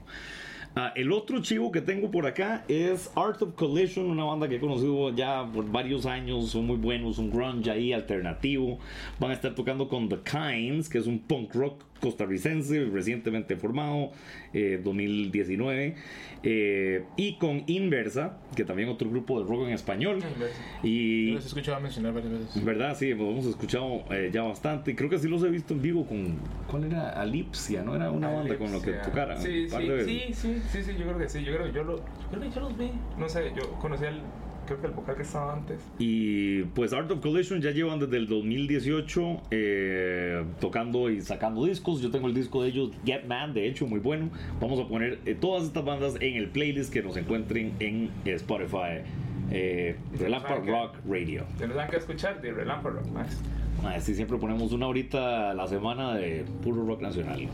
Ah, 0.75 0.93
el 0.95 1.11
otro 1.11 1.41
chivo 1.41 1.71
que 1.71 1.81
tengo 1.81 2.11
por 2.11 2.27
acá 2.27 2.63
es 2.67 3.09
Art 3.15 3.41
of 3.41 3.55
Collision, 3.55 4.05
una 4.05 4.25
banda 4.25 4.47
que 4.47 4.57
he 4.57 4.59
conocido 4.59 5.09
ya 5.09 5.43
por 5.51 5.71
varios 5.71 6.05
años, 6.05 6.51
son 6.51 6.67
muy 6.67 6.77
buenos, 6.77 7.17
un 7.17 7.31
grunge 7.31 7.71
ahí 7.71 7.93
alternativo. 7.93 8.77
Van 9.19 9.31
a 9.31 9.33
estar 9.33 9.55
tocando 9.55 9.87
con 9.87 10.07
The 10.07 10.19
Kinds, 10.19 10.87
que 10.87 10.99
es 10.99 11.07
un 11.07 11.17
punk 11.17 11.55
rock 11.55 11.83
costarricense 11.99 12.85
recientemente 12.85 13.55
formado, 13.55 14.11
eh, 14.53 14.79
2019, 14.83 15.95
eh, 16.43 17.03
y 17.15 17.37
con 17.37 17.63
Inversa, 17.67 18.37
que 18.55 18.63
también 18.63 18.89
otro 18.89 19.09
grupo 19.09 19.41
de 19.41 19.49
rock 19.49 19.67
en 19.67 19.73
español. 19.73 20.19
Yo 20.19 20.87
Y 20.87 21.31
los 21.31 21.43
he 21.45 21.47
escuchado 21.47 21.79
mencionar 21.81 22.13
varias 22.13 22.33
veces. 22.33 22.63
¿Verdad? 22.63 22.95
Sí, 22.97 23.09
los 23.09 23.19
hemos 23.19 23.45
escuchado 23.45 24.03
eh, 24.11 24.29
ya 24.31 24.43
bastante. 24.43 24.95
Creo 24.95 25.09
que 25.09 25.19
sí 25.19 25.27
los 25.27 25.43
he 25.43 25.49
visto 25.49 25.73
en 25.73 25.81
vivo 25.81 26.05
con. 26.05 26.37
¿Cuál 26.69 26.85
era? 26.85 27.09
Alipsia, 27.09 27.83
¿no? 27.83 27.95
Era 27.95 28.11
una 28.11 28.29
banda 28.29 28.57
con 28.57 28.71
lo 28.71 28.81
que 28.81 28.93
tocaran. 28.93 29.41
Sí, 29.41 29.67
sí, 29.69 30.33
sí, 30.33 30.61
sí, 30.71 30.83
sí, 30.83 30.91
yo 30.97 31.05
creo 31.05 31.17
que 31.17 31.29
sí. 31.29 31.43
Yo 31.43 31.53
creo 31.53 31.67
que 31.67 31.73
yo, 31.73 31.83
lo, 31.83 31.97
yo 31.97 32.29
creo 32.29 32.41
que 32.41 32.49
yo 32.51 32.61
los 32.61 32.77
vi. 32.77 32.91
No 33.17 33.27
sé, 33.27 33.51
yo 33.55 33.71
conocí 33.79 34.05
al. 34.05 34.21
Creo 34.67 34.79
que 34.81 34.87
el 34.87 34.93
vocal 34.93 35.15
que 35.15 35.21
estaba 35.23 35.53
antes. 35.53 35.79
Y 35.97 36.63
pues 36.75 36.93
Art 36.93 37.09
of 37.09 37.21
Collision 37.21 37.61
ya 37.61 37.71
llevan 37.71 37.99
desde 37.99 38.17
el 38.17 38.27
2018 38.27 39.41
eh, 39.49 40.43
tocando 40.59 41.09
y 41.09 41.21
sacando 41.21 41.65
discos. 41.65 42.01
Yo 42.01 42.11
tengo 42.11 42.27
el 42.27 42.33
disco 42.33 42.61
de 42.63 42.69
ellos, 42.69 42.91
Get 43.05 43.25
Man, 43.25 43.53
de 43.53 43.67
hecho, 43.67 43.87
muy 43.87 43.99
bueno. 43.99 44.29
Vamos 44.61 44.79
a 44.79 44.87
poner 44.87 45.19
eh, 45.25 45.35
todas 45.35 45.63
estas 45.63 45.83
bandas 45.83 46.15
en 46.19 46.35
el 46.35 46.49
playlist 46.49 46.91
que 46.93 47.01
nos 47.01 47.17
encuentren 47.17 47.73
en 47.79 48.11
Spotify. 48.25 49.01
Eh, 49.49 49.95
Relampa 50.19 50.61
que- 50.61 50.69
Rock 50.69 50.95
Radio. 51.09 51.45
Dan 51.57 51.89
que 51.89 51.95
escuchar 51.97 52.41
de 52.41 52.51
Relámpago, 52.51 53.01
Max. 53.13 53.41
Ah, 53.83 53.99
sí, 53.99 54.13
siempre 54.15 54.37
ponemos 54.37 54.71
una 54.73 54.87
horita 54.87 55.51
a 55.51 55.53
la 55.53 55.67
semana 55.67 56.15
de 56.15 56.43
puro 56.63 56.85
rock 56.85 57.01
nacional. 57.01 57.47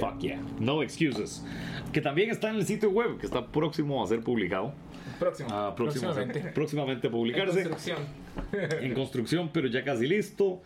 Fuck 0.00 0.18
yeah. 0.20 0.40
No 0.60 0.82
excuses. 0.82 1.44
Que 1.92 2.00
también 2.00 2.30
está 2.30 2.50
en 2.50 2.56
el 2.56 2.66
sitio 2.66 2.90
web, 2.90 3.18
que 3.18 3.26
está 3.26 3.46
próximo 3.46 4.02
a 4.02 4.06
ser 4.06 4.20
publicado. 4.20 4.72
Próximo. 5.18 5.48
Ah, 5.52 5.74
próximo 5.76 6.04
Próximamente. 6.12 6.52
próximamente 6.52 7.06
a 7.06 7.10
En 7.10 7.12
publicarse. 7.12 7.54
construcción. 7.64 7.98
en 8.82 8.94
construcción, 8.94 9.50
pero 9.52 9.68
ya 9.68 9.82
casi 9.84 10.06
listo. 10.06 10.60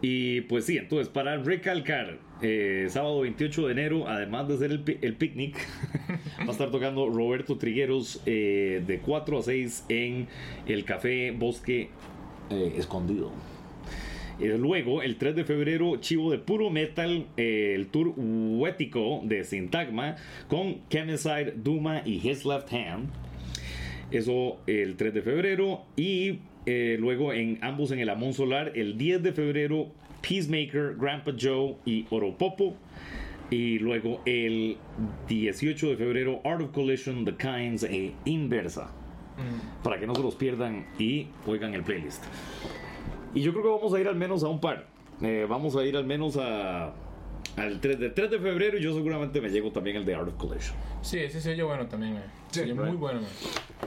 Y 0.00 0.42
pues 0.42 0.64
sí, 0.66 0.78
entonces 0.78 1.08
para 1.08 1.36
recalcar, 1.38 2.18
eh, 2.42 2.86
sábado 2.90 3.20
28 3.20 3.66
de 3.66 3.72
enero, 3.72 4.08
además 4.08 4.48
de 4.48 4.58
ser 4.58 4.70
el, 4.70 4.98
el 5.02 5.14
picnic, 5.14 5.56
va 6.40 6.44
a 6.48 6.50
estar 6.52 6.70
tocando 6.70 7.08
Roberto 7.08 7.56
Trigueros 7.58 8.22
eh, 8.26 8.82
de 8.86 8.98
4 9.00 9.38
a 9.38 9.42
6 9.42 9.84
en 9.88 10.28
el 10.66 10.84
Café 10.84 11.32
Bosque 11.32 11.90
eh, 12.50 12.74
Escondido. 12.76 13.32
Eh, 14.38 14.56
luego, 14.58 15.00
el 15.02 15.16
3 15.16 15.34
de 15.34 15.44
febrero, 15.44 15.96
Chivo 15.96 16.30
de 16.30 16.36
Puro 16.38 16.68
Metal, 16.68 17.26
eh, 17.38 17.72
el 17.74 17.86
tour 17.86 18.12
huético 18.16 19.22
de 19.24 19.44
Sintagma 19.44 20.16
con 20.46 20.86
Chemicide, 20.90 21.54
Duma 21.56 22.02
y 22.04 22.16
His 22.28 22.44
Left 22.44 22.70
Hand. 22.72 23.08
Eso 24.10 24.58
el 24.66 24.96
3 24.96 25.14
de 25.14 25.22
febrero. 25.22 25.82
Y 25.96 26.40
eh, 26.66 26.96
luego 26.98 27.32
en 27.32 27.58
ambos 27.62 27.90
en 27.90 28.00
el 28.00 28.08
Amón 28.08 28.34
Solar, 28.34 28.72
el 28.74 28.98
10 28.98 29.22
de 29.22 29.32
febrero, 29.32 29.88
Peacemaker, 30.26 30.96
Grandpa 30.96 31.32
Joe 31.38 31.76
y 31.84 32.06
Oropopo. 32.10 32.74
Y 33.50 33.78
luego 33.78 34.22
el 34.26 34.76
18 35.28 35.90
de 35.90 35.96
febrero, 35.96 36.40
Art 36.44 36.62
of 36.62 36.72
Collision, 36.72 37.24
The 37.24 37.36
Kinds 37.36 37.84
e 37.84 38.12
Inversa. 38.24 38.92
Para 39.82 40.00
que 40.00 40.06
no 40.06 40.14
se 40.14 40.22
los 40.22 40.34
pierdan 40.34 40.86
y 40.98 41.28
oigan 41.46 41.74
el 41.74 41.82
playlist. 41.82 42.24
Y 43.34 43.42
yo 43.42 43.52
creo 43.52 43.64
que 43.64 43.70
vamos 43.70 43.92
a 43.92 44.00
ir 44.00 44.08
al 44.08 44.16
menos 44.16 44.42
a 44.42 44.48
un 44.48 44.60
par. 44.60 44.86
Eh, 45.20 45.46
vamos 45.48 45.76
a 45.76 45.84
ir 45.84 45.96
al 45.96 46.04
menos 46.04 46.36
a. 46.38 46.94
Al 47.56 47.80
3 47.80 47.98
de, 47.98 48.10
3 48.10 48.30
de 48.30 48.38
febrero 48.38 48.78
y 48.78 48.82
yo 48.82 48.94
seguramente 48.94 49.40
me 49.40 49.48
llego 49.48 49.70
también 49.72 49.96
el 49.96 50.04
de 50.04 50.14
Art 50.14 50.28
of 50.28 50.34
Collision. 50.34 50.76
Sí, 51.02 51.18
ese 51.18 51.40
se 51.40 51.52
oye 51.52 51.62
bueno 51.62 51.86
también, 51.86 52.14
man. 52.14 52.24
Se 52.50 52.62
oye 52.62 52.74
muy 52.74 52.84
right. 52.90 52.98
bueno, 52.98 53.20
man. 53.22 53.30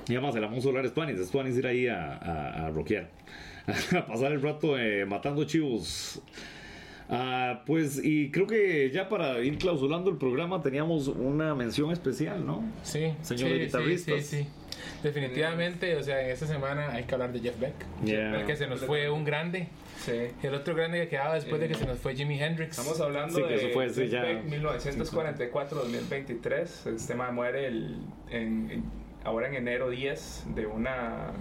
Y 0.08 0.14
además, 0.14 0.36
el 0.36 0.44
Amon 0.44 0.62
Solar 0.62 0.86
es 0.86 0.94
Tuanis, 0.94 1.20
es 1.20 1.30
Tuanis 1.30 1.56
ir 1.56 1.68
ahí 1.68 1.88
a, 1.88 2.16
a, 2.16 2.66
a 2.66 2.70
rockear, 2.72 3.10
a 3.96 4.06
pasar 4.06 4.32
el 4.32 4.42
rato 4.42 4.78
eh, 4.78 5.06
matando 5.06 5.44
chivos. 5.44 6.22
Ah, 7.12 7.64
pues, 7.66 8.00
y 8.04 8.30
creo 8.30 8.46
que 8.46 8.92
ya 8.92 9.10
para 9.10 9.40
ir 9.40 9.58
clausurando 9.58 10.12
el 10.12 10.18
programa 10.18 10.62
teníamos 10.62 11.08
una 11.08 11.56
mención 11.56 11.92
especial, 11.92 12.46
¿no? 12.46 12.64
Sí, 12.84 13.14
Señores 13.24 13.58
sí, 13.58 13.66
guitarristas. 13.66 14.16
Sí, 14.26 14.38
sí, 14.38 14.44
sí. 14.44 14.50
Definitivamente, 15.02 15.96
o 15.96 16.04
sea, 16.04 16.24
en 16.24 16.30
esta 16.32 16.46
semana 16.46 16.92
hay 16.92 17.06
que 17.06 17.14
hablar 17.16 17.32
de 17.34 17.40
Jeff 17.40 17.60
Beck. 17.60 17.74
Yeah. 18.06 18.46
Que 18.46 18.56
se 18.56 18.68
nos 18.68 18.82
fue 18.82 19.10
un 19.10 19.26
grande. 19.26 19.68
Sí. 20.06 20.28
El 20.44 20.54
otro 20.56 20.74
grande 20.76 21.02
que 21.02 21.10
quedaba 21.10 21.36
después 21.36 21.60
de 21.60 21.68
que 21.68 21.76
se 21.76 21.86
nos 21.86 22.00
fue 22.00 22.16
Jimi 22.16 22.42
Hendrix. 22.42 22.78
Estamos 22.78 23.00
hablando 23.02 23.36
Sí, 23.36 23.42
que 23.44 23.50
de 23.50 23.56
eso 23.56 23.68
fue 23.74 23.90
Jeff 23.90 24.10
ya- 24.10 24.22
Beck, 24.22 24.46
1944-2023. 24.46 26.86
El 26.88 27.08
tema 27.08 27.32
muere 27.32 27.68
el, 27.68 27.98
en, 28.30 28.72
en- 28.72 28.84
ahora 29.24 29.48
en 29.48 29.56
enero 29.56 29.90
10 29.90 30.46
de 30.56 30.66
una... 30.68 31.32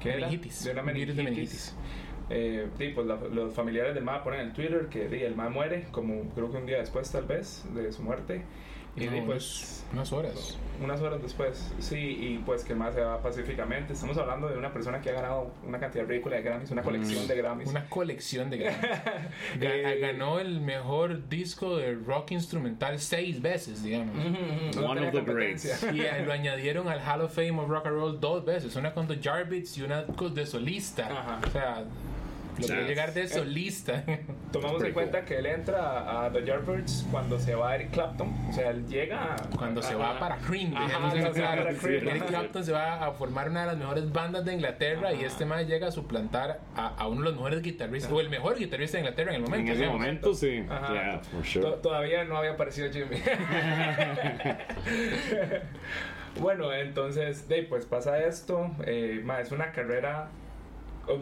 ¿qué 0.00 0.10
era? 0.10 0.20
Meningitis. 0.26 0.64
De 0.64 0.72
una 0.72 0.82
Un 0.82 0.92
virus 0.94 1.16
de 1.16 1.22
meningitis. 1.22 1.74
Eh, 2.30 2.66
sí, 2.78 2.88
pues 2.94 3.06
la- 3.06 3.16
los 3.16 3.54
familiares 3.54 3.94
del 3.94 4.04
MA 4.04 4.22
ponen 4.24 4.40
en 4.40 4.52
Twitter 4.52 4.86
que 4.90 5.08
di, 5.08 5.22
el 5.22 5.36
MA 5.36 5.48
muere, 5.48 5.84
como 5.92 6.22
creo 6.34 6.50
que 6.50 6.56
un 6.56 6.66
día 6.66 6.78
después 6.78 7.10
tal 7.12 7.24
vez 7.24 7.64
de 7.74 7.92
su 7.92 8.02
muerte. 8.02 8.42
Y 8.96 9.06
No, 9.06 9.26
pues 9.26 9.84
unas 9.92 10.10
horas. 10.12 10.58
unas 10.82 11.00
horas 11.00 11.22
después, 11.22 11.72
sí, 11.78 11.96
y 11.98 12.38
pues 12.44 12.64
que 12.64 12.74
MA 12.74 12.92
se 12.92 13.00
va 13.02 13.22
pacíficamente. 13.22 13.92
Estamos 13.92 14.16
hablando 14.18 14.48
de 14.48 14.56
una 14.58 14.72
persona 14.72 15.00
que 15.00 15.10
ha 15.10 15.12
ganado 15.12 15.52
una 15.66 15.78
cantidad 15.78 16.06
ridícula 16.06 16.36
de 16.36 16.42
Grammys, 16.42 16.70
una 16.70 16.82
colección 16.82 17.26
de 17.28 17.36
Grammys. 17.36 17.68
Mm. 17.68 17.70
Una 17.70 17.88
colección 17.88 18.50
de 18.50 18.58
Grammys. 18.58 18.80
Eh, 19.60 19.98
Ganó 20.00 20.38
el 20.40 20.60
mejor 20.60 21.28
disco 21.28 21.76
de 21.76 21.94
rock 21.94 22.32
instrumental 22.32 22.98
seis 22.98 23.40
veces, 23.40 23.82
digamos. 23.82 24.14
Ujú, 24.16 24.80
no 24.80 24.86
One 24.90 25.06
of 25.08 25.12
the 25.14 25.20
greats. 25.32 25.82
Y 25.94 26.00
eh, 26.00 26.22
lo 26.26 26.32
añadieron 26.32 26.88
al 26.88 27.00
Hall 27.00 27.20
of 27.22 27.34
Fame 27.34 27.58
of 27.60 27.68
Rock 27.68 27.86
and 27.86 27.96
Roll 27.96 28.20
dos 28.20 28.44
veces, 28.44 28.74
una 28.76 28.92
con 28.94 29.06
The 29.06 29.18
Jarbeats 29.22 29.76
y 29.78 29.82
una 29.82 30.04
con- 30.06 30.34
de 30.34 30.46
solista. 30.46 31.06
Ajá. 31.06 31.40
O 31.46 31.50
sea, 31.50 31.84
logró 32.58 32.80
Yes. 32.80 32.88
llegar 32.88 33.12
de 33.12 33.28
solista. 33.28 34.02
Tomamos 34.52 34.82
en 34.84 34.92
cuenta 34.92 35.24
que 35.24 35.38
él 35.38 35.46
entra 35.46 36.24
a 36.26 36.32
The 36.32 36.44
Yardbirds 36.44 37.06
cuando 37.10 37.38
se 37.38 37.54
va 37.54 37.74
Eric 37.74 37.90
Clapton. 37.90 38.32
O 38.48 38.52
sea, 38.52 38.70
él 38.70 38.86
llega. 38.86 39.34
a- 39.34 39.36
Cuando 39.56 39.82
se 39.82 39.94
a- 39.94 39.96
va 39.96 40.18
para 40.18 40.36
Cream, 40.38 40.74
Ajá, 40.76 41.08
eso 41.14 41.34
se 41.34 41.42
va 41.42 41.56
para 41.56 41.74
Cream, 41.74 42.08
Eric. 42.08 42.26
Clapton 42.26 42.64
se 42.64 42.72
va 42.72 43.06
a 43.06 43.12
formar 43.12 43.50
una 43.50 43.60
de 43.62 43.66
las 43.66 43.76
mejores 43.76 44.10
bandas 44.12 44.44
de 44.44 44.54
Inglaterra 44.54 45.12
y 45.12 45.24
este 45.24 45.44
man 45.44 45.66
llega 45.66 45.88
a 45.88 45.90
suplantar 45.90 46.60
a, 46.74 46.88
a 46.88 47.08
uno 47.08 47.20
de 47.20 47.24
los 47.26 47.34
mejores 47.36 47.62
guitarristas, 47.62 48.10
o 48.12 48.20
el 48.20 48.30
mejor 48.30 48.56
guitarrista 48.58 48.98
de 48.98 49.02
Inglaterra 49.04 49.30
en 49.30 49.36
el 49.36 49.42
momento. 49.42 49.62
En 49.66 49.72
ese 49.72 49.78
digamos. 49.80 50.00
momento, 50.00 50.34
sí. 50.34 50.64
Ajá. 50.68 50.92
Yeah, 50.92 51.18
for 51.20 51.44
sure. 51.44 51.70
Todavía 51.82 52.24
no 52.24 52.36
había 52.36 52.52
aparecido 52.52 52.90
Jimmy. 52.90 53.16
bueno, 56.40 56.72
entonces, 56.72 57.48
de, 57.48 57.62
pues 57.62 57.86
pasa 57.86 58.18
esto. 58.24 58.70
Eh, 58.86 59.20
ma, 59.24 59.40
es 59.40 59.52
una 59.52 59.72
carrera 59.72 60.28
eh, 60.28 60.45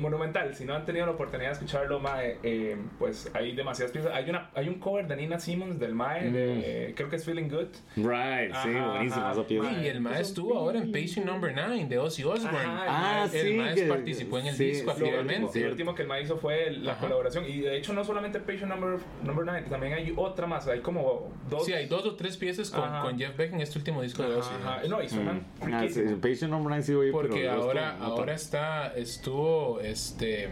monumental. 0.00 0.54
Si 0.54 0.64
no 0.64 0.74
han 0.74 0.84
tenido 0.84 1.06
la 1.06 1.12
oportunidad 1.12 1.48
de 1.48 1.52
escucharlo, 1.54 2.00
ma, 2.00 2.24
eh, 2.24 2.38
eh, 2.42 2.76
pues 2.98 3.30
hay 3.34 3.54
demasiadas 3.54 3.92
piezas. 3.92 4.12
Hay, 4.12 4.28
una, 4.30 4.50
hay 4.54 4.68
un 4.68 4.74
cover 4.80 5.06
de 5.06 5.16
Nina 5.16 5.38
Simmons 5.38 5.78
del 5.78 5.94
Mae, 5.94 6.30
de- 6.30 6.92
creo 6.96 7.08
que 7.08 7.16
es 7.16 7.24
Feeling 7.24 7.48
Good. 7.48 7.68
Right, 7.96 8.52
sí, 8.62 8.70
Ajá, 8.76 8.90
buenísima 8.92 9.22
ajá. 9.30 9.32
esa 9.32 9.46
pieza. 9.46 9.72
Y 9.82 9.86
el 9.88 10.00
maestro 10.00 10.22
estuvo 10.24 10.58
ahora 10.58 10.78
en 10.78 10.92
Patient 10.92 11.26
Number 11.26 11.52
9 11.54 11.86
de 11.88 11.98
Ozzy 11.98 12.24
Osbourne. 12.24 12.58
Ajá, 12.58 12.84
Ah, 13.24 13.28
el 13.32 13.46
sí, 13.48 13.54
maestro 13.56 13.84
que- 13.84 13.90
participó 13.92 14.38
en 14.38 14.46
el 14.46 14.54
sí, 14.54 14.64
disco 14.66 14.92
sí, 14.94 15.00
Lo 15.00 15.06
activamente. 15.06 15.44
último, 15.44 15.64
lo 15.64 15.70
último 15.70 15.94
que 15.94 16.02
el 16.02 16.08
Mae 16.08 16.22
hizo 16.22 16.36
fue 16.38 16.70
la 16.70 16.92
Ajá. 16.92 17.00
colaboración. 17.00 17.44
Y 17.48 17.60
de 17.60 17.76
hecho, 17.76 17.92
no 17.92 18.04
solamente 18.04 18.40
Patient 18.40 18.68
Number, 18.68 18.98
number 19.22 19.44
9, 19.44 19.66
también 19.68 19.92
hay 19.94 20.12
otra 20.16 20.46
más. 20.46 20.66
Hay 20.68 20.80
como 20.80 21.32
dos. 21.50 21.64
Sí, 21.66 21.72
hay 21.72 21.86
dos 21.86 22.04
o 22.06 22.14
tres 22.16 22.36
piezas 22.36 22.70
con, 22.70 22.88
con 23.02 23.18
Jeff 23.18 23.36
Beck 23.36 23.52
en 23.52 23.60
este 23.60 23.78
último 23.78 24.02
disco 24.02 24.22
de 24.22 24.34
Ozzy. 24.36 24.50
Ajá, 24.62 24.80
¿no? 24.88 25.02
Y 25.02 25.08
suenan 25.08 25.46
Ah, 25.60 25.84
sí. 25.88 26.02
Patient 26.20 26.50
Number 26.50 26.68
9 26.68 26.82
sí 26.82 26.92
pero 26.94 27.12
Porque 27.12 27.42
el 27.44 27.50
resto 27.50 27.62
ahora, 27.64 27.96
ahora 28.00 28.34
está, 28.34 28.94
estuvo, 28.94 29.73
este, 29.80 30.48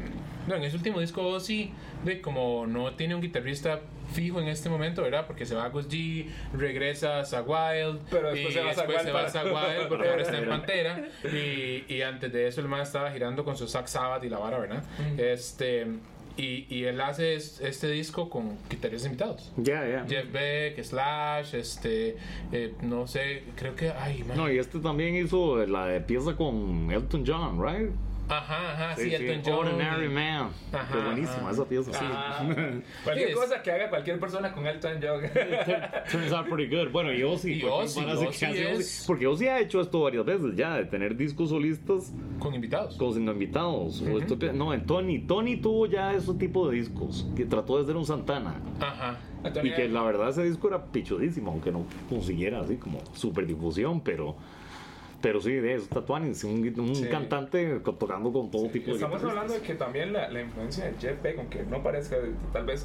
no, 0.47 0.55
en 0.57 0.63
ese 0.65 0.77
último 0.77 1.01
disco 1.01 1.23
Ozzy, 1.27 1.71
de 2.05 2.21
como 2.21 2.67
no 2.67 2.95
tiene 2.95 3.15
un 3.15 3.21
guitarrista 3.21 3.81
fijo 4.13 4.41
en 4.41 4.49
este 4.49 4.69
momento, 4.69 5.03
¿verdad? 5.03 5.27
Porque 5.27 5.47
se 5.47 5.55
va 5.55 5.65
a 5.65 5.69
Gus 5.69 5.89
G, 5.89 6.27
regresa 6.53 7.21
a 7.21 7.43
Wild, 7.43 8.01
Pero 8.11 8.31
después 8.33 8.51
y 8.51 8.53
se 8.53 8.61
va 8.63 8.71
a 8.71 8.75
después 8.75 9.03
se 9.03 9.11
va 9.13 9.21
a 9.23 9.45
Wylde 9.45 9.87
porque 9.89 10.09
ahora 10.09 10.23
está 10.23 10.39
en 10.39 10.49
Pantera, 10.49 11.05
y, 11.33 11.85
y 11.93 12.03
antes 12.03 12.33
de 12.33 12.47
eso 12.49 12.61
el 12.61 12.69
man 12.69 12.81
estaba 12.83 13.11
girando 13.11 13.45
con 13.45 13.57
su 13.57 13.67
Zack 13.69 13.87
Sabbath 13.87 14.25
y 14.25 14.29
la 14.29 14.39
vara, 14.39 14.59
¿verdad? 14.59 14.83
Este, 15.17 15.87
y, 16.37 16.67
y 16.69 16.85
él 16.85 17.01
hace 17.01 17.35
es- 17.35 17.61
este 17.61 17.89
disco 17.91 18.29
con 18.29 18.57
guitarristas 18.71 19.07
invitados. 19.07 19.53
Ya, 19.57 19.87
ya. 19.87 20.05
Jeff 20.09 20.31
Beck, 20.33 20.83
Slash, 20.83 21.55
este, 21.55 22.17
eh, 22.53 22.75
no 22.83 23.07
sé, 23.07 23.45
creo 23.55 23.75
que, 23.77 23.91
ay, 23.91 24.25
man. 24.25 24.37
No, 24.37 24.51
y 24.51 24.59
este 24.59 24.79
también 24.81 25.15
hizo 25.17 25.65
la 25.67 25.87
de 25.87 26.01
pieza 26.01 26.35
con 26.37 26.91
Elton 26.91 27.25
John, 27.27 27.63
right? 27.63 27.91
Ajá, 28.33 28.73
ajá, 28.73 28.97
sí, 28.97 29.15
Elton 29.15 29.43
John. 29.45 29.67
Ordinary 29.69 30.09
Man. 30.09 30.51
Ajá, 30.73 30.89
Qué 30.93 30.99
buenísima 31.05 31.37
ajá. 31.43 31.51
esa 31.51 31.65
pieza. 31.69 31.91
Ah, 32.01 32.39
cualquier 33.05 33.29
Sí, 33.29 33.33
es- 33.33 33.37
cosa 33.37 33.63
que 33.63 33.71
haga 33.73 33.91
cualquier 33.91 34.19
persona 34.21 34.53
con 34.53 34.67
Elton 34.67 35.01
John. 35.03 35.21
Turns 36.11 36.33
out 36.33 36.49
pretty 36.49 36.75
good. 36.75 36.91
Bueno, 36.91 37.13
y 37.13 37.23
Ozzy. 37.23 37.53
Y 37.55 37.61
¿por 37.61 37.71
qué 37.71 37.75
Ozzy, 37.85 38.01
hacer 38.01 38.29
Ozzy 38.29 38.45
es- 38.47 38.79
Ozzy? 38.79 39.07
Porque 39.07 39.27
Ozzy 39.27 39.49
ha 39.49 39.61
hecho 39.61 39.81
esto 39.81 40.01
varias 40.01 40.25
veces 40.25 40.57
ya, 40.57 40.77
de 40.77 40.85
tener 40.87 41.17
discos 41.17 41.51
solistas 41.51 42.13
Con 42.39 42.55
invitados. 42.55 42.97
con 42.97 43.13
siendo 43.13 43.33
invitados. 43.33 44.01
O 44.03 44.19
esto 44.19 44.39
que- 44.39 44.53
no, 44.53 44.73
en 44.73 44.87
Tony. 44.87 45.21
Tony 45.21 45.57
tuvo 45.57 45.87
ya 45.87 46.13
ese 46.15 46.33
tipo 46.35 46.69
de 46.71 46.77
discos, 46.77 47.27
que 47.37 47.45
trató 47.45 47.79
de 47.79 47.85
ser 47.87 47.97
un 47.97 48.07
Santana. 48.07 48.55
Ajá. 48.81 49.19
Y 49.63 49.73
que 49.73 49.89
la 49.89 50.03
verdad 50.05 50.29
ese 50.31 50.45
disco 50.45 50.69
era 50.69 50.85
pichudísimo, 50.87 51.51
aunque 51.51 51.73
no 51.73 51.85
consiguiera 52.09 52.61
así 52.61 52.77
como 52.77 53.01
super 53.15 53.47
difusión, 53.47 54.01
pero... 54.01 54.37
Pero 55.23 55.41
sí, 55.41 55.53
de 55.53 55.75
eso, 55.75 55.87
Tatuanis, 55.87 56.45
un, 56.45 56.79
un 56.81 56.95
Sí. 56.97 57.07
cantante 57.09 57.81
tocando 57.81 58.33
con 58.33 58.51
todo 58.51 58.69
tipo 58.69 58.89
de 58.89 58.95
Estamos 58.97 59.23
hablando 59.25 59.55
de 59.55 59.61
que 59.61 59.75
también 59.75 60.13
la, 60.13 60.29
la 60.29 60.43
influencia 60.43 60.85
de 60.87 60.95
Jeff 60.99 61.23
Beck, 61.23 61.39
aunque 61.39 61.63
no 61.63 61.83
parezca, 61.83 62.17
tal 62.53 62.67
vez 62.67 62.85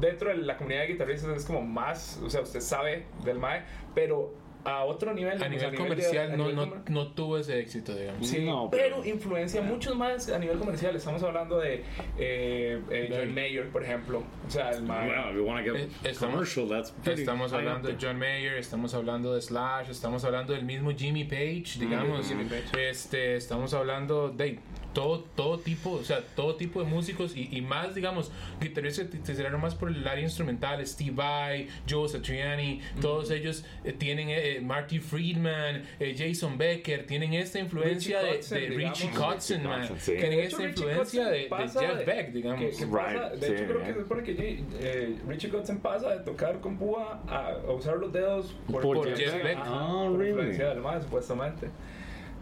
dentro 0.00 0.28
de 0.30 0.36
la 0.36 0.56
comunidad 0.56 0.82
de 0.82 0.88
guitarristas 0.88 1.36
es 1.36 1.44
como 1.44 1.62
más, 1.62 2.20
o 2.24 2.28
sea, 2.30 2.42
usted 2.42 2.60
sabe 2.60 3.04
del 3.24 3.38
MAE, 3.38 3.62
pero 3.94 4.34
a 4.64 4.84
otro 4.84 5.12
nivel. 5.14 5.42
A 5.42 5.48
nivel 5.48 5.70
de- 5.70 5.76
comercial 5.76 6.32
a 6.32 6.36
no, 6.36 6.48
nivel 6.48 6.56
no, 6.56 6.82
no 6.88 7.12
tuvo 7.12 7.38
ese 7.38 7.58
éxito, 7.58 7.94
digamos. 7.94 8.26
Sí, 8.26 8.44
No, 8.44 8.68
pero, 8.70 8.96
pero- 9.00 9.04
influencia 9.06 9.60
muchos 9.62 9.96
más 9.96 10.28
a 10.28 10.38
nivel 10.38 10.58
comercial. 10.58 10.94
Estamos 10.96 11.22
hablando 11.22 11.58
de 11.58 11.82
eh, 12.18 12.80
eh, 12.90 13.08
John 13.10 13.34
Mayer, 13.34 13.68
por 13.70 13.82
ejemplo. 13.82 14.22
O 14.46 14.50
sea, 14.50 14.70
el 14.70 14.84
want 14.88 15.64
to 15.66 15.74
Eh, 15.74 15.88
get 16.02 16.12
estamos- 16.12 16.18
commercial, 16.34 16.68
that's 16.68 16.90
pretty 16.90 17.22
Estamos 17.22 17.52
hablando 17.52 17.88
de. 17.88 17.96
John 18.00 18.18
Mayer, 18.18 18.54
estamos 18.58 18.94
hablando 18.94 19.34
de 19.34 19.42
Slash, 19.42 19.90
estamos 19.90 20.24
hablando 20.24 20.52
del 20.52 20.64
mismo 20.64 20.90
Jimmy 20.92 21.24
Page, 21.24 21.78
digamos. 21.78 22.28
Jimmy 22.28 22.44
Page. 22.44 22.90
Este, 22.90 23.36
estamos 23.36 23.72
hablando 23.74 24.28
de 24.30 24.58
todo, 24.92 25.20
todo 25.36 25.58
tipo, 25.58 25.90
o 25.92 26.04
sea, 26.04 26.20
todo 26.36 26.56
tipo 26.56 26.82
de 26.82 26.86
músicos 26.88 27.36
y, 27.36 27.48
y 27.50 27.60
más, 27.62 27.94
digamos, 27.94 28.30
guitarristas 28.60 29.06
que 29.08 29.18
se 29.24 29.34
tiraron 29.34 29.60
más 29.60 29.74
por 29.74 29.88
el 29.88 30.06
área 30.06 30.22
instrumental, 30.24 30.86
Steve 30.86 31.12
Vai, 31.14 31.68
Joe 31.88 32.08
Satriani, 32.08 32.80
todos 33.00 33.30
ellos 33.30 33.64
eh, 33.84 33.92
tienen 33.92 34.28
eh, 34.30 34.60
Marty 34.62 34.98
Friedman, 34.98 35.82
eh, 36.00 36.14
Jason 36.16 36.58
Becker, 36.58 37.06
tienen 37.06 37.32
esta 37.34 37.58
influencia 37.58 38.20
Richie 38.20 38.30
de, 38.30 38.36
Kotzen, 38.36 38.58
de 38.60 38.76
digamos. 38.76 38.98
Richie 39.00 39.10
Kotzen, 39.18 39.56
Richie 39.58 39.68
man, 39.68 39.88
sí. 40.00 40.12
tienen 40.18 40.40
esta 40.40 40.56
Richie 40.58 40.68
influencia 40.68 41.26
de, 41.28 41.48
Jeff 41.48 42.06
Beck, 42.06 42.32
digamos. 42.32 42.60
que- 42.60 42.70
que 42.76 42.84
Right, 42.84 42.94
pasa- 42.94 43.30
de 43.36 43.46
hecho, 43.46 43.58
sí, 43.58 43.64
creo 43.64 43.82
que 43.82 43.90
es 43.90 44.06
porque 44.08 44.64
eh, 44.80 45.16
Richie 45.26 45.48
Kotzen 45.50 45.78
pasa 45.80 46.10
de 46.10 46.20
tocar 46.24 46.60
con 46.60 46.76
púa 46.76 47.22
a, 47.28 47.56
usar 47.72 47.96
los 47.96 48.12
dedos 48.12 48.54
por, 48.70 48.82
Por 48.82 49.06
Jeff 49.08 49.18
influencia- 49.18 49.42
Beck. 49.42 49.58
Ah, 49.62 50.06
por 50.08 50.18
really? 50.18 50.58
mae, 50.82 51.00
supuestamente. 51.00 51.68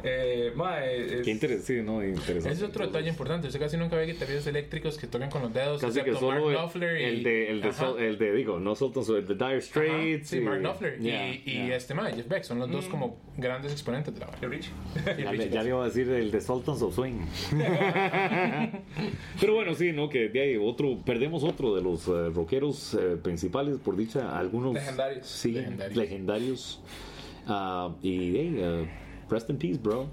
Eh, 0.05 0.53
mae, 0.55 1.19
es- 1.21 1.23
Qué 1.23 1.31
interesante, 1.31 1.77
sí, 1.79 1.83
¿no? 1.83 2.05
Interesante. 2.05 2.49
Ese 2.55 2.65
es 2.65 2.71
otro 2.71 2.87
detalle 2.87 3.09
importante. 3.09 3.47
Usted 3.49 3.61
casi 3.61 3.77
nunca 3.77 3.97
ve 3.97 4.07
guitarristas 4.07 4.47
eléctricos 4.47 4.97
que 4.99 5.07
tocan 5.07 5.31
con 5.31 5.43
los 5.43 5.53
dedos. 5.53 5.81
Casi 5.81 5.95
que 5.95 6.11
excepto 6.11 6.21
solo 6.21 6.51
Mark 6.51 6.71
el, 6.75 6.83
y- 7.01 7.05
el 7.05 7.23
de, 7.23 7.51
el 7.51 7.61
de. 7.63 7.73
Sol- 7.73 8.01
el 8.01 8.19
de, 8.19 8.33
digo, 8.35 8.59
no 8.61 8.75
Sultan, 8.75 9.03
el 9.17 9.27
de 9.27 9.35
Dire 9.35 9.61
Straits. 9.61 10.29
Sí, 10.29 10.39
y- 10.39 10.41
Mark 10.41 10.61
Knopfler 10.61 10.99
y- 11.01 11.05
Yeah, 11.05 11.35
y, 11.35 11.41
yeah. 11.45 11.77
este 11.77 11.95
man, 11.95 12.13
Jeff 12.15 12.29
Beck, 12.29 12.43
son 12.45 12.59
los 12.59 12.71
dos 12.71 12.87
como 12.87 13.19
grandes 13.37 13.73
exponentes 13.73 14.15
de 14.15 14.21
la 14.21 14.27
de 14.27 14.47
banda. 14.47 14.59
Ya, 15.07 15.15
le- 15.15 15.31
Richie 15.33 15.51
ya 15.51 15.63
le 15.63 15.69
iba 15.71 15.83
a 15.83 15.87
decir 15.87 16.09
el 16.09 16.31
de 16.31 16.41
Sultans 16.41 16.83
of 16.83 16.95
Swing. 16.95 17.21
Pero 19.41 19.55
bueno, 19.55 19.75
sí, 19.75 19.93
¿no? 19.93 20.09
Que 20.09 20.29
de 20.29 20.41
ahí 20.41 20.57
otro, 20.57 20.99
perdemos 21.05 21.43
otro 21.45 21.75
de 21.75 21.83
los 21.83 22.07
eh, 22.09 22.31
rockeros 22.35 22.95
eh, 22.95 23.17
principales, 23.23 23.79
por 23.79 23.97
dicha, 23.97 24.39
algunos 24.39 24.75
Legendarios. 24.75 25.27
Sí, 25.27 25.53
Legendarios. 25.53 25.97
legendarios. 25.97 26.81
Ah, 27.47 27.95
y 28.03 28.37
hey, 28.37 28.61
uh, 28.63 28.87
rest 29.31 29.51
in 29.51 29.59
peace, 29.59 29.77
bro. 29.77 30.09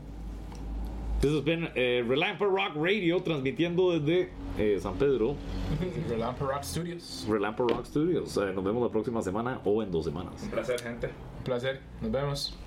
This 1.20 1.32
has 1.32 1.42
been 1.42 1.68
eh, 1.76 2.04
Relampa 2.08 2.46
Rock 2.46 2.74
Radio 2.76 3.20
transmitiendo 3.20 3.92
desde 4.00 4.30
eh, 4.60 4.80
San 4.80 4.96
Pedro, 4.98 5.36
Relampa 6.10 6.46
Rock 6.46 6.64
Studios. 6.64 7.26
Relampa 7.28 7.64
Rock 7.64 7.86
Studios. 7.88 8.38
Eh, 8.38 8.54
nos 8.54 8.64
vemos 8.64 8.84
la 8.84 8.90
próxima 8.90 9.22
semana 9.24 9.60
o 9.66 9.82
en 9.82 9.90
dos 9.90 10.06
semanas. 10.06 10.44
Un 10.44 10.50
placer, 10.52 10.80
gente. 10.80 11.08
Un 11.40 11.44
placer. 11.44 11.82
Nos 12.02 12.12
vemos. 12.12 12.58